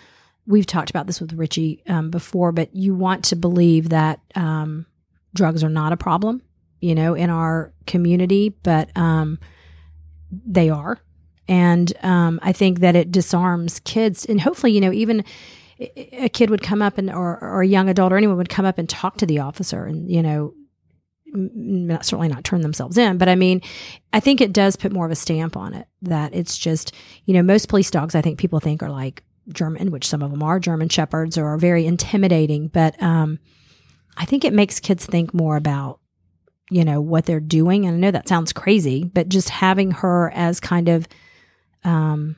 we've 0.50 0.66
talked 0.66 0.90
about 0.90 1.06
this 1.06 1.22
with 1.22 1.34
Richie 1.34 1.84
um, 1.88 2.10
before, 2.10 2.52
but 2.52 2.76
you 2.76 2.96
want 2.96 3.24
to 3.26 3.36
believe 3.36 3.90
that 3.90 4.20
um, 4.34 4.88
drugs 5.36 5.64
are 5.64 5.70
not 5.70 5.94
a 5.94 5.98
problem, 5.98 6.42
you 6.82 6.96
know, 6.96 7.14
in 7.14 7.30
our 7.30 7.72
community, 7.86 8.50
but 8.64 8.90
um, 8.98 9.38
they 10.32 10.70
are. 10.70 11.00
And 11.48 11.94
um, 12.02 12.40
I 12.42 12.52
think 12.52 12.80
that 12.80 12.96
it 12.96 13.12
disarms 13.12 13.80
kids. 13.82 14.26
And 14.26 14.42
hopefully, 14.42 14.74
you 14.74 14.82
know, 14.82 14.92
even 14.92 15.24
a 15.80 16.30
kid 16.30 16.50
would 16.50 16.64
come 16.64 16.82
up 16.82 16.98
and, 16.98 17.12
or, 17.12 17.40
or 17.44 17.62
a 17.62 17.68
young 17.68 17.88
adult 17.88 18.12
or 18.12 18.18
anyone 18.18 18.38
would 18.38 18.50
come 18.50 18.66
up 18.66 18.80
and 18.80 18.90
talk 18.90 19.18
to 19.18 19.28
the 19.28 19.40
officer 19.40 19.86
and, 19.86 20.10
you 20.12 20.24
know, 20.24 20.56
not, 21.32 22.06
certainly 22.06 22.28
not 22.28 22.44
turn 22.44 22.62
themselves 22.62 22.98
in, 22.98 23.20
but 23.20 23.30
I 23.30 23.36
mean, 23.36 23.62
I 24.12 24.20
think 24.20 24.42
it 24.42 24.52
does 24.52 24.76
put 24.76 24.92
more 24.92 25.06
of 25.06 25.12
a 25.12 25.16
stamp 25.16 25.56
on 25.56 25.76
it 25.76 25.88
that 26.02 26.34
it's 26.34 26.58
just, 26.58 26.92
you 27.26 27.36
know, 27.36 27.44
most 27.44 27.70
police 27.70 27.92
dogs 27.92 28.16
I 28.16 28.22
think 28.22 28.40
people 28.40 28.60
think 28.60 28.82
are 28.82 28.90
like 28.90 29.24
German, 29.52 29.92
which 29.92 30.08
some 30.08 30.22
of 30.22 30.32
them 30.32 30.44
are 30.44 30.60
German 30.60 30.90
shepherds 30.90 31.38
or 31.38 31.46
are 31.48 31.58
very 31.58 31.86
intimidating, 31.86 32.68
but 32.68 33.02
um, 33.02 33.40
I 34.18 34.26
think 34.26 34.44
it 34.44 34.54
makes 34.54 34.80
kids 34.80 35.06
think 35.06 35.34
more 35.34 35.56
about, 35.56 36.00
you 36.70 36.84
know, 36.84 37.02
what 37.02 37.26
they're 37.26 37.40
doing. 37.40 37.86
And 37.86 37.96
I 37.96 38.00
know 38.00 38.12
that 38.12 38.28
sounds 38.28 38.54
crazy, 38.54 39.04
but 39.04 39.30
just 39.30 39.50
having 39.50 39.92
her 39.92 40.32
as 40.36 40.60
kind 40.60 40.90
of 40.90 41.08
um, 41.84 42.36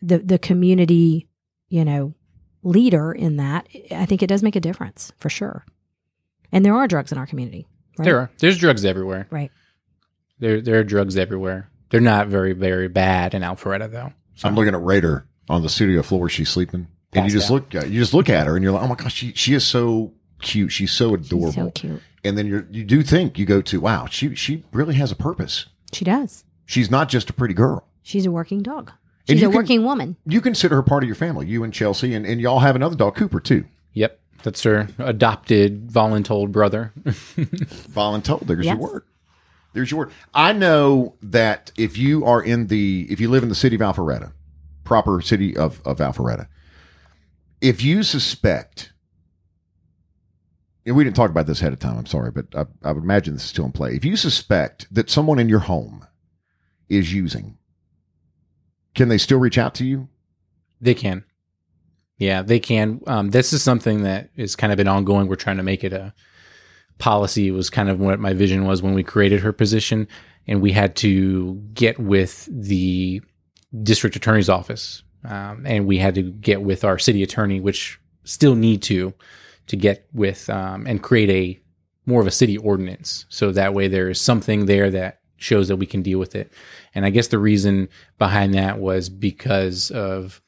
the 0.00 0.18
the 0.18 0.38
community, 0.38 1.28
you 1.68 1.84
know, 1.84 2.14
leader 2.62 3.12
in 3.12 3.36
that, 3.36 3.68
I 3.90 4.06
think 4.06 4.22
it 4.22 4.28
does 4.28 4.42
make 4.42 4.56
a 4.56 4.60
difference 4.60 5.12
for 5.18 5.28
sure. 5.28 5.64
And 6.52 6.64
there 6.64 6.74
are 6.74 6.88
drugs 6.88 7.12
in 7.12 7.18
our 7.18 7.26
community. 7.26 7.66
Right? 7.98 8.04
There 8.04 8.18
are. 8.18 8.30
There's 8.38 8.58
drugs 8.58 8.84
everywhere. 8.84 9.26
Right. 9.30 9.50
There 10.38 10.60
there 10.60 10.78
are 10.78 10.84
drugs 10.84 11.16
everywhere. 11.16 11.70
They're 11.90 12.00
not 12.00 12.28
very 12.28 12.52
very 12.52 12.88
bad 12.88 13.34
in 13.34 13.42
Alpharetta 13.42 13.90
though. 13.90 14.12
So. 14.36 14.48
I'm 14.48 14.54
looking 14.54 14.74
at 14.74 14.82
Raider 14.82 15.26
on 15.50 15.62
the 15.62 15.68
studio 15.68 16.02
floor. 16.02 16.28
She's 16.28 16.48
sleeping, 16.48 16.86
and 17.12 17.26
you 17.26 17.32
just 17.32 17.50
out. 17.50 17.72
look, 17.72 17.74
you 17.74 17.98
just 18.00 18.14
look 18.14 18.28
at 18.30 18.46
her, 18.46 18.56
and 18.56 18.62
you're 18.62 18.72
like, 18.72 18.82
oh 18.82 18.88
my 18.88 18.94
gosh, 18.94 19.14
she 19.14 19.32
she 19.34 19.54
is 19.54 19.64
so 19.66 20.12
cute. 20.40 20.72
She's 20.72 20.92
so 20.92 21.14
adorable. 21.14 21.48
She's 21.52 21.54
so 21.56 21.70
cute. 21.70 22.02
And 22.24 22.36
then 22.38 22.46
you 22.46 22.66
you 22.70 22.84
do 22.84 23.02
think 23.02 23.38
you 23.38 23.46
go 23.46 23.60
to 23.62 23.80
wow, 23.80 24.06
she 24.06 24.34
she 24.34 24.64
really 24.72 24.94
has 24.94 25.10
a 25.12 25.16
purpose. 25.16 25.66
She 25.92 26.04
does. 26.04 26.44
She's 26.66 26.90
not 26.90 27.08
just 27.08 27.28
a 27.30 27.32
pretty 27.32 27.54
girl. 27.54 27.86
She's 28.02 28.24
a 28.26 28.30
working 28.30 28.62
dog. 28.62 28.92
And 29.28 29.36
She's 29.38 29.42
you 29.42 29.48
a 29.48 29.50
can- 29.50 29.56
working 29.56 29.84
woman. 29.84 30.16
You 30.26 30.40
consider 30.40 30.76
her 30.76 30.82
part 30.82 31.02
of 31.02 31.08
your 31.08 31.16
family. 31.16 31.46
You 31.46 31.62
and 31.64 31.72
Chelsea, 31.72 32.14
and, 32.14 32.24
and 32.24 32.40
y'all 32.40 32.60
have 32.60 32.74
another 32.76 32.96
dog, 32.96 33.16
Cooper, 33.16 33.38
too. 33.40 33.64
Yep. 33.92 34.18
That's 34.42 34.62
her 34.62 34.88
adopted 34.98 35.88
voluntold 35.88 36.50
brother. 36.52 36.92
Voluntold. 37.04 38.46
There's 38.46 38.64
Yes. 38.64 38.78
your 38.78 38.90
word. 38.92 39.02
There's 39.72 39.90
your 39.90 39.98
word. 39.98 40.10
I 40.34 40.52
know 40.52 41.14
that 41.22 41.70
if 41.76 41.96
you 41.96 42.24
are 42.24 42.42
in 42.42 42.66
the, 42.68 43.06
if 43.10 43.20
you 43.20 43.28
live 43.30 43.42
in 43.42 43.48
the 43.48 43.54
city 43.54 43.76
of 43.76 43.82
Alpharetta, 43.82 44.32
proper 44.90 45.20
city 45.20 45.56
of, 45.56 45.80
of 45.86 45.98
Alpharetta, 45.98 46.48
if 47.60 47.80
you 47.80 48.02
suspect, 48.02 48.92
and 50.84 50.96
we 50.96 51.04
didn't 51.04 51.14
talk 51.14 51.30
about 51.30 51.46
this 51.46 51.60
ahead 51.60 51.72
of 51.72 51.78
time, 51.78 51.96
I'm 51.96 52.06
sorry, 52.06 52.32
but 52.32 52.46
I, 52.56 52.66
I 52.82 52.90
would 52.90 53.04
imagine 53.04 53.34
this 53.34 53.44
is 53.44 53.50
still 53.50 53.66
in 53.66 53.70
play. 53.70 53.94
If 53.94 54.04
you 54.04 54.16
suspect 54.16 54.92
that 54.92 55.08
someone 55.08 55.38
in 55.38 55.48
your 55.48 55.60
home 55.60 56.04
is 56.88 57.14
using, 57.14 57.56
can 58.96 59.08
they 59.08 59.16
still 59.16 59.38
reach 59.38 59.58
out 59.58 59.76
to 59.76 59.84
you? 59.84 60.08
They 60.80 60.94
can. 60.94 61.22
Yeah, 62.18 62.42
they 62.42 62.58
can. 62.58 63.00
Um, 63.06 63.30
this 63.30 63.52
is 63.52 63.62
something 63.62 64.02
that 64.02 64.30
is 64.34 64.56
kind 64.56 64.72
of 64.72 64.76
been 64.76 64.88
ongoing. 64.88 65.28
We're 65.28 65.36
trying 65.36 65.58
to 65.58 65.62
make 65.62 65.84
it 65.84 65.92
a 65.92 66.12
policy. 66.98 67.52
Was 67.52 67.70
kind 67.70 67.88
of 67.88 68.00
what 68.00 68.18
my 68.18 68.32
vision 68.32 68.64
was 68.64 68.82
when 68.82 68.94
we 68.94 69.04
created 69.04 69.38
her 69.42 69.52
position, 69.52 70.08
and 70.48 70.60
we 70.60 70.72
had 70.72 70.96
to 70.96 71.62
get 71.74 72.00
with 72.00 72.48
the 72.50 73.22
district 73.82 74.16
attorney's 74.16 74.48
office, 74.48 75.02
um, 75.24 75.64
and 75.66 75.86
we 75.86 75.98
had 75.98 76.14
to 76.14 76.22
get 76.22 76.62
with 76.62 76.84
our 76.84 76.98
city 76.98 77.22
attorney, 77.22 77.60
which 77.60 78.00
still 78.24 78.54
need 78.54 78.82
to 78.82 79.14
to 79.66 79.76
get 79.76 80.06
with 80.12 80.50
um, 80.50 80.86
and 80.86 81.02
create 81.02 81.30
a 81.30 81.60
more 82.06 82.20
of 82.20 82.26
a 82.26 82.32
city 82.32 82.56
ordinance, 82.58 83.26
so 83.28 83.52
that 83.52 83.74
way 83.74 83.86
there 83.88 84.08
is 84.08 84.20
something 84.20 84.66
there 84.66 84.90
that 84.90 85.20
shows 85.36 85.68
that 85.68 85.76
we 85.76 85.86
can 85.86 86.02
deal 86.02 86.18
with 86.18 86.34
it. 86.34 86.52
And 86.94 87.04
I 87.04 87.10
guess 87.10 87.28
the 87.28 87.38
reason 87.38 87.88
behind 88.18 88.54
that 88.54 88.78
was 88.78 89.08
because 89.08 89.90
of 89.90 90.42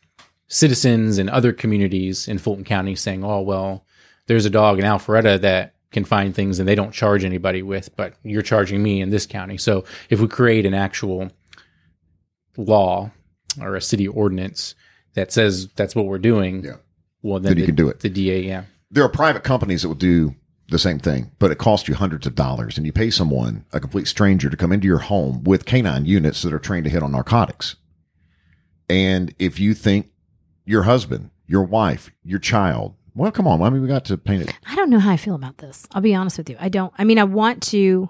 citizens 0.48 1.18
and 1.18 1.30
other 1.30 1.52
communities 1.52 2.28
in 2.28 2.38
Fulton 2.38 2.64
County 2.64 2.94
saying, 2.94 3.24
"Oh, 3.24 3.40
well, 3.40 3.86
there's 4.26 4.44
a 4.44 4.50
dog 4.50 4.78
in 4.78 4.84
Alpharetta 4.84 5.40
that 5.40 5.74
can 5.92 6.04
find 6.04 6.34
things 6.34 6.58
and 6.58 6.68
they 6.68 6.74
don't 6.74 6.92
charge 6.92 7.24
anybody 7.24 7.62
with, 7.62 7.94
but 7.96 8.14
you're 8.22 8.42
charging 8.42 8.82
me 8.82 9.00
in 9.00 9.10
this 9.10 9.26
county." 9.26 9.56
So 9.56 9.84
if 10.10 10.20
we 10.20 10.28
create 10.28 10.66
an 10.66 10.74
actual 10.74 11.30
law 12.56 13.10
or 13.60 13.74
a 13.76 13.80
city 13.80 14.06
ordinance 14.08 14.74
that 15.14 15.32
says 15.32 15.68
that's 15.76 15.94
what 15.94 16.06
we're 16.06 16.18
doing, 16.18 16.64
Yeah. 16.64 16.76
well, 17.22 17.38
then 17.40 17.50
Then 17.50 17.56
you 17.58 17.62
the, 17.62 17.66
can 17.66 17.74
do 17.76 17.88
it. 17.88 18.00
The 18.00 18.08
DA, 18.08 18.40
yeah, 18.42 18.64
there 18.90 19.04
are 19.04 19.08
private 19.08 19.42
companies 19.44 19.82
that 19.82 19.88
will 19.88 19.94
do 19.94 20.34
the 20.68 20.78
same 20.78 20.98
thing, 20.98 21.32
but 21.38 21.50
it 21.50 21.58
costs 21.58 21.86
you 21.88 21.94
hundreds 21.94 22.26
of 22.26 22.34
dollars 22.34 22.78
and 22.78 22.86
you 22.86 22.92
pay 22.92 23.10
someone, 23.10 23.64
a 23.72 23.80
complete 23.80 24.08
stranger, 24.08 24.48
to 24.48 24.56
come 24.56 24.72
into 24.72 24.86
your 24.86 24.98
home 24.98 25.42
with 25.44 25.66
canine 25.66 26.06
units 26.06 26.40
that 26.42 26.52
are 26.54 26.58
trained 26.58 26.84
to 26.84 26.90
hit 26.90 27.02
on 27.02 27.12
narcotics. 27.12 27.76
And 28.88 29.34
if 29.38 29.58
you 29.60 29.74
think 29.74 30.10
your 30.64 30.84
husband, 30.84 31.30
your 31.46 31.62
wife, 31.64 32.10
your 32.24 32.38
child, 32.38 32.94
well, 33.14 33.30
come 33.30 33.46
on. 33.46 33.60
I 33.60 33.68
mean, 33.68 33.82
we 33.82 33.88
got 33.88 34.06
to 34.06 34.16
paint 34.16 34.44
it. 34.44 34.54
I 34.66 34.74
don't 34.74 34.88
know 34.88 34.98
how 34.98 35.10
I 35.10 35.18
feel 35.18 35.34
about 35.34 35.58
this. 35.58 35.86
I'll 35.92 36.00
be 36.00 36.14
honest 36.14 36.38
with 36.38 36.48
you. 36.48 36.56
I 36.58 36.70
don't. 36.70 36.92
I 36.96 37.04
mean, 37.04 37.18
I 37.18 37.24
want 37.24 37.62
to. 37.64 38.08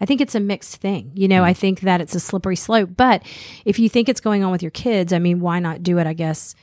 I 0.00 0.04
think 0.06 0.20
it's 0.20 0.34
a 0.34 0.40
mixed 0.40 0.76
thing. 0.76 1.10
You 1.14 1.28
know, 1.28 1.42
I 1.44 1.52
think 1.52 1.80
that 1.80 2.00
it's 2.00 2.14
a 2.14 2.20
slippery 2.20 2.56
slope. 2.56 2.90
But 2.96 3.22
if 3.64 3.78
you 3.78 3.88
think 3.88 4.08
it's 4.08 4.20
going 4.20 4.44
on 4.44 4.52
with 4.52 4.62
your 4.62 4.70
kids, 4.70 5.12
I 5.12 5.18
mean, 5.18 5.40
why 5.40 5.58
not 5.58 5.82
do 5.82 5.98
it? 5.98 6.06
I 6.06 6.12
guess. 6.12 6.54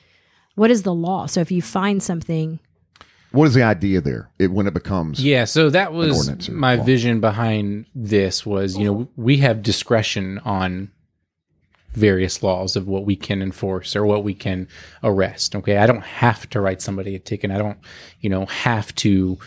What 0.56 0.70
is 0.70 0.84
the 0.84 0.94
law? 0.94 1.26
So 1.26 1.42
if 1.42 1.52
you 1.52 1.62
find 1.64 2.02
something, 2.04 2.60
What 3.32 3.48
is 3.48 3.56
the 3.56 3.64
idea 3.64 4.02
there? 4.02 4.30
It, 4.38 4.52
when 4.52 4.68
it 4.68 4.74
becomes, 4.76 5.24
yeah. 5.24 5.46
So 5.46 5.72
that 5.72 5.94
was 5.94 6.48
my 6.50 6.76
law. 6.76 6.84
vision 6.84 7.20
behind 7.20 7.88
this 7.96 8.46
was, 8.46 8.78
you 8.78 8.86
know, 8.86 9.08
we 9.16 9.38
have 9.38 9.64
discretion 9.64 10.38
on 10.46 10.92
various 11.90 12.44
laws 12.44 12.76
of 12.76 12.88
what 12.88 13.06
we 13.06 13.16
can 13.16 13.42
enforce 13.42 13.96
or 13.96 14.06
what 14.06 14.24
we 14.24 14.34
can 14.34 14.68
arrest. 15.04 15.56
Okay. 15.56 15.78
I 15.78 15.88
don't 15.88 16.04
have 16.04 16.50
to 16.52 16.62
write 16.62 16.82
somebody 16.82 17.16
a 17.16 17.20
ticket. 17.20 17.50
I 17.52 17.58
don't, 17.58 17.78
you 18.20 18.30
know, 18.30 18.46
have 18.48 18.94
to 18.96 19.38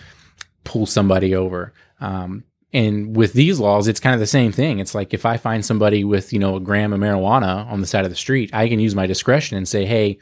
pull 0.64 0.86
somebody 0.86 1.34
over. 1.34 1.72
Um, 2.00 2.44
and 2.76 3.16
with 3.16 3.32
these 3.32 3.58
laws, 3.58 3.88
it's 3.88 4.00
kind 4.00 4.14
of 4.14 4.20
the 4.20 4.26
same 4.26 4.52
thing. 4.52 4.78
It's 4.78 4.94
like 4.94 5.14
if 5.14 5.24
I 5.24 5.36
find 5.36 5.64
somebody 5.64 6.04
with, 6.04 6.32
you 6.32 6.38
know, 6.38 6.56
a 6.56 6.60
gram 6.60 6.92
of 6.92 7.00
marijuana 7.00 7.66
on 7.72 7.80
the 7.80 7.86
side 7.86 8.04
of 8.04 8.10
the 8.10 8.16
street, 8.26 8.50
I 8.52 8.68
can 8.68 8.78
use 8.80 8.94
my 8.94 9.06
discretion 9.06 9.56
and 9.56 9.66
say, 9.66 9.84
hey, 9.86 10.18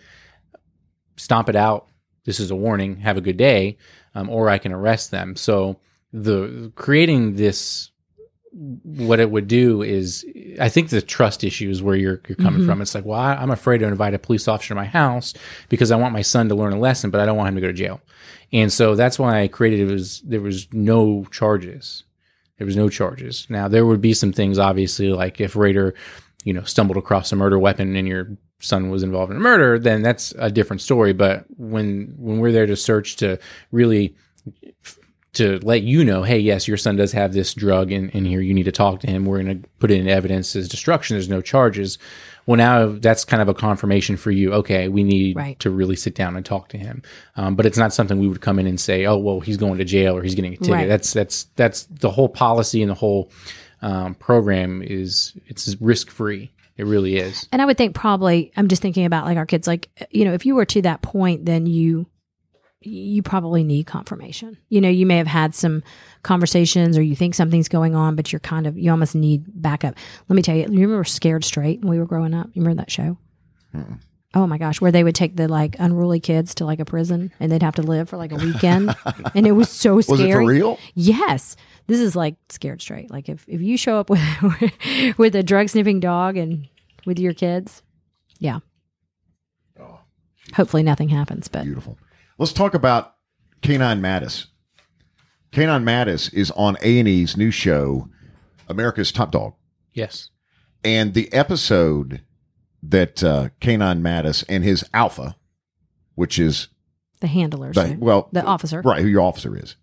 stomp 1.16 1.48
it 1.48 1.56
out. 1.56 1.88
This 2.24 2.40
is 2.40 2.50
a 2.50 2.56
warning. 2.56 2.96
Have 3.00 3.16
a 3.16 3.20
good 3.20 3.36
day. 3.36 3.76
Um, 4.14 4.30
or 4.30 4.48
I 4.48 4.58
can 4.58 4.72
arrest 4.72 5.10
them. 5.10 5.36
So 5.36 5.80
the 6.12 6.72
creating 6.76 7.34
this 7.36 7.90
what 8.84 9.18
it 9.18 9.32
would 9.32 9.48
do 9.48 9.82
is 9.82 10.24
I 10.60 10.68
think 10.68 10.90
the 10.90 11.02
trust 11.02 11.42
issue 11.42 11.68
is 11.70 11.82
where 11.82 11.96
you're 11.96 12.20
you're 12.28 12.36
coming 12.36 12.60
Mhm. 12.62 12.66
from. 12.66 12.80
It's 12.80 12.94
like, 12.94 13.04
well, 13.04 13.18
I, 13.18 13.34
I'm 13.34 13.50
afraid 13.50 13.78
to 13.78 13.86
invite 13.88 14.14
a 14.14 14.18
police 14.20 14.46
officer 14.46 14.68
to 14.68 14.74
my 14.76 14.84
house 14.84 15.34
because 15.68 15.90
I 15.90 15.96
want 15.96 16.12
my 16.12 16.22
son 16.22 16.48
to 16.50 16.54
learn 16.54 16.72
a 16.72 16.78
lesson, 16.78 17.10
but 17.10 17.20
I 17.20 17.26
don't 17.26 17.36
want 17.36 17.48
him 17.48 17.56
to 17.56 17.60
go 17.60 17.66
to 17.66 17.72
jail. 17.72 18.00
And 18.52 18.72
so 18.72 18.94
that's 18.94 19.18
why 19.18 19.40
I 19.42 19.48
created 19.48 19.80
it 19.80 19.92
was 19.92 20.20
there 20.20 20.40
was 20.40 20.68
no 20.72 21.26
charges. 21.32 22.04
There 22.58 22.66
was 22.66 22.76
no 22.76 22.88
charges. 22.88 23.46
Now 23.48 23.68
there 23.68 23.86
would 23.86 24.00
be 24.00 24.14
some 24.14 24.32
things, 24.32 24.58
obviously, 24.58 25.10
like 25.10 25.40
if 25.40 25.56
Raider, 25.56 25.94
you 26.44 26.52
know, 26.52 26.62
stumbled 26.62 26.96
across 26.96 27.32
a 27.32 27.36
murder 27.36 27.58
weapon 27.58 27.96
and 27.96 28.06
your 28.06 28.36
son 28.60 28.90
was 28.90 29.02
involved 29.02 29.30
in 29.30 29.36
a 29.36 29.40
murder, 29.40 29.78
then 29.78 30.02
that's 30.02 30.32
a 30.38 30.50
different 30.50 30.80
story. 30.80 31.12
But 31.12 31.46
when 31.56 32.14
when 32.16 32.38
we're 32.38 32.52
there 32.52 32.66
to 32.66 32.76
search 32.76 33.16
to 33.16 33.38
really 33.72 34.14
to 35.34 35.58
let 35.62 35.82
you 35.82 36.04
know, 36.04 36.22
hey, 36.22 36.38
yes, 36.38 36.68
your 36.68 36.76
son 36.76 36.96
does 36.96 37.12
have 37.12 37.32
this 37.32 37.54
drug 37.54 37.90
in, 37.90 38.08
in 38.10 38.24
here. 38.24 38.40
You 38.40 38.54
need 38.54 38.64
to 38.64 38.72
talk 38.72 39.00
to 39.00 39.08
him. 39.08 39.24
We're 39.24 39.42
going 39.42 39.62
to 39.62 39.68
put 39.80 39.90
in 39.90 40.08
evidence 40.08 40.54
as 40.54 40.68
destruction. 40.68 41.16
There's 41.16 41.28
no 41.28 41.42
charges. 41.42 41.98
Well, 42.46 42.56
now 42.56 42.88
that's 42.88 43.24
kind 43.24 43.40
of 43.40 43.48
a 43.48 43.54
confirmation 43.54 44.16
for 44.16 44.30
you. 44.30 44.52
Okay, 44.52 44.88
we 44.88 45.02
need 45.02 45.36
Right. 45.36 45.58
to 45.60 45.70
really 45.70 45.96
sit 45.96 46.14
down 46.14 46.36
and 46.36 46.44
talk 46.44 46.68
to 46.70 46.78
him. 46.78 47.02
Um, 47.36 47.54
but 47.54 47.64
it's 47.66 47.78
not 47.78 47.92
something 47.92 48.18
we 48.18 48.28
would 48.28 48.40
come 48.40 48.58
in 48.58 48.66
and 48.66 48.78
say, 48.78 49.06
oh, 49.06 49.16
well, 49.18 49.40
he's 49.40 49.56
going 49.56 49.78
to 49.78 49.84
jail 49.84 50.16
or 50.16 50.22
he's 50.22 50.34
getting 50.34 50.52
a 50.54 50.56
ticket. 50.56 50.72
Right. 50.74 50.88
That's 50.88 51.12
that's 51.12 51.44
that's 51.56 51.84
the 51.84 52.10
whole 52.10 52.28
policy 52.28 52.82
and 52.82 52.90
the 52.90 52.94
whole 52.94 53.30
um, 53.82 54.14
program 54.14 54.82
is 54.82 55.32
it's 55.46 55.76
risk 55.80 56.10
free. 56.10 56.50
It 56.76 56.86
really 56.86 57.16
is. 57.16 57.46
And 57.52 57.62
I 57.62 57.66
would 57.66 57.76
think 57.76 57.94
probably 57.94 58.50
I'm 58.56 58.68
just 58.68 58.82
thinking 58.82 59.04
about 59.04 59.26
like 59.26 59.36
our 59.36 59.46
kids 59.46 59.66
like 59.66 59.88
you 60.10 60.24
know 60.24 60.32
if 60.34 60.44
you 60.44 60.54
were 60.56 60.64
to 60.66 60.82
that 60.82 61.02
point 61.02 61.44
then 61.44 61.66
you 61.66 62.06
you 62.86 63.22
probably 63.22 63.64
need 63.64 63.86
confirmation. 63.86 64.56
You 64.68 64.80
know, 64.80 64.88
you 64.88 65.06
may 65.06 65.16
have 65.16 65.26
had 65.26 65.54
some 65.54 65.82
conversations 66.22 66.96
or 66.96 67.02
you 67.02 67.14
think 67.14 67.34
something's 67.34 67.68
going 67.68 67.94
on 67.94 68.16
but 68.16 68.32
you're 68.32 68.40
kind 68.40 68.66
of 68.66 68.78
you 68.78 68.90
almost 68.90 69.14
need 69.14 69.44
backup. 69.60 69.94
Let 70.28 70.36
me 70.36 70.42
tell 70.42 70.56
you, 70.56 70.62
you 70.62 70.80
remember 70.80 71.04
Scared 71.04 71.44
Straight 71.44 71.80
when 71.80 71.90
we 71.90 71.98
were 71.98 72.06
growing 72.06 72.34
up? 72.34 72.48
You 72.54 72.62
remember 72.62 72.82
that 72.82 72.90
show? 72.90 73.18
Oh 74.36 74.48
my 74.48 74.58
gosh, 74.58 74.80
where 74.80 74.90
they 74.90 75.04
would 75.04 75.14
take 75.14 75.36
the 75.36 75.46
like 75.46 75.76
unruly 75.78 76.18
kids 76.18 76.56
to 76.56 76.64
like 76.64 76.80
a 76.80 76.84
prison 76.84 77.32
and 77.38 77.52
they'd 77.52 77.62
have 77.62 77.76
to 77.76 77.82
live 77.82 78.08
for 78.08 78.16
like 78.16 78.32
a 78.32 78.36
weekend. 78.36 78.94
and 79.34 79.46
it 79.46 79.52
was 79.52 79.70
so 79.70 80.00
scary. 80.00 80.18
Was 80.18 80.28
it 80.28 80.32
for 80.32 80.44
real? 80.46 80.78
Yes. 80.94 81.56
This 81.86 82.00
is 82.00 82.16
like 82.16 82.34
scared 82.48 82.82
straight. 82.82 83.10
Like 83.10 83.28
if, 83.28 83.44
if 83.46 83.60
you 83.60 83.76
show 83.76 83.98
up 83.98 84.10
with 84.10 84.20
with 85.18 85.36
a 85.36 85.42
drug 85.42 85.68
sniffing 85.68 86.00
dog 86.00 86.36
and 86.36 86.66
with 87.06 87.18
your 87.20 87.32
kids, 87.32 87.82
yeah. 88.40 88.58
Oh. 89.78 90.00
Hopefully 90.54 90.82
nothing 90.82 91.10
happens, 91.10 91.46
but 91.46 91.64
Beautiful. 91.64 91.96
Let's 92.38 92.52
talk 92.52 92.74
about 92.74 93.14
Canine 93.62 94.00
Mattis. 94.00 94.46
Canine 95.52 95.84
Mattis 95.84 96.32
is 96.34 96.50
on 96.52 96.76
A 96.82 96.98
and 96.98 97.06
E's 97.08 97.36
new 97.36 97.50
show, 97.50 98.08
America's 98.68 99.12
Top 99.12 99.30
Dog, 99.30 99.54
Yes. 99.92 100.30
and 100.82 101.14
the 101.14 101.32
episode 101.32 102.22
that 102.82 103.22
uh, 103.22 103.50
Canine 103.60 104.02
Mattis 104.02 104.44
and 104.48 104.64
his 104.64 104.84
alpha, 104.92 105.36
which 106.16 106.38
is 106.38 106.68
the 107.20 107.28
handlers, 107.28 107.76
the, 107.76 107.82
right? 107.82 107.98
well, 107.98 108.28
the 108.32 108.42
officer. 108.44 108.82
right, 108.84 109.00
who 109.00 109.08
your 109.08 109.22
officer 109.22 109.56
is, 109.56 109.76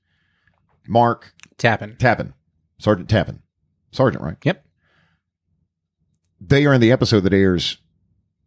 Mark 0.88 1.34
Tapping. 1.58 1.96
Tappan, 1.96 2.34
Sergeant 2.78 3.10
Tappan, 3.10 3.42
Sergeant, 3.92 4.24
right? 4.24 4.38
Yep. 4.44 4.66
They 6.42 6.66
are 6.66 6.74
in 6.74 6.82
the 6.82 6.92
episode 6.92 7.22
that 7.22 7.34
airs. 7.34 7.78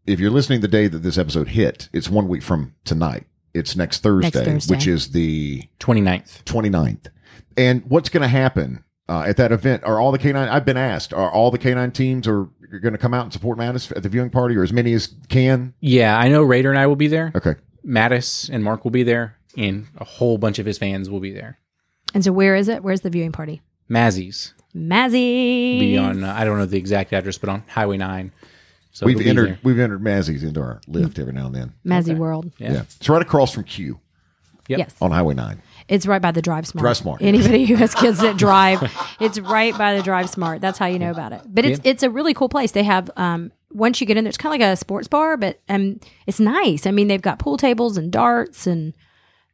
If 0.07 0.21
you're 0.21 0.31
listening 0.31 0.61
the 0.61 0.69
day 0.69 0.89
that 0.89 0.99
this 0.99 1.17
episode 1.17 1.49
hit, 1.49 1.89
it's 1.93 2.11
one 2.11 2.29
week 2.29 2.43
from 2.43 2.75
tonight. 2.85 3.25
It's 3.55 3.77
next 3.77 4.03
Thursday, 4.03 4.31
Thursday. 4.45 4.75
which 4.75 4.87
is 4.87 5.13
the 5.13 5.63
29th. 5.79 6.43
29th. 6.45 7.07
And 7.57 7.85
what's 7.89 8.09
going 8.09 8.23
to 8.23 8.29
happen 8.29 8.83
uh, 9.09 9.23
at 9.23 9.37
that 9.37 9.53
event? 9.53 9.85
Are 9.85 10.01
all 10.01 10.11
the 10.13 10.19
canine? 10.19 10.49
I've 10.49 10.65
been 10.65 10.77
asked. 10.77 11.15
Are 11.15 11.31
all 11.31 11.51
the 11.53 11.59
canine 11.59 11.93
teams 11.93 12.27
are 12.27 12.49
going 12.83 12.93
to 12.93 12.99
come 12.99 13.15
out 13.15 13.23
and 13.23 13.33
support 13.33 13.57
Mattis 13.57 13.95
at 13.97 14.03
the 14.03 14.09
viewing 14.09 14.31
party, 14.31 14.57
or 14.57 14.65
as 14.65 14.73
many 14.73 14.93
as 14.93 15.15
can? 15.29 15.73
Yeah, 15.81 16.19
I 16.19 16.29
know 16.29 16.43
Raider 16.43 16.71
and 16.71 16.79
I 16.79 16.87
will 16.89 16.97
be 16.97 17.07
there. 17.07 17.33
Okay. 17.35 17.55
Mattis 17.87 18.51
and 18.51 18.65
Mark 18.65 18.83
will 18.85 18.91
be 18.91 19.03
there, 19.05 19.37
and 19.57 19.87
a 19.99 20.05
whole 20.05 20.37
bunch 20.39 20.59
of 20.59 20.67
his 20.67 20.79
fans 20.79 21.09
will 21.09 21.21
be 21.21 21.31
there. 21.33 21.59
And 22.13 22.25
so 22.25 22.33
where 22.33 22.57
is 22.57 22.69
it? 22.69 22.83
Where's 22.83 23.03
the 23.03 23.11
viewing 23.11 23.33
party? 23.33 23.63
Mazzies 23.89 24.53
Mazzy. 24.75 25.79
be 25.79 25.99
on. 25.99 26.25
Uh, 26.25 26.35
I 26.35 26.45
don't 26.45 26.59
know 26.59 26.67
the 26.67 26.79
exact 26.79 27.13
address, 27.13 27.39
but 27.39 27.49
on 27.51 27.63
Highway 27.69 27.99
Nine. 27.99 28.33
So 28.95 29.05
we've 29.07 29.21
entered 29.27 29.49
there. 29.49 29.59
we've 29.63 29.79
entered 29.79 30.03
Mazzies 30.03 30.43
into 30.43 30.61
our 30.61 30.81
lift 30.87 31.19
every 31.19 31.33
now 31.33 31.47
and 31.47 31.55
then. 31.55 31.73
Mazzy 31.85 32.11
Okay. 32.13 32.15
World. 32.15 32.53
Yeah. 32.59 32.73
Yeah. 32.73 32.81
it's 32.83 33.09
right 33.09 33.21
across 33.21 33.53
from 33.53 33.65
Q 33.65 34.01
Yep. 34.69 34.79
Yes. 34.79 34.95
on 35.03 35.11
Highway 35.11 35.35
Nine. 35.35 35.61
It's 35.89 36.07
right 36.07 36.23
by 36.23 36.31
the 36.33 36.41
Drive 36.41 36.67
Smart. 36.67 36.81
Drive 36.83 36.97
Smart. 36.97 37.21
Anybody 37.21 37.67
who 37.67 37.75
has 37.75 37.95
kids 37.95 38.21
that 38.21 38.39
drive, 38.39 38.81
it's 39.21 39.39
right 39.39 39.77
by 39.77 39.95
the 39.95 40.03
Drive 40.03 40.31
Smart. 40.31 40.63
That's 40.63 40.79
how 40.79 40.87
you 40.87 40.99
know 40.99 41.11
about 41.11 41.33
it. 41.35 41.43
But 41.47 41.67
it's 41.67 41.81
Yeah. 41.85 41.91
it's 41.91 42.03
a 42.03 42.09
really 42.09 42.33
cool 42.33 42.49
place. 42.49 42.71
They 42.73 42.85
have 42.85 43.11
um 43.17 43.53
once 43.73 44.01
you 44.01 44.07
get 44.07 44.17
in 44.17 44.25
there, 44.25 44.29
it's 44.31 44.39
kind 44.39 44.55
of 44.55 44.61
like 44.61 44.73
a 44.73 44.77
sports 44.77 45.09
bar, 45.09 45.37
but 45.37 45.61
um 45.69 45.99
it's 46.27 46.41
nice. 46.41 46.87
I 46.87 46.93
mean, 46.93 47.09
they've 47.09 47.21
got 47.21 47.39
pool 47.41 47.57
tables 47.59 47.97
and 47.99 48.11
darts, 48.13 48.67
and 48.67 48.95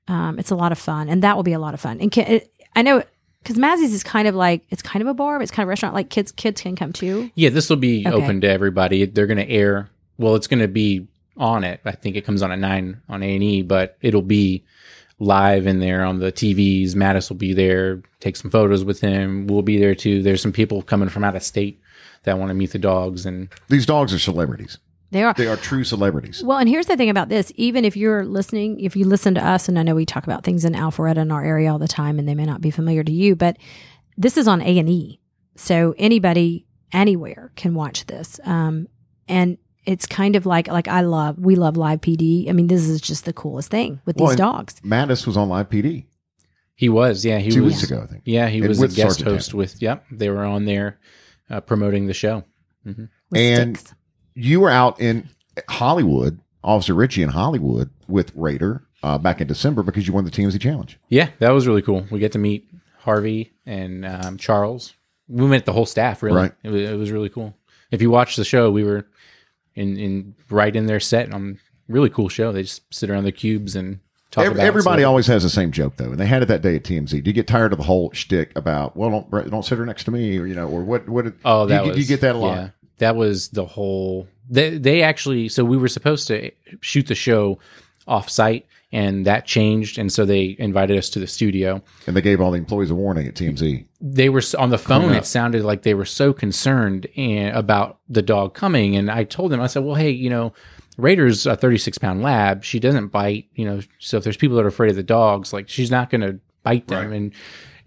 um 0.06 0.38
it's 0.38 0.50
a 0.50 0.56
lot 0.56 0.70
of 0.70 0.78
fun, 0.78 1.08
and 1.08 1.22
that 1.24 1.34
will 1.34 1.42
be 1.42 1.54
a 1.54 1.58
lot 1.58 1.72
of 1.74 1.80
fun. 1.80 1.98
And 2.00 2.12
can, 2.12 2.26
it, 2.26 2.52
I 2.76 2.82
know 2.82 3.02
because 3.42 3.56
Mazzy's 3.56 3.92
is 3.92 4.02
kind 4.04 4.28
of 4.28 4.34
like 4.34 4.62
it's 4.70 4.82
kind 4.82 5.02
of 5.02 5.08
a 5.08 5.14
bar, 5.14 5.38
but 5.38 5.42
it's 5.42 5.50
kind 5.52 5.64
of 5.64 5.68
a 5.68 5.70
restaurant. 5.70 5.94
Like 5.94 6.10
kids 6.10 6.32
kids 6.32 6.60
can 6.62 6.76
come 6.76 6.92
too. 6.92 7.30
Yeah, 7.34 7.50
this 7.50 7.68
will 7.70 7.76
be 7.76 8.06
Okay. 8.06 8.14
open 8.14 8.40
to 8.42 8.48
everybody. 8.48 9.04
They're 9.06 9.26
going 9.26 9.38
to 9.38 9.48
air. 9.48 9.90
Well, 10.18 10.34
it's 10.34 10.46
going 10.46 10.60
to 10.60 10.68
be 10.68 11.06
on 11.36 11.64
it. 11.64 11.80
I 11.84 11.92
think 11.92 12.16
it 12.16 12.24
comes 12.26 12.42
on 12.42 12.52
at 12.52 12.58
nine 12.58 13.00
on 13.08 13.22
A 13.22 13.34
and 13.34 13.42
E, 13.42 13.62
but 13.62 13.96
it'll 14.02 14.20
be 14.22 14.64
live 15.18 15.66
in 15.66 15.80
there 15.80 16.04
on 16.04 16.18
the 16.18 16.32
TVs. 16.32 16.92
Mattis 16.94 17.28
will 17.30 17.36
be 17.36 17.52
there. 17.54 18.02
Take 18.20 18.36
some 18.36 18.50
photos 18.50 18.84
with 18.84 19.00
him. 19.00 19.46
We'll 19.46 19.62
be 19.62 19.78
there 19.78 19.94
too. 19.94 20.22
There's 20.22 20.42
some 20.42 20.52
people 20.52 20.82
coming 20.82 21.08
from 21.08 21.24
out 21.24 21.36
of 21.36 21.42
state 21.42 21.80
that 22.24 22.38
want 22.38 22.50
to 22.50 22.54
meet 22.54 22.72
the 22.72 22.78
dogs, 22.78 23.24
and 23.24 23.48
These 23.68 23.86
dogs 23.86 24.12
are 24.12 24.18
celebrities. 24.18 24.76
They 25.10 25.22
are. 25.24 25.34
They 25.34 25.46
are 25.48 25.56
true 25.56 25.82
celebrities. 25.84 26.42
Well, 26.42 26.58
and 26.58 26.68
here's 26.68 26.86
the 26.86 26.96
thing 26.96 27.10
about 27.10 27.28
this: 27.28 27.52
even 27.56 27.84
if 27.84 27.96
you're 27.96 28.24
listening, 28.24 28.80
if 28.80 28.94
you 28.96 29.04
listen 29.04 29.34
to 29.34 29.44
us, 29.44 29.68
and 29.68 29.78
I 29.78 29.82
know 29.82 29.94
we 29.94 30.06
talk 30.06 30.24
about 30.24 30.44
things 30.44 30.64
in 30.64 30.74
Alpharetta 30.74 31.18
in 31.18 31.32
our 31.32 31.44
area 31.44 31.72
all 31.72 31.78
the 31.78 31.88
time, 31.88 32.18
and 32.18 32.28
they 32.28 32.34
may 32.34 32.44
not 32.46 32.60
be 32.60 32.70
familiar 32.70 33.02
to 33.02 33.12
you, 33.12 33.34
but 33.34 33.56
this 34.16 34.36
is 34.36 34.46
on 34.46 34.60
A 34.62 34.78
and 34.78 34.88
E, 34.88 35.20
so 35.56 35.94
anybody 35.98 36.66
anywhere 36.92 37.52
can 37.56 37.74
watch 37.74 38.06
this. 38.06 38.38
Um, 38.44 38.86
and 39.28 39.58
it's 39.86 40.06
kind 40.06 40.36
of 40.36 40.46
like 40.46 40.68
like 40.68 40.86
I 40.88 41.00
love 41.00 41.38
we 41.38 41.56
love 41.56 41.76
live 41.76 42.00
PD. 42.00 42.48
I 42.48 42.52
mean, 42.52 42.66
this 42.68 42.88
is 42.88 43.00
just 43.00 43.24
the 43.24 43.32
coolest 43.32 43.70
thing 43.70 44.00
with 44.04 44.16
Well, 44.16 44.28
these 44.28 44.36
dogs. 44.36 44.80
Mattis 44.84 45.26
was 45.26 45.36
on 45.36 45.48
live 45.48 45.68
PD 45.70 46.06
he 46.76 46.88
was. 46.88 47.26
Yeah, 47.26 47.36
he 47.38 47.50
two 47.50 47.64
was. 47.64 47.74
weeks 47.74 47.82
ago, 47.90 48.00
I 48.02 48.06
think. 48.06 48.22
Yeah, 48.24 48.48
he 48.48 48.60
And 48.60 48.68
was 48.68 48.80
a 48.80 48.88
guest 48.88 49.18
Sergeant 49.18 49.28
host 49.28 49.46
Tappan. 49.48 49.58
with. 49.58 49.82
Yep, 49.82 50.04
they 50.12 50.30
were 50.30 50.44
on 50.44 50.64
there 50.64 50.98
uh, 51.50 51.60
promoting 51.60 52.06
the 52.06 52.14
show. 52.14 52.44
With 52.86 53.08
and- 53.34 53.76
sticks. 53.76 53.94
You 54.40 54.60
were 54.60 54.70
out 54.70 55.00
in 55.00 55.28
Hollywood, 55.68 56.40
Officer 56.62 56.94
Richie 56.94 57.22
in 57.22 57.30
Hollywood 57.30 57.90
with 58.08 58.32
Raider 58.34 58.82
uh, 59.02 59.18
back 59.18 59.40
in 59.40 59.46
December 59.46 59.82
because 59.82 60.06
you 60.06 60.12
won 60.12 60.24
the 60.24 60.30
TMZ 60.30 60.60
Challenge. 60.60 60.98
Yeah, 61.08 61.30
that 61.38 61.50
was 61.50 61.66
really 61.66 61.82
cool. 61.82 62.06
We 62.10 62.18
get 62.18 62.32
to 62.32 62.38
meet 62.38 62.68
Harvey 62.98 63.52
and 63.66 64.04
um, 64.04 64.36
Charles. 64.36 64.94
We 65.28 65.46
met 65.46 65.64
the 65.64 65.72
whole 65.72 65.86
staff. 65.86 66.22
Really, 66.22 66.36
Right. 66.36 66.52
it, 66.62 66.70
was, 66.70 66.90
it 66.90 66.96
was 66.96 67.10
really 67.10 67.28
cool. 67.28 67.56
If 67.90 68.02
you 68.02 68.10
watch 68.10 68.36
the 68.36 68.44
show, 68.44 68.70
we 68.70 68.84
were 68.84 69.06
in 69.74 69.96
in 69.96 70.34
right 70.50 70.74
in 70.74 70.86
their 70.86 71.00
set. 71.00 71.32
On 71.32 71.58
really 71.88 72.10
cool 72.10 72.28
show. 72.28 72.52
They 72.52 72.62
just 72.62 72.82
sit 72.92 73.10
around 73.10 73.24
the 73.24 73.32
cubes 73.32 73.74
and 73.76 74.00
talk 74.30 74.44
Ev- 74.46 74.58
everybody 74.58 75.02
always 75.04 75.26
has 75.26 75.42
the 75.42 75.50
same 75.50 75.72
joke 75.72 75.96
though, 75.96 76.10
and 76.10 76.18
they 76.18 76.26
had 76.26 76.42
it 76.42 76.46
that 76.46 76.62
day 76.62 76.76
at 76.76 76.84
TMZ. 76.84 77.10
Do 77.10 77.30
you 77.30 77.32
get 77.32 77.46
tired 77.46 77.72
of 77.72 77.78
the 77.78 77.84
whole 77.84 78.12
shtick 78.12 78.52
about 78.56 78.96
well, 78.96 79.10
don't 79.10 79.50
don't 79.50 79.64
sit 79.64 79.78
her 79.78 79.86
next 79.86 80.04
to 80.04 80.10
me, 80.10 80.38
or 80.38 80.46
you 80.46 80.54
know, 80.54 80.68
or 80.68 80.82
what? 80.82 81.08
What? 81.08 81.32
Oh, 81.44 81.66
that 81.66 81.84
you, 81.84 81.90
was 81.90 81.98
you 81.98 82.04
get 82.06 82.20
that 82.20 82.34
a 82.34 82.38
lot. 82.38 82.56
Yeah, 82.56 82.68
that 83.00 83.16
was 83.16 83.48
the 83.48 83.66
whole. 83.66 84.28
They 84.48 84.78
they 84.78 85.02
actually 85.02 85.48
so 85.48 85.64
we 85.64 85.76
were 85.76 85.88
supposed 85.88 86.28
to 86.28 86.50
shoot 86.80 87.06
the 87.06 87.14
show 87.14 87.58
off 88.06 88.30
site, 88.30 88.66
and 88.92 89.26
that 89.26 89.46
changed, 89.46 89.98
and 89.98 90.12
so 90.12 90.24
they 90.24 90.56
invited 90.58 90.96
us 90.98 91.10
to 91.10 91.18
the 91.18 91.26
studio. 91.26 91.82
And 92.06 92.16
they 92.16 92.20
gave 92.20 92.40
all 92.40 92.50
the 92.50 92.58
employees 92.58 92.90
a 92.90 92.94
warning 92.94 93.26
at 93.26 93.34
TMZ. 93.34 93.84
they 94.00 94.28
were 94.28 94.42
on 94.58 94.70
the 94.70 94.78
phone. 94.78 95.12
It 95.12 95.26
sounded 95.26 95.64
like 95.64 95.82
they 95.82 95.94
were 95.94 96.04
so 96.04 96.32
concerned 96.32 97.06
and, 97.16 97.56
about 97.56 97.98
the 98.08 98.22
dog 98.22 98.54
coming. 98.54 98.96
And 98.96 99.10
I 99.10 99.24
told 99.24 99.52
them, 99.52 99.60
I 99.60 99.66
said, 99.66 99.84
well, 99.84 99.94
hey, 99.94 100.10
you 100.10 100.30
know, 100.30 100.52
Raider's 100.96 101.46
a 101.46 101.56
36 101.56 101.98
pound 101.98 102.22
lab. 102.22 102.64
She 102.64 102.80
doesn't 102.80 103.08
bite, 103.08 103.46
you 103.54 103.64
know. 103.64 103.80
So 103.98 104.16
if 104.16 104.24
there's 104.24 104.36
people 104.36 104.56
that 104.56 104.64
are 104.64 104.68
afraid 104.68 104.90
of 104.90 104.96
the 104.96 105.02
dogs, 105.02 105.52
like 105.52 105.68
she's 105.68 105.90
not 105.90 106.10
going 106.10 106.22
to 106.22 106.40
bite 106.62 106.88
them. 106.88 107.10
Right. 107.10 107.16
And 107.16 107.32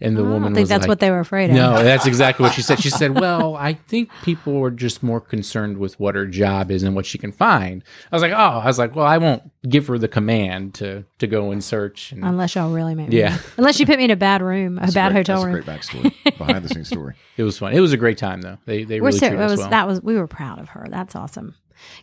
and 0.04 0.16
the 0.18 0.22
I 0.22 0.28
woman 0.28 0.41
don't 0.43 0.54
think 0.56 0.64
was 0.64 0.70
that's 0.70 0.82
like, 0.82 0.89
what 0.89 0.99
they 0.99 1.10
were 1.10 1.20
afraid 1.20 1.49
of. 1.49 1.56
no, 1.56 1.82
that's 1.84 2.06
exactly 2.06 2.43
what 2.43 2.54
she 2.54 2.62
said. 2.62 2.80
She 2.80 2.89
said, 2.89 3.20
"Well, 3.20 3.56
I 3.56 3.74
think 3.74 4.10
people 4.24 4.62
are 4.64 4.70
just 4.70 5.01
more 5.01 5.20
concerned 5.20 5.78
with 5.78 5.99
what 5.99 6.14
her 6.16 6.26
job 6.28 6.70
is 6.70 6.84
and 6.84 6.95
what 6.95 7.06
she 7.06 7.18
can 7.18 7.32
find." 7.32 7.84
I 8.12 8.16
was 8.16 8.22
like, 8.22 8.32
"Oh, 8.34 8.36
I 8.36 8.66
was 8.66 8.78
like, 8.78 8.95
well, 8.95 9.06
I 9.08 9.18
won't 9.18 9.43
give 9.68 9.88
her 9.88 9.97
the 9.97 10.08
command 10.08 10.74
to 10.76 11.06
to 11.20 11.28
go 11.28 11.51
and 11.51 11.64
search." 11.64 12.12
And 12.12 12.24
Unless 12.24 12.56
y'all 12.56 12.72
really 12.72 12.93
make 12.95 13.10
me. 13.10 13.18
Yeah. 13.18 13.38
Unless 13.58 13.80
you 13.80 13.86
put 13.86 13.97
me 13.97 14.06
in 14.06 14.12
a 14.12 14.16
bad 14.16 14.41
room, 14.41 14.78
a 14.78 14.82
That's 14.82 14.93
bad 14.93 15.14
great- 15.14 15.28
hotel 15.28 15.38
that's 15.43 15.45
room. 15.47 15.56
a 15.56 15.62
great 15.62 15.80
backstory, 15.80 16.38
behind 16.38 16.64
the 16.66 16.70
scenes 16.70 16.88
story. 16.89 17.16
it 17.38 17.43
was 17.43 17.58
fun. 17.58 17.74
It 17.74 17.80
was 17.80 17.93
a 17.93 17.97
great 17.97 18.18
time, 18.18 18.41
though. 18.41 18.58
They 18.66 18.84
they 18.84 18.99
We're 19.01 19.08
really 19.08 19.20
so, 19.20 19.28
treated 19.30 19.43
it 19.43 19.49
was, 19.49 19.60
well. 19.60 19.70
that 19.70 19.88
was 19.88 20.01
we 20.04 20.16
were 20.16 20.28
proud 20.28 20.60
of 20.60 20.70
her. 20.70 20.86
That's 20.89 21.16
awesome. 21.16 21.56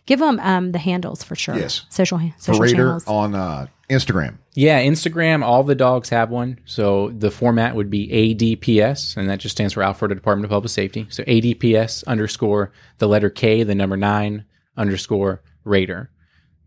Give 0.05 0.19
them 0.19 0.39
um, 0.41 0.73
the 0.73 0.79
handles 0.79 1.23
for 1.23 1.35
sure. 1.35 1.55
Yes. 1.57 1.85
social 1.89 2.19
For 2.19 2.33
social 2.39 2.61
Raider 2.61 2.75
channels. 2.75 3.07
on 3.07 3.33
uh, 3.33 3.67
Instagram. 3.91 4.37
Yeah, 4.53 4.81
Instagram, 4.81 5.43
all 5.43 5.63
the 5.63 5.75
dogs 5.75 6.09
have 6.09 6.29
one. 6.31 6.59
So 6.65 7.09
the 7.09 7.29
format 7.29 7.75
would 7.75 7.89
be 7.89 8.07
ADPS, 8.07 9.17
and 9.17 9.29
that 9.29 9.39
just 9.39 9.55
stands 9.55 9.73
for 9.73 9.81
Alpharetta 9.81 10.15
Department 10.15 10.45
of 10.45 10.49
Public 10.51 10.71
Safety. 10.71 11.05
So 11.09 11.23
ADPS 11.23 12.03
underscore 12.07 12.71
the 12.99 13.07
letter 13.07 13.29
K, 13.29 13.63
the 13.63 13.75
number 13.75 13.97
nine 13.97 14.45
underscore 14.77 15.43
Raider. 15.63 16.09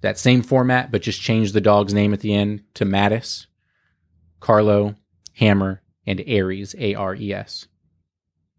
That 0.03 0.19
same 0.19 0.43
format, 0.43 0.93
but 0.93 1.03
just 1.03 1.21
change 1.21 1.53
the 1.53 1.61
dog's 1.63 1.95
name 1.95 2.13
at 2.13 2.21
the 2.21 2.35
end 2.35 2.63
to 2.75 2.85
Mattis, 2.85 3.47
Carlo, 4.41 4.97
Hammer, 5.35 5.83
and 6.07 6.23
Aries, 6.27 6.75
A 6.79 6.95
R 6.95 7.15
E 7.15 7.33
S. 7.33 7.67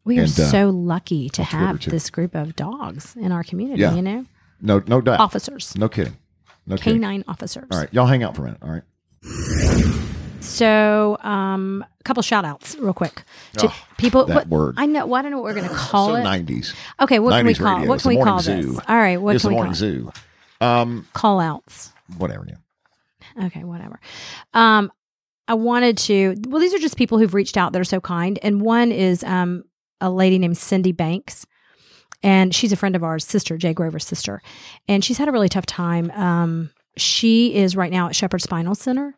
We 0.03 0.17
are 0.19 0.23
And, 0.23 0.31
uh, 0.39 0.45
so 0.49 0.69
lucky 0.69 1.29
to 1.29 1.43
have 1.43 1.79
this 1.81 2.09
group 2.09 2.35
of 2.35 2.55
dogs 2.55 3.15
in 3.15 3.31
our 3.31 3.43
community, 3.43 3.81
Yeah. 3.81 3.95
you 3.95 4.01
know? 4.01 4.25
No, 4.61 4.81
no 4.87 5.01
doubt. 5.01 5.19
Officers, 5.19 5.75
No 5.77 5.87
kidding. 5.89 6.17
No 6.67 6.75
kidding. 6.77 7.01
canine 7.01 7.23
officers. 7.27 7.67
All 7.71 7.79
right, 7.79 7.93
y'all 7.93 8.05
hang 8.07 8.23
out 8.23 8.35
for 8.35 8.43
a 8.43 8.45
minute. 8.45 8.61
All 8.63 8.69
right. 8.69 8.83
So, 10.41 11.17
um, 11.23 11.83
a 11.99 12.03
couple 12.03 12.21
shout 12.21 12.45
outs 12.45 12.75
real 12.77 12.93
quick. 12.93 13.23
To 13.57 13.67
Oh, 13.67 13.75
people, 13.97 14.25
that 14.25 14.35
what, 14.35 14.47
word. 14.47 14.75
I 14.77 14.85
know, 14.85 15.05
well, 15.07 15.19
I 15.19 15.21
don't 15.23 15.31
know 15.31 15.37
what 15.37 15.45
we're 15.45 15.55
going 15.59 15.67
to 15.69 15.75
call 15.75 16.09
so 16.09 16.15
it. 16.15 16.23
90s. 16.23 16.73
Okay, 17.01 17.19
what 17.19 17.31
can 17.31 17.45
we 17.47 17.55
call 17.55 17.73
radio. 17.75 17.89
What 17.89 18.01
can 18.01 18.11
the 18.11 18.17
we 18.19 18.23
call 18.23 18.39
zoo. 18.39 18.61
this? 18.73 18.79
All 18.87 18.95
right, 18.95 19.17
what 19.19 19.35
it's 19.35 19.43
the 19.43 19.49
can 19.49 19.55
we 19.55 19.61
call 19.61 19.63
morning 19.65 19.71
it? 19.73 19.75
zoo. 19.75 20.11
Um, 20.61 21.07
Call 21.13 21.39
outs. 21.39 21.91
whatever. 22.17 22.45
Yeah. 22.47 23.45
Okay, 23.47 23.63
whatever. 23.63 23.99
Um, 24.53 24.91
I 25.47 25.55
wanted 25.55 25.97
to. 25.99 26.35
Well, 26.47 26.61
these 26.61 26.73
are 26.73 26.79
just 26.79 26.95
people 26.95 27.17
who've 27.17 27.33
reached 27.33 27.57
out 27.57 27.73
that 27.73 27.79
are 27.81 27.83
so 27.83 27.99
kind, 27.99 28.39
and 28.41 28.61
one 28.61 28.91
is 28.91 29.23
um 29.23 29.63
a 29.99 30.09
lady 30.09 30.37
named 30.39 30.57
Cindy 30.57 30.91
Banks, 30.91 31.45
and 32.23 32.53
she's 32.53 32.71
a 32.71 32.77
friend 32.77 32.95
of 32.95 33.03
ours, 33.03 33.25
sister 33.25 33.57
Jay 33.57 33.73
Grover's 33.73 34.05
sister, 34.05 34.41
and 34.87 35.03
she's 35.03 35.17
had 35.17 35.27
a 35.27 35.31
really 35.31 35.49
tough 35.49 35.65
time. 35.65 36.11
Um, 36.11 36.69
she 36.97 37.55
is 37.55 37.75
right 37.75 37.91
now 37.91 38.07
at 38.07 38.15
Shepherd 38.15 38.41
Spinal 38.41 38.75
Center, 38.75 39.15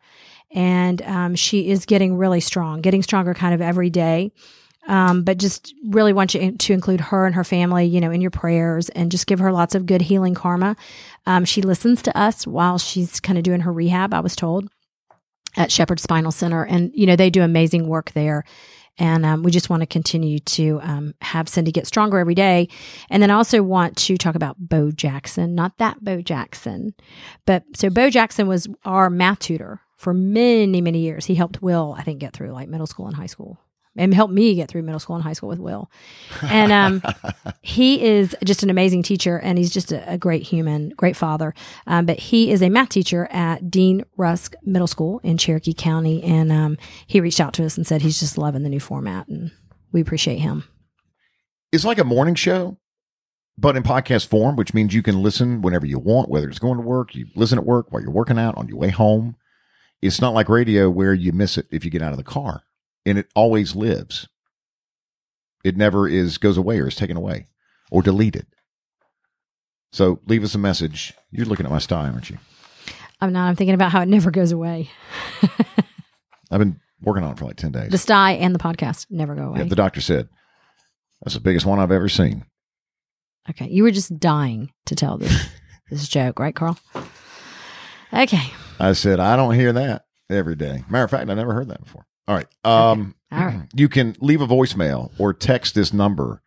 and 0.52 1.02
um, 1.02 1.34
she 1.34 1.68
is 1.70 1.86
getting 1.86 2.16
really 2.16 2.40
strong, 2.40 2.80
getting 2.80 3.02
stronger 3.02 3.34
kind 3.34 3.54
of 3.54 3.60
every 3.60 3.90
day. 3.90 4.32
Um, 4.86 5.22
but 5.22 5.36
just 5.36 5.74
really 5.84 6.14
want 6.14 6.34
you 6.34 6.52
to 6.52 6.72
include 6.72 7.00
her 7.00 7.26
and 7.26 7.34
her 7.34 7.44
family, 7.44 7.84
you 7.84 8.00
know, 8.00 8.10
in 8.10 8.22
your 8.22 8.30
prayers 8.30 8.88
and 8.90 9.10
just 9.10 9.26
give 9.26 9.38
her 9.38 9.52
lots 9.52 9.74
of 9.74 9.84
good 9.84 10.00
healing 10.00 10.34
karma. 10.34 10.76
Um, 11.26 11.44
she 11.44 11.60
listens 11.60 12.00
to 12.02 12.18
us 12.18 12.46
while 12.46 12.78
she's 12.78 13.20
kind 13.20 13.36
of 13.36 13.44
doing 13.44 13.60
her 13.60 13.72
rehab, 13.72 14.14
I 14.14 14.20
was 14.20 14.34
told, 14.34 14.70
at 15.58 15.70
Shepherd 15.70 16.00
Spinal 16.00 16.32
Center. 16.32 16.64
And, 16.64 16.90
you 16.94 17.04
know, 17.04 17.16
they 17.16 17.28
do 17.28 17.42
amazing 17.42 17.86
work 17.86 18.12
there. 18.12 18.44
And 18.98 19.24
um, 19.24 19.42
we 19.42 19.50
just 19.50 19.70
want 19.70 19.80
to 19.80 19.86
continue 19.86 20.38
to 20.40 20.80
um, 20.82 21.14
have 21.20 21.48
Cindy 21.48 21.72
get 21.72 21.86
stronger 21.86 22.18
every 22.18 22.34
day. 22.34 22.68
And 23.10 23.22
then 23.22 23.30
I 23.30 23.34
also 23.34 23.62
want 23.62 23.96
to 23.98 24.16
talk 24.16 24.34
about 24.34 24.56
Bo 24.58 24.90
Jackson, 24.90 25.54
not 25.54 25.78
that 25.78 26.02
Bo 26.02 26.20
Jackson, 26.20 26.94
but 27.46 27.64
so 27.74 27.90
Bo 27.90 28.10
Jackson 28.10 28.48
was 28.48 28.66
our 28.84 29.08
math 29.10 29.38
tutor 29.38 29.80
for 29.96 30.12
many, 30.14 30.80
many 30.80 31.00
years. 31.00 31.26
He 31.26 31.34
helped 31.34 31.62
Will, 31.62 31.94
I 31.96 32.02
think, 32.02 32.20
get 32.20 32.32
through 32.32 32.52
like 32.52 32.68
middle 32.68 32.86
school 32.86 33.06
and 33.06 33.16
high 33.16 33.26
school 33.26 33.58
and 33.96 34.14
helped 34.14 34.32
me 34.32 34.54
get 34.54 34.68
through 34.68 34.82
middle 34.82 35.00
school 35.00 35.16
and 35.16 35.22
high 35.22 35.32
school 35.32 35.48
with 35.48 35.58
Will. 35.58 35.90
And 36.42 36.72
um, 36.72 37.02
he 37.62 38.02
is 38.02 38.36
just 38.44 38.62
an 38.62 38.70
amazing 38.70 39.02
teacher 39.02 39.38
and 39.38 39.58
he's 39.58 39.70
just 39.70 39.92
a, 39.92 40.12
a 40.12 40.18
great 40.18 40.42
human, 40.42 40.90
great 40.90 41.16
father. 41.16 41.54
Um, 41.86 42.06
but 42.06 42.18
he 42.18 42.50
is 42.50 42.62
a 42.62 42.68
math 42.68 42.90
teacher 42.90 43.28
at 43.30 43.70
Dean 43.70 44.04
Rusk 44.16 44.54
Middle 44.62 44.86
School 44.86 45.20
in 45.22 45.36
Cherokee 45.38 45.74
County. 45.74 46.22
And 46.22 46.52
um, 46.52 46.78
he 47.06 47.20
reached 47.20 47.40
out 47.40 47.52
to 47.54 47.64
us 47.64 47.76
and 47.76 47.86
said 47.86 48.02
he's 48.02 48.20
just 48.20 48.38
loving 48.38 48.62
the 48.62 48.68
new 48.68 48.80
format 48.80 49.28
and 49.28 49.50
we 49.92 50.00
appreciate 50.00 50.38
him. 50.38 50.64
It's 51.72 51.84
like 51.84 51.98
a 51.98 52.04
morning 52.04 52.34
show, 52.34 52.78
but 53.58 53.76
in 53.76 53.82
podcast 53.82 54.28
form, 54.28 54.56
which 54.56 54.72
means 54.72 54.94
you 54.94 55.02
can 55.02 55.22
listen 55.22 55.60
whenever 55.60 55.86
you 55.86 55.98
want, 55.98 56.30
whether 56.30 56.48
it's 56.48 56.58
going 56.58 56.76
to 56.76 56.82
work, 56.82 57.14
you 57.14 57.26
listen 57.34 57.58
at 57.58 57.66
work 57.66 57.90
while 57.90 58.02
you're 58.02 58.10
working 58.10 58.38
out, 58.38 58.56
on 58.56 58.68
your 58.68 58.78
way 58.78 58.90
home. 58.90 59.36
It's 60.00 60.20
not 60.20 60.32
like 60.32 60.48
radio 60.48 60.88
where 60.88 61.12
you 61.12 61.32
miss 61.32 61.58
it 61.58 61.66
if 61.70 61.84
you 61.84 61.90
get 61.90 62.02
out 62.02 62.12
of 62.12 62.18
the 62.18 62.24
car, 62.24 62.62
and 63.08 63.18
it 63.18 63.28
always 63.34 63.74
lives. 63.74 64.28
It 65.64 65.76
never 65.76 66.06
is 66.06 66.38
goes 66.38 66.56
away 66.56 66.78
or 66.78 66.88
is 66.88 66.94
taken 66.94 67.16
away 67.16 67.46
or 67.90 68.02
deleted. 68.02 68.46
So 69.92 70.20
leave 70.26 70.44
us 70.44 70.54
a 70.54 70.58
message. 70.58 71.14
You're 71.30 71.46
looking 71.46 71.66
at 71.66 71.72
my 71.72 71.78
style, 71.78 72.12
aren't 72.12 72.30
you? 72.30 72.38
I'm 73.20 73.32
not, 73.32 73.48
I'm 73.48 73.56
thinking 73.56 73.74
about 73.74 73.90
how 73.90 74.02
it 74.02 74.08
never 74.08 74.30
goes 74.30 74.52
away. 74.52 74.90
I've 76.50 76.58
been 76.58 76.80
working 77.02 77.24
on 77.24 77.32
it 77.32 77.38
for 77.38 77.46
like 77.46 77.56
10 77.56 77.72
days. 77.72 77.90
The 77.90 77.98
sty 77.98 78.32
and 78.32 78.54
the 78.54 78.58
podcast 78.58 79.06
never 79.10 79.34
go 79.34 79.48
away. 79.48 79.60
Yeah, 79.60 79.64
the 79.64 79.74
doctor 79.74 80.00
said, 80.00 80.28
that's 81.22 81.34
the 81.34 81.40
biggest 81.40 81.66
one 81.66 81.80
I've 81.80 81.90
ever 81.90 82.08
seen. 82.08 82.44
okay. 83.50 83.68
You 83.68 83.82
were 83.82 83.90
just 83.90 84.18
dying 84.20 84.70
to 84.86 84.94
tell 84.94 85.18
this, 85.18 85.48
this 85.90 86.06
joke, 86.06 86.38
right, 86.38 86.54
Carl? 86.54 86.78
Okay. 88.12 88.52
I 88.78 88.92
said, 88.92 89.18
I 89.18 89.34
don't 89.34 89.54
hear 89.54 89.72
that 89.72 90.04
every 90.30 90.54
day. 90.54 90.84
Matter 90.88 91.04
of 91.04 91.10
fact, 91.10 91.28
I 91.28 91.34
never 91.34 91.54
heard 91.54 91.68
that 91.68 91.82
before. 91.82 92.06
All 92.28 92.36
right. 92.36 92.46
Um, 92.64 93.14
All 93.32 93.38
right. 93.38 93.62
You 93.74 93.88
can 93.88 94.16
leave 94.20 94.40
a 94.40 94.46
voicemail 94.46 95.10
or 95.18 95.32
text 95.32 95.74
this 95.74 95.92
number 95.92 96.42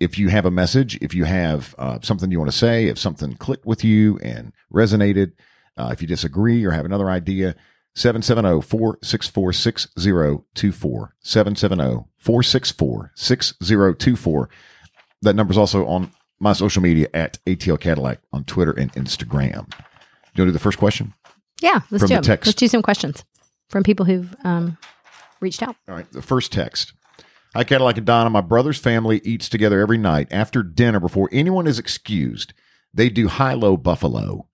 if 0.00 0.18
you 0.18 0.28
have 0.28 0.46
a 0.46 0.50
message, 0.50 0.96
if 1.02 1.12
you 1.14 1.24
have 1.24 1.74
uh, 1.78 1.98
something 2.02 2.30
you 2.30 2.38
want 2.38 2.50
to 2.50 2.56
say, 2.56 2.86
if 2.86 2.98
something 2.98 3.34
clicked 3.34 3.66
with 3.66 3.84
you 3.84 4.18
and 4.18 4.52
resonated, 4.72 5.32
uh, 5.76 5.90
if 5.92 6.00
you 6.00 6.08
disagree 6.08 6.64
or 6.64 6.70
have 6.70 6.84
another 6.84 7.10
idea. 7.10 7.54
770 7.94 8.62
464 8.62 9.52
6024. 9.52 11.14
770 11.20 12.04
464 12.18 13.12
6024. 13.14 14.50
That 15.22 15.34
number's 15.34 15.58
also 15.58 15.84
on 15.86 16.12
my 16.38 16.52
social 16.52 16.80
media 16.80 17.08
at 17.12 17.38
ATL 17.44 17.80
Cadillac 17.80 18.20
on 18.32 18.44
Twitter 18.44 18.72
and 18.72 18.92
Instagram. 18.92 19.52
You 19.52 19.52
want 19.52 20.34
to 20.34 20.44
do 20.46 20.52
the 20.52 20.60
first 20.60 20.78
question? 20.78 21.14
Yeah. 21.60 21.80
Let's 21.90 22.02
From 22.02 22.08
do 22.08 22.14
it. 22.18 22.28
Let's 22.28 22.54
do 22.54 22.68
some 22.68 22.82
questions 22.82 23.24
from 23.68 23.82
people 23.82 24.06
who've 24.06 24.34
um, 24.44 24.78
reached 25.40 25.62
out. 25.62 25.76
All 25.88 25.94
right, 25.94 26.10
the 26.12 26.22
first 26.22 26.52
text. 26.52 26.92
Hi, 27.54 27.64
Cadillac 27.64 27.96
and 27.96 28.06
Donna. 28.06 28.30
My 28.30 28.40
brother's 28.40 28.78
family 28.78 29.20
eats 29.24 29.48
together 29.48 29.80
every 29.80 29.98
night 29.98 30.28
after 30.30 30.62
dinner 30.62 31.00
before 31.00 31.28
anyone 31.32 31.66
is 31.66 31.78
excused. 31.78 32.52
They 32.92 33.08
do 33.08 33.28
high 33.28 33.54
low 33.54 33.76
buffalo. 33.76 34.48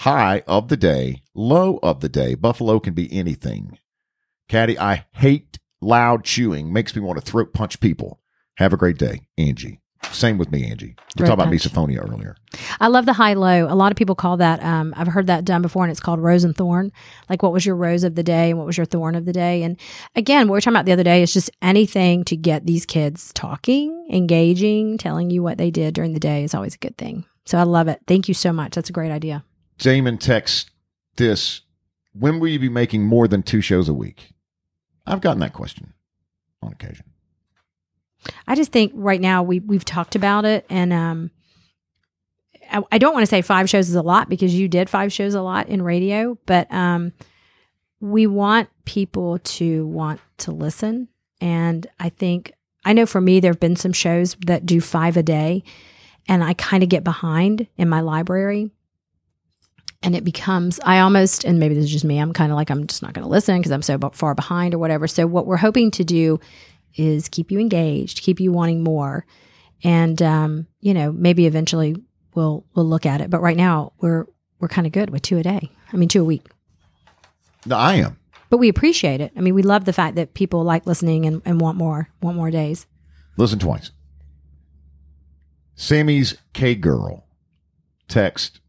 High 0.00 0.42
of 0.46 0.68
the 0.68 0.76
day, 0.76 1.22
low 1.34 1.78
of 1.82 2.00
the 2.00 2.08
day. 2.08 2.34
Buffalo 2.34 2.78
can 2.78 2.94
be 2.94 3.12
anything. 3.12 3.78
Caddy, 4.48 4.78
I 4.78 5.06
hate 5.12 5.58
loud 5.80 6.24
chewing. 6.24 6.72
Makes 6.72 6.94
me 6.94 7.02
want 7.02 7.18
to 7.18 7.24
throat 7.24 7.52
punch 7.52 7.80
people. 7.80 8.20
Have 8.58 8.72
a 8.72 8.76
great 8.76 8.98
day, 8.98 9.22
Angie. 9.36 9.80
Same 10.10 10.38
with 10.38 10.50
me, 10.50 10.64
Angie. 10.64 10.96
We 11.18 11.26
talked 11.26 11.34
about 11.34 11.48
misophonia 11.48 12.02
earlier. 12.02 12.36
I 12.80 12.88
love 12.88 13.04
the 13.04 13.12
high 13.12 13.34
low. 13.34 13.66
A 13.70 13.74
lot 13.74 13.92
of 13.92 13.96
people 13.96 14.14
call 14.14 14.36
that. 14.38 14.62
Um, 14.62 14.94
I've 14.96 15.08
heard 15.08 15.26
that 15.26 15.44
done 15.44 15.60
before, 15.62 15.84
and 15.84 15.90
it's 15.90 16.00
called 16.00 16.20
rose 16.20 16.44
and 16.44 16.56
thorn. 16.56 16.92
Like, 17.28 17.42
what 17.42 17.52
was 17.52 17.66
your 17.66 17.76
rose 17.76 18.04
of 18.04 18.14
the 18.14 18.22
day, 18.22 18.50
and 18.50 18.58
what 18.58 18.66
was 18.66 18.76
your 18.76 18.86
thorn 18.86 19.14
of 19.14 19.24
the 19.24 19.32
day? 19.32 19.62
And 19.62 19.76
again, 20.14 20.48
what 20.48 20.52
we 20.52 20.56
were 20.56 20.60
talking 20.60 20.76
about 20.76 20.86
the 20.86 20.92
other 20.92 21.04
day 21.04 21.22
is 21.22 21.32
just 21.32 21.50
anything 21.62 22.24
to 22.24 22.36
get 22.36 22.64
these 22.64 22.86
kids 22.86 23.32
talking, 23.34 24.06
engaging, 24.10 24.98
telling 24.98 25.30
you 25.30 25.42
what 25.42 25.58
they 25.58 25.70
did 25.70 25.94
during 25.94 26.14
the 26.14 26.20
day 26.20 26.44
is 26.44 26.54
always 26.54 26.74
a 26.74 26.78
good 26.78 26.96
thing. 26.96 27.24
So 27.44 27.58
I 27.58 27.62
love 27.64 27.88
it. 27.88 28.00
Thank 28.06 28.28
you 28.28 28.34
so 28.34 28.52
much. 28.52 28.74
That's 28.74 28.90
a 28.90 28.92
great 28.92 29.10
idea. 29.10 29.44
Damon 29.78 30.18
texts 30.18 30.70
this 31.16 31.62
When 32.12 32.40
will 32.40 32.48
you 32.48 32.58
be 32.58 32.68
making 32.68 33.04
more 33.04 33.28
than 33.28 33.42
two 33.42 33.60
shows 33.60 33.88
a 33.88 33.94
week? 33.94 34.30
I've 35.06 35.20
gotten 35.20 35.40
that 35.40 35.52
question 35.52 35.94
on 36.62 36.72
occasion. 36.72 37.06
I 38.46 38.54
just 38.54 38.72
think 38.72 38.92
right 38.94 39.20
now 39.20 39.42
we 39.42 39.60
we've 39.60 39.84
talked 39.84 40.14
about 40.14 40.44
it, 40.44 40.66
and 40.68 40.92
um, 40.92 41.30
I, 42.70 42.82
I 42.92 42.98
don't 42.98 43.12
want 43.12 43.22
to 43.22 43.30
say 43.30 43.42
five 43.42 43.68
shows 43.68 43.88
is 43.88 43.94
a 43.94 44.02
lot 44.02 44.28
because 44.28 44.54
you 44.54 44.68
did 44.68 44.90
five 44.90 45.12
shows 45.12 45.34
a 45.34 45.42
lot 45.42 45.68
in 45.68 45.82
radio, 45.82 46.38
but 46.46 46.72
um, 46.72 47.12
we 48.00 48.26
want 48.26 48.68
people 48.84 49.38
to 49.38 49.86
want 49.86 50.20
to 50.38 50.52
listen, 50.52 51.08
and 51.40 51.86
I 51.98 52.08
think 52.08 52.52
I 52.84 52.92
know 52.92 53.06
for 53.06 53.20
me 53.20 53.40
there 53.40 53.52
have 53.52 53.60
been 53.60 53.76
some 53.76 53.92
shows 53.92 54.36
that 54.46 54.66
do 54.66 54.80
five 54.80 55.16
a 55.16 55.22
day, 55.22 55.62
and 56.26 56.44
I 56.44 56.54
kind 56.54 56.82
of 56.82 56.88
get 56.88 57.04
behind 57.04 57.66
in 57.76 57.88
my 57.88 58.00
library. 58.00 58.70
And 60.00 60.14
it 60.14 60.22
becomes, 60.22 60.78
I 60.84 61.00
almost, 61.00 61.42
and 61.42 61.58
maybe 61.58 61.74
this 61.74 61.84
is 61.84 61.90
just 61.90 62.04
me, 62.04 62.20
I'm 62.20 62.32
kind 62.32 62.52
of 62.52 62.56
like, 62.56 62.70
I'm 62.70 62.86
just 62.86 63.02
not 63.02 63.14
going 63.14 63.24
to 63.24 63.28
listen 63.28 63.58
because 63.58 63.72
I'm 63.72 63.82
so 63.82 63.98
far 64.12 64.32
behind 64.32 64.72
or 64.72 64.78
whatever. 64.78 65.08
So, 65.08 65.26
what 65.26 65.44
we're 65.44 65.56
hoping 65.56 65.90
to 65.90 66.04
do 66.04 66.38
is 66.94 67.28
keep 67.28 67.50
you 67.50 67.58
engaged, 67.58 68.22
keep 68.22 68.40
you 68.40 68.52
wanting 68.52 68.82
more, 68.82 69.26
and 69.82 70.20
um, 70.22 70.66
you 70.80 70.94
know 70.94 71.12
maybe 71.12 71.46
eventually 71.46 71.96
we'll 72.34 72.64
we'll 72.74 72.86
look 72.86 73.06
at 73.06 73.20
it. 73.20 73.30
But 73.30 73.40
right 73.40 73.56
now 73.56 73.92
we're 74.00 74.26
we're 74.60 74.68
kind 74.68 74.86
of 74.86 74.92
good 74.92 75.10
with 75.10 75.22
two 75.22 75.38
a 75.38 75.42
day. 75.42 75.70
I 75.92 75.96
mean 75.96 76.08
two 76.08 76.22
a 76.22 76.24
week. 76.24 76.46
No, 77.66 77.76
I 77.76 77.96
am. 77.96 78.18
But 78.50 78.58
we 78.58 78.68
appreciate 78.68 79.20
it. 79.20 79.32
I 79.36 79.40
mean 79.40 79.54
we 79.54 79.62
love 79.62 79.84
the 79.84 79.92
fact 79.92 80.16
that 80.16 80.34
people 80.34 80.64
like 80.64 80.86
listening 80.86 81.26
and, 81.26 81.42
and 81.44 81.60
want 81.60 81.76
more 81.78 82.10
want 82.20 82.36
more 82.36 82.50
days. 82.50 82.86
Listen 83.36 83.58
twice. 83.58 83.90
Sammy's 85.74 86.36
K 86.52 86.74
Girl 86.74 87.24
text. 88.08 88.60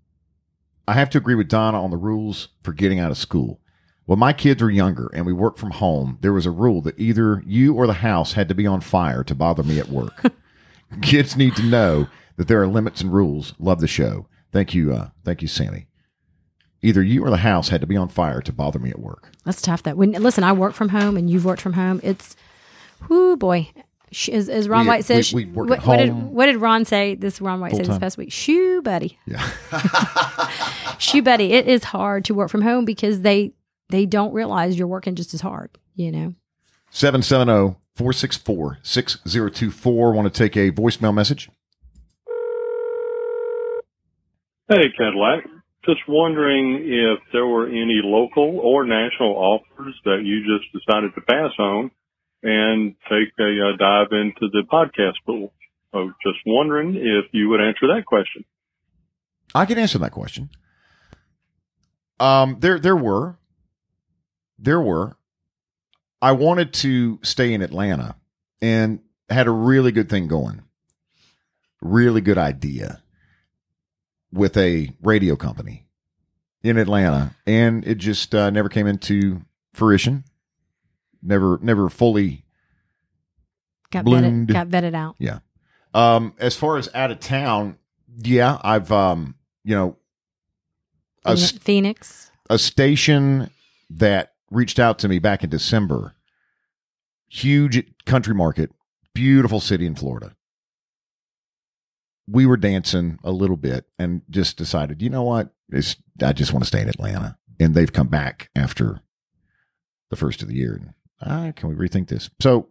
I 0.87 0.93
have 0.93 1.09
to 1.11 1.17
agree 1.17 1.35
with 1.35 1.47
Donna 1.47 1.81
on 1.81 1.91
the 1.91 1.97
rules 1.97 2.49
for 2.61 2.73
getting 2.73 2.99
out 2.99 3.11
of 3.11 3.17
school. 3.17 3.61
When 4.09 4.17
my 4.17 4.33
kids 4.33 4.63
were 4.63 4.71
younger 4.71 5.11
and 5.13 5.23
we 5.23 5.33
worked 5.33 5.59
from 5.59 5.69
home, 5.69 6.17
there 6.21 6.33
was 6.33 6.47
a 6.47 6.49
rule 6.51 6.81
that 6.81 6.99
either 6.99 7.43
you 7.45 7.75
or 7.75 7.85
the 7.85 7.93
house 7.93 8.33
had 8.33 8.49
to 8.49 8.55
be 8.55 8.65
on 8.65 8.81
fire 8.81 9.23
to 9.23 9.35
bother 9.35 9.61
me 9.61 9.77
at 9.77 9.89
work. 9.89 10.33
kids 11.03 11.37
need 11.37 11.55
to 11.57 11.61
know 11.61 12.07
that 12.35 12.47
there 12.47 12.59
are 12.59 12.65
limits 12.65 13.01
and 13.01 13.13
rules. 13.13 13.53
Love 13.59 13.81
the 13.81 13.87
show. 13.87 14.25
Thank 14.51 14.73
you, 14.73 14.91
uh, 14.91 15.09
thank 15.23 15.43
you, 15.43 15.47
Sammy. 15.47 15.85
Either 16.81 17.03
you 17.03 17.23
or 17.23 17.29
the 17.29 17.37
house 17.37 17.69
had 17.69 17.81
to 17.81 17.85
be 17.87 17.95
on 17.95 18.09
fire 18.09 18.41
to 18.41 18.51
bother 18.51 18.79
me 18.79 18.89
at 18.89 18.97
work. 18.97 19.29
That's 19.45 19.61
tough. 19.61 19.83
That 19.83 19.95
when 19.95 20.13
listen, 20.13 20.43
I 20.43 20.53
work 20.53 20.73
from 20.73 20.89
home 20.89 21.15
and 21.15 21.29
you've 21.29 21.45
worked 21.45 21.61
from 21.61 21.73
home. 21.73 21.99
It's, 22.01 22.35
whoo 23.09 23.37
boy. 23.37 23.69
Sh- 24.11 24.29
As, 24.29 24.49
as 24.49 24.67
Ron 24.67 24.85
We- 24.85 24.87
White 24.87 25.05
says, 25.05 25.31
we- 25.31 25.45
we 25.45 25.51
what, 25.51 25.81
at 25.81 25.85
what 25.85 25.97
did 25.97 26.11
what 26.15 26.45
did 26.47 26.55
Ron 26.57 26.83
say? 26.83 27.13
This 27.13 27.39
Ron 27.41 27.59
White 27.59 27.75
said 27.75 27.85
this 27.85 27.99
past 27.99 28.17
week. 28.17 28.31
Shoe 28.31 28.81
buddy. 28.81 29.19
Yeah. 29.27 29.47
Shoo, 30.97 31.21
buddy. 31.21 31.53
It 31.53 31.67
is 31.67 31.83
hard 31.83 32.25
to 32.25 32.33
work 32.33 32.49
from 32.49 32.63
home 32.63 32.85
because 32.85 33.21
they 33.21 33.53
they 33.89 34.05
don't 34.05 34.33
realize 34.33 34.77
you're 34.77 34.87
working 34.87 35.15
just 35.15 35.33
as 35.33 35.41
hard. 35.41 35.77
You 35.95 36.11
know. 36.11 36.33
770 36.91 37.77
464 37.95 38.79
6024. 38.81 40.13
Want 40.13 40.33
to 40.33 40.37
take 40.37 40.55
a 40.55 40.71
voicemail 40.71 41.13
message? 41.13 41.49
Hey, 44.69 44.85
Cadillac. 44.97 45.45
Just 45.85 46.01
wondering 46.07 46.75
if 46.85 47.19
there 47.33 47.47
were 47.47 47.67
any 47.67 48.01
local 48.03 48.59
or 48.59 48.85
national 48.85 49.35
offers 49.35 49.95
that 50.05 50.21
you 50.23 50.41
just 50.43 50.71
decided 50.71 51.15
to 51.15 51.21
pass 51.21 51.51
on 51.57 51.89
and 52.43 52.95
take 53.09 53.29
a 53.39 53.73
uh, 53.73 53.77
dive 53.77 54.11
into 54.11 54.47
the 54.51 54.63
podcast 54.71 55.15
pool. 55.25 55.51
So 55.91 56.11
just 56.23 56.37
wondering 56.45 56.95
if 56.95 57.25
you 57.31 57.49
would 57.49 57.61
answer 57.61 57.87
that 57.95 58.05
question. 58.05 58.45
I 59.55 59.65
can 59.65 59.79
answer 59.79 59.97
that 59.97 60.11
question. 60.11 60.49
Um, 62.19 62.57
there, 62.59 62.77
there 62.77 62.95
were, 62.95 63.38
there 64.59 64.81
were. 64.81 65.15
I 66.21 66.33
wanted 66.33 66.73
to 66.73 67.19
stay 67.23 67.53
in 67.53 67.61
Atlanta 67.61 68.15
and 68.61 68.99
had 69.29 69.47
a 69.47 69.51
really 69.51 69.91
good 69.91 70.09
thing 70.09 70.27
going. 70.27 70.61
Really 71.81 72.21
good 72.21 72.37
idea 72.37 73.01
with 74.31 74.57
a 74.57 74.93
radio 75.01 75.35
company 75.35 75.87
in 76.61 76.77
Atlanta, 76.77 77.35
and 77.47 77.87
it 77.87 77.95
just 77.99 78.35
uh, 78.35 78.49
never 78.49 78.67
came 78.67 78.85
into 78.85 79.41
fruition. 79.73 80.25
Never, 81.23 81.57
never 81.61 81.89
fully. 81.89 82.43
Got 83.91 84.05
Bloomed. 84.05 84.49
vetted, 84.49 84.53
got 84.53 84.67
vetted 84.67 84.93
out. 84.93 85.15
Yeah. 85.19 85.39
Um, 85.93 86.33
as 86.37 86.55
far 86.55 86.77
as 86.77 86.89
out 86.93 87.11
of 87.11 87.19
town, 87.19 87.77
yeah, 88.17 88.59
I've 88.61 88.91
um, 88.91 89.35
you 89.63 89.75
know, 89.75 89.97
a, 91.25 91.37
Phoenix. 91.37 92.29
a 92.49 92.59
station 92.59 93.49
that 93.91 94.33
reached 94.51 94.79
out 94.79 94.99
to 94.99 95.07
me 95.07 95.19
back 95.19 95.43
in 95.43 95.49
December. 95.49 96.15
Huge 97.27 97.83
country 98.05 98.33
market, 98.33 98.71
beautiful 99.13 99.59
city 99.59 99.85
in 99.85 99.95
Florida. 99.95 100.35
We 102.27 102.45
were 102.45 102.57
dancing 102.57 103.19
a 103.23 103.31
little 103.31 103.57
bit 103.57 103.85
and 103.97 104.21
just 104.29 104.57
decided, 104.57 105.01
you 105.01 105.09
know 105.09 105.23
what? 105.23 105.53
It's, 105.69 105.95
I 106.23 106.33
just 106.33 106.53
want 106.53 106.63
to 106.63 106.67
stay 106.67 106.81
in 106.81 106.89
Atlanta. 106.89 107.37
And 107.59 107.75
they've 107.75 107.91
come 107.91 108.07
back 108.07 108.49
after 108.55 109.01
the 110.09 110.15
first 110.15 110.41
of 110.41 110.47
the 110.47 110.55
year. 110.55 110.95
Ah, 111.21 111.51
can 111.55 111.69
we 111.69 111.75
rethink 111.75 112.07
this? 112.07 112.29
So, 112.41 112.69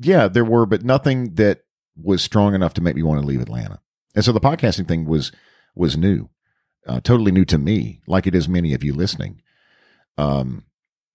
yeah, 0.00 0.28
there 0.28 0.44
were, 0.44 0.66
but 0.66 0.84
nothing 0.84 1.34
that 1.34 1.60
was 1.96 2.22
strong 2.22 2.54
enough 2.54 2.74
to 2.74 2.80
make 2.80 2.96
me 2.96 3.02
want 3.02 3.20
to 3.20 3.26
leave 3.26 3.40
Atlanta. 3.40 3.80
And 4.14 4.24
so 4.24 4.32
the 4.32 4.40
podcasting 4.40 4.86
thing 4.86 5.06
was 5.06 5.32
was 5.74 5.96
new, 5.96 6.28
uh, 6.86 7.00
totally 7.00 7.32
new 7.32 7.44
to 7.46 7.58
me, 7.58 8.00
like 8.06 8.26
it 8.26 8.34
is 8.34 8.48
many 8.48 8.74
of 8.74 8.84
you 8.84 8.94
listening. 8.94 9.40
Um, 10.16 10.64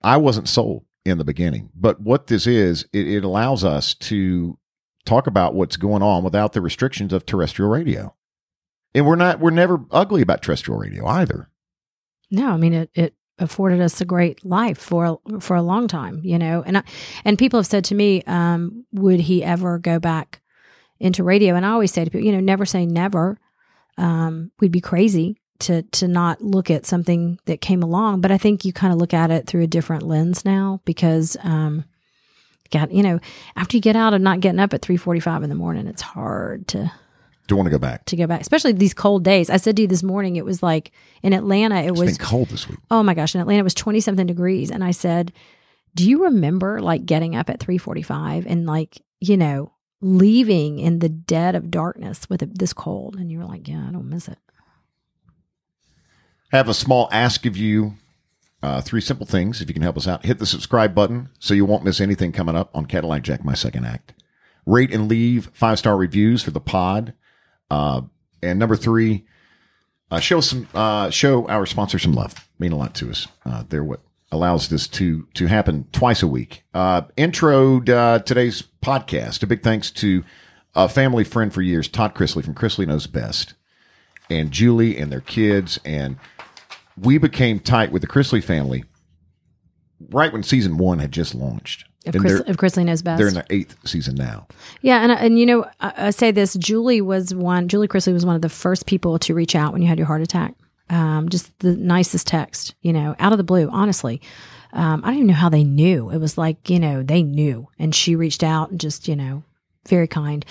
I 0.02 0.18
wasn't 0.18 0.50
sold 0.50 0.86
in 1.06 1.18
the 1.18 1.26
beginning, 1.26 1.70
but 1.76 2.00
what 2.02 2.28
this 2.28 2.48
is, 2.48 2.86
it, 2.94 3.08
it 3.08 3.24
allows 3.24 3.64
us 3.64 3.94
to 3.96 4.58
talk 5.06 5.28
about 5.28 5.56
what's 5.56 5.78
going 5.78 6.04
on 6.04 6.24
without 6.24 6.54
the 6.54 6.62
restrictions 6.62 7.14
of 7.14 7.26
terrestrial 7.26 7.72
radio. 7.72 8.16
And 8.94 9.06
we're 9.06 9.16
not, 9.16 9.40
we're 9.40 9.50
never 9.52 9.86
ugly 9.92 10.22
about 10.22 10.42
terrestrial 10.42 10.80
radio 10.80 11.06
either. 11.06 11.50
No, 12.32 12.50
I 12.50 12.58
mean 12.58 12.74
it. 12.74 12.90
It 12.94 13.16
afforded 13.40 13.82
us 13.82 14.02
a 14.02 14.06
great 14.06 14.46
life 14.46 14.78
for 14.78 15.20
for 15.40 15.56
a 15.56 15.62
long 15.62 15.88
time, 15.88 16.22
you 16.24 16.38
know. 16.38 16.64
And 16.66 16.78
I, 16.78 16.84
and 17.26 17.38
people 17.38 17.60
have 17.60 17.68
said 17.68 17.86
to 17.86 17.96
me, 17.96 18.22
um, 18.24 18.86
would 18.92 19.20
he 19.22 19.44
ever 19.44 19.80
go 19.80 20.00
back 20.00 20.42
into 21.00 21.24
radio? 21.24 21.56
And 21.56 21.66
I 21.66 21.70
always 21.70 21.92
say 21.92 22.04
to 22.04 22.12
people, 22.12 22.26
you 22.26 22.32
know, 22.32 22.40
never 22.40 22.66
say 22.66 22.86
never. 22.86 23.40
Um, 23.98 24.52
we'd 24.60 24.72
be 24.72 24.82
crazy 24.82 25.42
to 25.60 25.82
to 25.84 26.08
not 26.08 26.42
look 26.42 26.70
at 26.72 26.86
something 26.86 27.40
that 27.46 27.62
came 27.62 27.84
along. 27.84 28.22
But 28.22 28.32
I 28.32 28.38
think 28.38 28.66
you 28.66 28.74
kind 28.74 28.94
of 28.94 29.00
look 29.00 29.14
at 29.14 29.32
it 29.32 29.48
through 29.48 29.64
a 29.64 29.68
different 29.68 30.04
lens 30.04 30.46
now 30.46 30.82
because, 30.86 31.36
um, 31.44 31.86
God, 32.72 32.92
you 32.92 33.04
know, 33.04 33.20
after 33.56 33.76
you 33.78 33.82
get 33.82 33.96
out 33.96 34.14
of 34.14 34.22
not 34.22 34.40
getting 34.40 34.60
up 34.60 34.74
at 34.74 34.82
three 34.82 34.98
forty 34.98 35.20
five 35.20 35.44
in 35.44 35.50
the 35.50 35.56
morning, 35.56 35.88
it's 35.88 36.02
hard 36.02 36.68
to 36.70 36.92
Do 37.48 37.56
want 37.56 37.66
to 37.68 37.72
go 37.72 37.80
back? 37.80 38.06
to 38.06 38.16
go 38.16 38.28
back, 38.28 38.42
especially 38.42 38.72
these 38.74 38.94
cold 38.94 39.24
days. 39.24 39.50
I 39.50 39.58
said 39.58 39.76
to 39.78 39.82
you 39.82 39.88
this 39.88 40.04
morning, 40.04 40.36
it 40.36 40.46
was 40.46 40.62
like 40.64 40.92
in 41.24 41.34
Atlanta, 41.34 41.78
it 41.82 41.90
It's 41.92 42.00
was 42.00 42.18
been 42.18 42.26
cold 42.28 42.50
this 42.50 42.68
week. 42.70 42.80
oh 42.92 43.02
my 43.04 43.14
gosh, 43.14 43.34
in 43.36 43.42
Atlanta 43.42 43.60
it 43.60 43.64
was 43.64 43.74
20 43.74 44.00
something 44.02 44.28
degrees. 44.28 44.70
And 44.72 44.84
I 44.84 44.92
said, 44.92 45.34
Do 45.96 46.08
you 46.08 46.24
remember 46.26 46.80
like 46.82 47.06
getting 47.06 47.36
up 47.36 47.50
at 47.50 47.60
345 47.60 48.46
and 48.46 48.66
like, 48.68 49.02
you 49.20 49.36
know, 49.36 49.72
leaving 50.02 50.80
in 50.80 51.00
the 51.00 51.10
dead 51.10 51.56
of 51.56 51.72
darkness 51.72 52.30
with 52.30 52.42
it 52.44 52.60
this 52.60 52.72
cold? 52.72 53.16
And 53.16 53.32
you 53.32 53.40
were 53.40 53.46
like, 53.46 53.68
Yeah, 53.68 53.86
I 53.88 53.92
don't 53.92 54.10
miss 54.10 54.28
it. 54.28 54.38
Have 56.52 56.70
a 56.70 56.74
small 56.74 57.10
ask 57.12 57.46
of 57.46 57.58
you. 57.58 57.96
Uh, 58.62 58.82
three 58.82 59.00
simple 59.00 59.26
things. 59.26 59.62
If 59.62 59.70
you 59.70 59.74
can 59.74 59.84
help 59.84 59.96
us 59.96 60.08
out, 60.08 60.26
hit 60.26 60.40
the 60.40 60.46
subscribe 60.46 60.94
button 60.94 61.30
so 61.40 61.54
you 61.54 61.64
won't 61.64 61.86
miss 61.86 62.02
anything 62.02 62.34
coming 62.34 62.58
up 62.58 62.70
on 62.76 62.86
Cadillac 62.86 63.24
Jack, 63.24 63.46
my 63.46 63.54
second 63.54 63.86
act. 63.86 64.14
Rate 64.66 64.94
and 64.94 65.08
leave 65.08 65.50
five 65.54 65.80
star 65.80 65.96
reviews 65.96 66.44
for 66.44 66.52
the 66.52 66.60
pod. 66.60 67.14
Uh, 67.72 68.02
and 68.44 68.60
number 68.60 68.76
three, 68.76 69.26
uh, 70.12 70.20
show 70.20 70.42
some, 70.42 70.68
uh, 70.74 71.10
show 71.10 71.48
our 71.48 71.66
sponsor 71.66 71.98
some 72.00 72.14
love. 72.14 72.50
Mean 72.60 72.74
a 72.74 72.78
lot 72.78 72.96
to 72.96 73.10
us. 73.10 73.28
Uh, 73.46 73.64
they're 73.70 73.84
what 73.84 74.02
allows 74.32 74.68
this 74.68 74.88
to, 74.88 75.26
to 75.36 75.48
happen 75.48 75.88
twice 75.92 76.22
a 76.22 76.28
week. 76.28 76.64
Uh, 76.74 77.04
uh, 77.18 78.20
today's 78.20 78.64
podcast. 78.84 79.42
A 79.42 79.48
big 79.48 79.64
thanks 79.64 79.90
to 79.92 80.24
a 80.76 80.90
family 80.90 81.24
friend 81.24 81.54
for 81.54 81.62
years, 81.62 81.88
Todd 81.88 82.14
Chrisley 82.14 82.44
from 82.44 82.56
Chrisley 82.56 82.86
Knows 82.86 83.08
Best 83.08 83.54
and 84.30 84.52
Julie 84.52 84.98
and 84.98 85.12
their 85.12 85.22
kids. 85.22 85.80
And 85.84 86.18
we 87.02 87.18
became 87.18 87.60
tight 87.60 87.92
with 87.92 88.02
the 88.02 88.08
Chrisley 88.08 88.44
family 88.44 88.84
right 90.10 90.32
when 90.32 90.44
season 90.44 90.78
one 90.78 91.00
had 91.00 91.12
just 91.12 91.36
launched. 91.36 91.86
If, 92.06 92.16
and 92.16 92.24
Chris, 92.24 92.42
if 92.48 92.58
Chrisley 92.58 92.86
knows 92.86 93.02
best. 93.02 93.20
they're 93.20 93.28
in 93.28 93.34
the 93.34 93.46
eighth 93.50 93.76
season 93.86 94.16
now. 94.16 94.48
yeah. 94.82 95.02
And, 95.02 95.12
and 95.12 95.38
you 95.38 95.46
know, 95.46 95.66
I, 95.82 96.08
I 96.08 96.10
say 96.12 96.32
this 96.32 96.54
Julie 96.56 97.02
was 97.02 97.36
one, 97.36 97.68
Julie 97.68 97.88
Chrisley 97.88 98.14
was 98.14 98.26
one 98.26 98.36
of 98.36 98.42
the 98.42 98.50
first 98.50 98.86
people 98.86 99.20
to 99.20 99.34
reach 99.34 99.56
out 99.56 99.74
when 99.74 99.82
you 99.82 99.88
had 99.88 99.98
your 99.98 100.08
heart 100.08 100.22
attack. 100.22 100.56
Um, 100.90 101.30
just 101.30 101.58
the 101.60 101.76
nicest 101.76 102.26
text, 102.26 102.74
you 102.82 102.94
know, 102.94 103.16
out 103.20 103.32
of 103.32 103.38
the 103.38 103.44
blue, 103.44 103.70
honestly. 103.70 104.22
Um, 104.72 105.02
I 105.04 105.08
don't 105.08 105.16
even 105.16 105.28
know 105.28 105.34
how 105.34 105.50
they 105.50 105.64
knew. 105.64 106.10
It 106.10 106.18
was 106.18 106.38
like, 106.38 106.70
you 106.70 106.80
know, 106.80 107.04
they 107.04 107.22
knew. 107.22 107.68
And 107.78 107.94
she 107.94 108.16
reached 108.16 108.44
out 108.44 108.72
and 108.72 108.80
just, 108.80 109.08
you 109.08 109.16
know, 109.16 109.44
very 109.88 110.08
kind. 110.08 110.46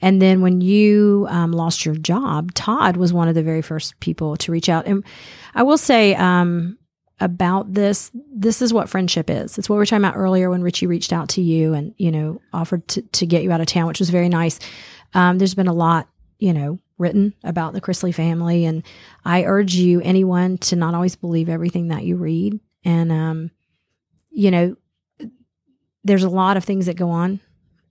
And 0.00 0.20
then 0.20 0.40
when 0.42 0.60
you 0.60 1.26
um, 1.30 1.52
lost 1.52 1.86
your 1.86 1.94
job, 1.94 2.52
Todd 2.54 2.96
was 2.96 3.12
one 3.12 3.28
of 3.28 3.34
the 3.34 3.42
very 3.42 3.62
first 3.62 3.98
people 4.00 4.36
to 4.38 4.52
reach 4.52 4.68
out. 4.68 4.86
And 4.86 5.04
I 5.54 5.62
will 5.62 5.78
say 5.78 6.14
um, 6.14 6.76
about 7.20 7.72
this, 7.72 8.10
this 8.34 8.60
is 8.60 8.72
what 8.72 8.88
friendship 8.88 9.30
is. 9.30 9.56
It's 9.58 9.68
what 9.68 9.76
we 9.76 9.78
were 9.78 9.86
talking 9.86 10.04
about 10.04 10.16
earlier 10.16 10.50
when 10.50 10.62
Richie 10.62 10.86
reached 10.86 11.12
out 11.12 11.28
to 11.30 11.42
you 11.42 11.72
and, 11.74 11.94
you 11.96 12.10
know, 12.10 12.40
offered 12.52 12.86
to, 12.88 13.02
to 13.02 13.26
get 13.26 13.42
you 13.42 13.52
out 13.52 13.60
of 13.60 13.66
town, 13.66 13.86
which 13.86 14.00
was 14.00 14.10
very 14.10 14.28
nice. 14.28 14.58
Um, 15.14 15.38
there's 15.38 15.54
been 15.54 15.68
a 15.68 15.72
lot, 15.72 16.08
you 16.38 16.52
know, 16.52 16.78
written 16.98 17.34
about 17.44 17.72
the 17.72 17.80
Chrisley 17.80 18.14
family. 18.14 18.64
And 18.64 18.82
I 19.24 19.44
urge 19.44 19.74
you, 19.74 20.00
anyone, 20.00 20.58
to 20.58 20.76
not 20.76 20.94
always 20.94 21.16
believe 21.16 21.48
everything 21.48 21.88
that 21.88 22.04
you 22.04 22.16
read. 22.16 22.58
And, 22.84 23.12
um, 23.12 23.50
you 24.30 24.50
know, 24.50 24.76
there's 26.04 26.24
a 26.24 26.28
lot 26.28 26.56
of 26.56 26.64
things 26.64 26.86
that 26.86 26.96
go 26.96 27.10
on 27.10 27.40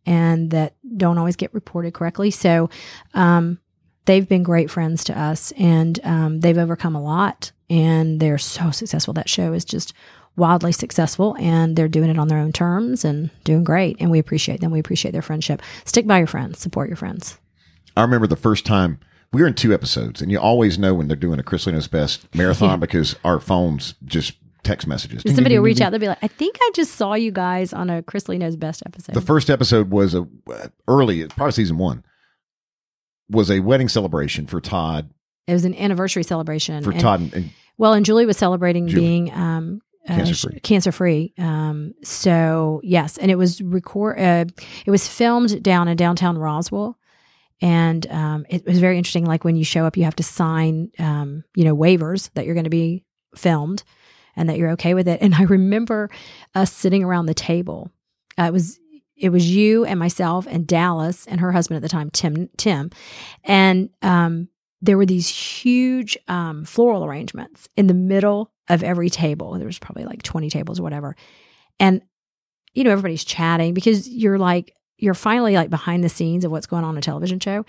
and 0.06 0.52
that 0.52 0.76
don't 0.98 1.18
always 1.18 1.36
get 1.36 1.54
reported 1.54 1.94
correctly. 1.94 2.32
So, 2.32 2.70
um, 3.14 3.60
they've 4.06 4.28
been 4.28 4.44
great 4.44 4.70
friends 4.70 5.04
to 5.06 5.20
us 5.20 5.52
and 5.54 6.00
um, 6.04 6.40
they've 6.40 6.58
overcome 6.58 6.96
a 6.96 7.02
lot 7.02 7.52
and 7.70 8.20
they're 8.20 8.38
so 8.38 8.72
successful. 8.72 9.14
That 9.14 9.30
show 9.30 9.54
is 9.54 9.66
just 9.66 9.94
wildly 10.36 10.72
successful 10.72 11.36
and 11.40 11.76
they're 11.76 11.88
doing 11.88 12.10
it 12.10 12.18
on 12.18 12.28
their 12.28 12.40
own 12.40 12.52
terms 12.52 13.06
and 13.06 13.30
doing 13.44 13.64
great. 13.64 13.98
And 14.00 14.10
we 14.10 14.20
appreciate 14.20 14.62
them. 14.62 14.72
We 14.72 14.80
appreciate 14.80 15.12
their 15.12 15.22
friendship. 15.22 15.62
Stick 15.86 16.08
by 16.08 16.20
your 16.20 16.28
friends, 16.28 16.60
support 16.60 16.90
your 16.90 16.98
friends. 16.98 17.38
I 17.96 18.02
remember 18.02 18.28
the 18.28 18.36
first 18.36 18.66
time 18.66 19.00
we 19.34 19.42
were 19.42 19.48
in 19.48 19.54
two 19.54 19.74
episodes, 19.74 20.22
and 20.22 20.30
you 20.30 20.40
always 20.40 20.78
know 20.78 20.94
when 20.94 21.08
they're 21.08 21.16
doing 21.16 21.40
a 21.40 21.44
Chrisley 21.44 21.72
Knows 21.72 21.88
Best 21.88 22.34
marathon 22.36 22.80
because 22.82 23.16
our 23.24 23.40
phones 23.40 23.96
just 24.04 24.34
text 24.64 24.88
messages. 24.88 25.24
Ding, 25.24 25.34
Somebody 25.36 25.56
ding, 25.56 25.62
will 25.62 25.66
ding, 25.68 25.74
reach 25.76 25.82
out. 25.82 25.92
They'll 25.92 26.00
be 26.00 26.08
like, 26.08 26.20
I 26.22 26.28
think 26.28 26.58
I 26.62 26.72
just 26.76 26.96
saw 26.96 27.14
you 27.16 27.32
guys 27.32 27.74
on 27.74 27.90
a 27.90 28.02
Chrisley 28.04 28.38
Knows 28.38 28.56
Best 28.56 28.84
episode. 28.86 29.14
The 29.16 29.22
first 29.22 29.50
episode 29.50 29.90
was 29.92 30.14
a 30.16 30.28
uh, 30.52 30.68
early, 30.88 31.26
probably 31.28 31.52
season 31.54 31.78
one, 31.78 32.04
was 33.30 33.50
a 33.50 33.60
wedding 33.60 33.88
celebration 33.90 34.46
for 34.48 34.60
Todd. 34.62 35.10
it 35.48 35.54
was 35.54 35.66
an 35.66 35.74
anniversary 35.76 36.24
celebration. 36.24 36.84
For 36.84 36.92
and- 36.92 37.00
Todd, 37.00 37.20
and, 37.22 37.34
and 37.34 37.50
Well, 37.78 37.94
and 37.94 38.06
Julie 38.06 38.26
was 38.26 38.38
celebrating 38.38 38.88
Julie. 38.88 39.02
being 39.02 39.34
um, 39.34 39.82
uh, 40.08 40.16
Cancer-free. 40.16 40.60
Cancer 40.62 40.92
free. 40.92 41.34
Um, 41.38 41.94
so 42.04 42.82
yes, 42.84 43.18
and 43.18 43.30
it 43.32 43.36
was 43.36 43.62
record. 43.62 44.20
Uh, 44.20 44.46
it 44.86 44.92
was 44.92 45.08
filmed 45.08 45.62
down 45.64 45.88
in 45.88 45.96
downtown 45.96 46.38
Roswell, 46.38 46.98
and 47.62 48.06
um, 48.12 48.46
it 48.50 48.66
was 48.66 48.80
very 48.80 48.98
interesting. 48.98 49.26
Like 49.26 49.44
when 49.44 49.56
you 49.56 49.64
show 49.64 49.86
up, 49.86 49.96
you 49.98 50.04
have 50.04 50.16
to 50.18 50.24
sign, 50.24 50.92
um, 51.00 51.44
you 51.56 51.64
know, 51.64 51.76
waivers 51.76 52.32
that 52.34 52.46
you're 52.46 52.56
going 52.56 52.64
to 52.66 52.70
be 52.72 53.06
filmed 53.36 53.84
and 54.36 54.50
that 54.50 54.58
you're 54.58 54.72
okay 54.72 54.94
with 54.94 55.08
it. 55.08 55.22
And 55.22 55.36
I 55.36 55.44
remember 55.44 56.10
us 56.56 56.72
sitting 56.72 57.04
around 57.04 57.26
the 57.26 57.34
table. 57.34 57.92
Uh, 58.38 58.44
it 58.44 58.54
was 58.54 58.80
it 59.16 59.30
was 59.30 59.50
you 59.50 59.86
and 59.86 60.00
myself 60.00 60.48
and 60.50 60.66
Dallas 60.66 61.28
and 61.28 61.40
her 61.40 61.52
husband 61.52 61.76
at 61.76 61.84
the 61.84 61.90
time, 61.90 62.10
Tim. 62.10 62.50
Tim, 62.58 62.90
and 63.44 63.90
um, 64.02 64.48
there 64.82 64.98
were 64.98 65.06
these 65.06 65.28
huge 65.28 66.18
um, 66.28 66.66
floral 66.66 67.06
arrangements 67.06 67.70
in 67.78 67.88
the 67.88 67.94
middle 67.94 68.52
of 68.68 68.84
every 68.84 69.10
table. 69.10 69.54
There 69.54 69.68
was 69.68 69.78
probably 69.78 70.06
like 70.06 70.24
20 70.24 70.50
tables 70.50 70.80
or 70.80 70.84
whatever. 70.84 71.16
And 71.80 72.02
you 72.74 72.84
know, 72.84 72.92
everybody's 72.92 73.24
chatting 73.26 73.74
because 73.74 74.08
you're 74.08 74.38
like, 74.38 74.74
you're 74.98 75.14
finally 75.14 75.56
like 75.56 75.70
behind 75.70 76.04
the 76.04 76.10
scenes 76.10 76.46
of 76.46 76.52
what's 76.52 76.68
going 76.68 76.84
on 76.84 76.98
a 76.98 77.02
television 77.02 77.40
show. 77.40 77.66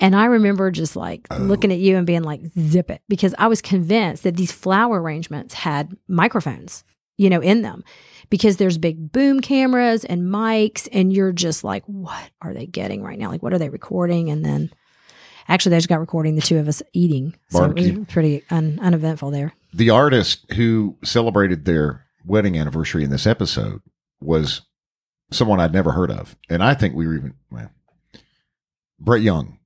And 0.00 0.16
I 0.16 0.24
remember 0.26 0.70
just 0.70 0.96
like 0.96 1.26
Oh. 1.30 1.36
looking 1.38 1.70
at 1.72 1.78
you 1.78 1.96
and 1.96 2.06
being 2.06 2.22
like, 2.22 2.40
zip 2.58 2.90
it, 2.90 3.02
because 3.08 3.34
I 3.38 3.46
was 3.46 3.60
convinced 3.62 4.22
that 4.24 4.36
these 4.36 4.50
flower 4.52 5.00
arrangements 5.00 5.54
had 5.54 5.96
microphones, 6.08 6.82
you 7.18 7.30
know, 7.30 7.40
in 7.40 7.62
them 7.62 7.84
because 8.30 8.56
there's 8.56 8.78
big 8.78 9.12
boom 9.12 9.40
cameras 9.40 10.04
and 10.04 10.22
mics. 10.22 10.88
And 10.92 11.12
you're 11.12 11.32
just 11.32 11.62
like, 11.62 11.84
what 11.86 12.30
are 12.40 12.52
they 12.54 12.66
getting 12.66 13.02
right 13.02 13.18
now? 13.18 13.28
Like, 13.30 13.42
what 13.42 13.52
are 13.52 13.58
they 13.58 13.68
recording? 13.68 14.30
And 14.30 14.44
then 14.44 14.70
actually, 15.46 15.70
they 15.70 15.76
just 15.76 15.88
got 15.88 16.00
recording 16.00 16.34
the 16.34 16.42
two 16.42 16.58
of 16.58 16.66
us 16.68 16.82
eating. 16.92 17.34
So 17.50 17.64
it 17.64 17.96
was 17.98 18.06
pretty 18.08 18.42
un- 18.50 18.78
uneventful 18.82 19.30
there. 19.30 19.52
The 19.74 19.90
artist 19.90 20.50
who 20.52 20.96
celebrated 21.04 21.64
their 21.64 22.04
wedding 22.26 22.56
anniversary 22.58 23.04
in 23.04 23.10
this 23.10 23.26
episode 23.26 23.80
was 24.20 24.62
someone 25.30 25.60
I'd 25.60 25.72
never 25.72 25.92
heard 25.92 26.10
of. 26.10 26.36
And 26.48 26.62
I 26.62 26.74
think 26.74 26.94
we 26.94 27.06
were 27.06 27.14
even, 27.14 27.34
well, 27.50 27.70
Brett 29.00 29.22
Young, 29.22 29.58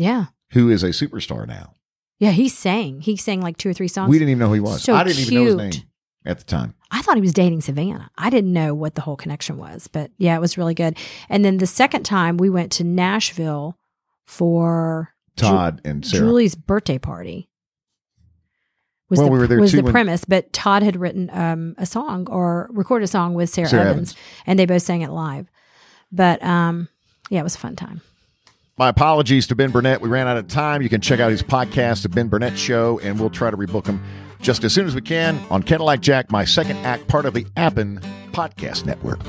Yeah. 0.00 0.26
who 0.52 0.68
is 0.70 0.82
a 0.82 0.88
superstar 0.88 1.46
now. 1.46 1.74
Yeah. 2.18 2.30
He 2.32 2.48
sang. 2.48 3.00
He 3.00 3.16
sang 3.16 3.40
like 3.40 3.56
two 3.56 3.70
or 3.70 3.72
three 3.72 3.88
songs. 3.88 4.10
We 4.10 4.18
didn't 4.18 4.30
even 4.30 4.40
know 4.40 4.48
who 4.48 4.54
he 4.54 4.60
was. 4.60 4.82
So 4.82 4.94
I 4.94 5.04
didn't 5.04 5.20
even 5.20 5.34
know 5.34 5.44
his 5.44 5.56
name 5.56 5.84
at 6.24 6.38
the 6.38 6.44
time. 6.44 6.74
I 6.90 7.02
thought 7.02 7.14
he 7.16 7.20
was 7.20 7.32
dating 7.32 7.60
Savannah. 7.60 8.10
I 8.18 8.30
didn't 8.30 8.52
know 8.52 8.74
what 8.74 8.94
the 8.94 9.00
whole 9.02 9.16
connection 9.16 9.56
was, 9.58 9.86
but 9.86 10.10
yeah, 10.18 10.34
it 10.36 10.40
was 10.40 10.58
really 10.58 10.74
good. 10.74 10.96
And 11.28 11.44
then 11.44 11.58
the 11.58 11.66
second 11.66 12.02
time 12.04 12.36
we 12.36 12.50
went 12.50 12.72
to 12.72 12.84
Nashville 12.84 13.78
for 14.26 15.14
Ju- 15.36 15.46
Todd 15.46 15.80
and 15.84 16.04
Sarah. 16.04 16.24
Julie's 16.26 16.54
birthday 16.54 16.98
party. 16.98 17.48
Was 19.08 19.18
Well, 19.18 19.26
the, 19.28 19.32
we 19.32 19.38
were 19.38 19.46
there 19.46 19.60
was 19.60 19.72
too 19.72 19.82
the 19.82 19.90
premise, 19.90 20.24
but 20.24 20.52
Todd 20.52 20.82
had 20.82 20.96
written 20.96 21.30
um, 21.32 21.74
a 21.78 21.86
song 21.86 22.28
or 22.30 22.68
recorded 22.72 23.04
a 23.04 23.08
song 23.08 23.34
with 23.34 23.50
Sara, 23.50 23.68
Sara 23.68 23.82
Evans, 23.82 24.12
Evans. 24.12 24.16
and 24.46 24.58
they 24.58 24.66
both 24.66 24.82
sang 24.82 25.02
it 25.02 25.10
live. 25.10 25.50
But 26.12 26.42
um, 26.44 26.88
yeah, 27.28 27.40
it 27.40 27.44
was 27.44 27.54
a 27.56 27.58
fun 27.58 27.74
time. 27.76 28.02
My 28.80 28.88
apologies 28.88 29.46
to 29.48 29.54
Ben 29.54 29.72
Burnett. 29.72 30.00
We 30.00 30.08
ran 30.08 30.26
out 30.26 30.38
of 30.38 30.48
time. 30.48 30.80
You 30.80 30.88
can 30.88 31.02
check 31.02 31.20
out 31.20 31.30
his 31.30 31.42
podcast, 31.42 32.00
The 32.00 32.08
Ben 32.08 32.28
Burnett 32.28 32.56
Show, 32.56 32.98
and 33.00 33.20
we'll 33.20 33.28
try 33.28 33.50
to 33.50 33.56
rebook 33.58 33.84
him 33.86 34.02
just 34.40 34.64
as 34.64 34.72
soon 34.72 34.86
as 34.86 34.94
we 34.94 35.02
can 35.02 35.38
on 35.50 35.62
Cadillac 35.62 36.00
Jack, 36.00 36.32
my 36.32 36.46
second 36.46 36.78
act, 36.78 37.06
part 37.06 37.26
of 37.26 37.34
the 37.34 37.46
Appen 37.58 38.00
Podcast 38.32 38.86
Network. 38.86 39.20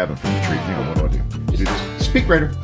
Grabbing 0.00 0.16
from 0.16 0.32
the 0.32 0.40
tree. 0.40 0.56
Hang 0.56 0.78
on, 0.78 0.88
what 0.88 0.96
do 0.96 1.04
I 1.04 1.08
do? 1.08 1.18
Do 1.58 1.64
this. 1.66 2.06
Speak, 2.06 2.26
Raider. 2.26 2.48
Can 2.48 2.56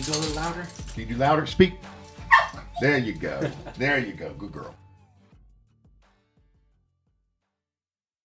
you 0.00 0.06
go 0.06 0.12
a 0.12 0.20
little 0.20 0.36
louder? 0.36 0.66
Can 0.94 1.00
you 1.02 1.04
do 1.04 1.16
louder? 1.16 1.44
Speak. 1.44 1.74
There 2.80 2.96
you 2.96 3.12
go. 3.12 3.50
There 3.76 3.98
you 3.98 4.14
go. 4.14 4.32
Good 4.32 4.52
girl. 4.52 4.74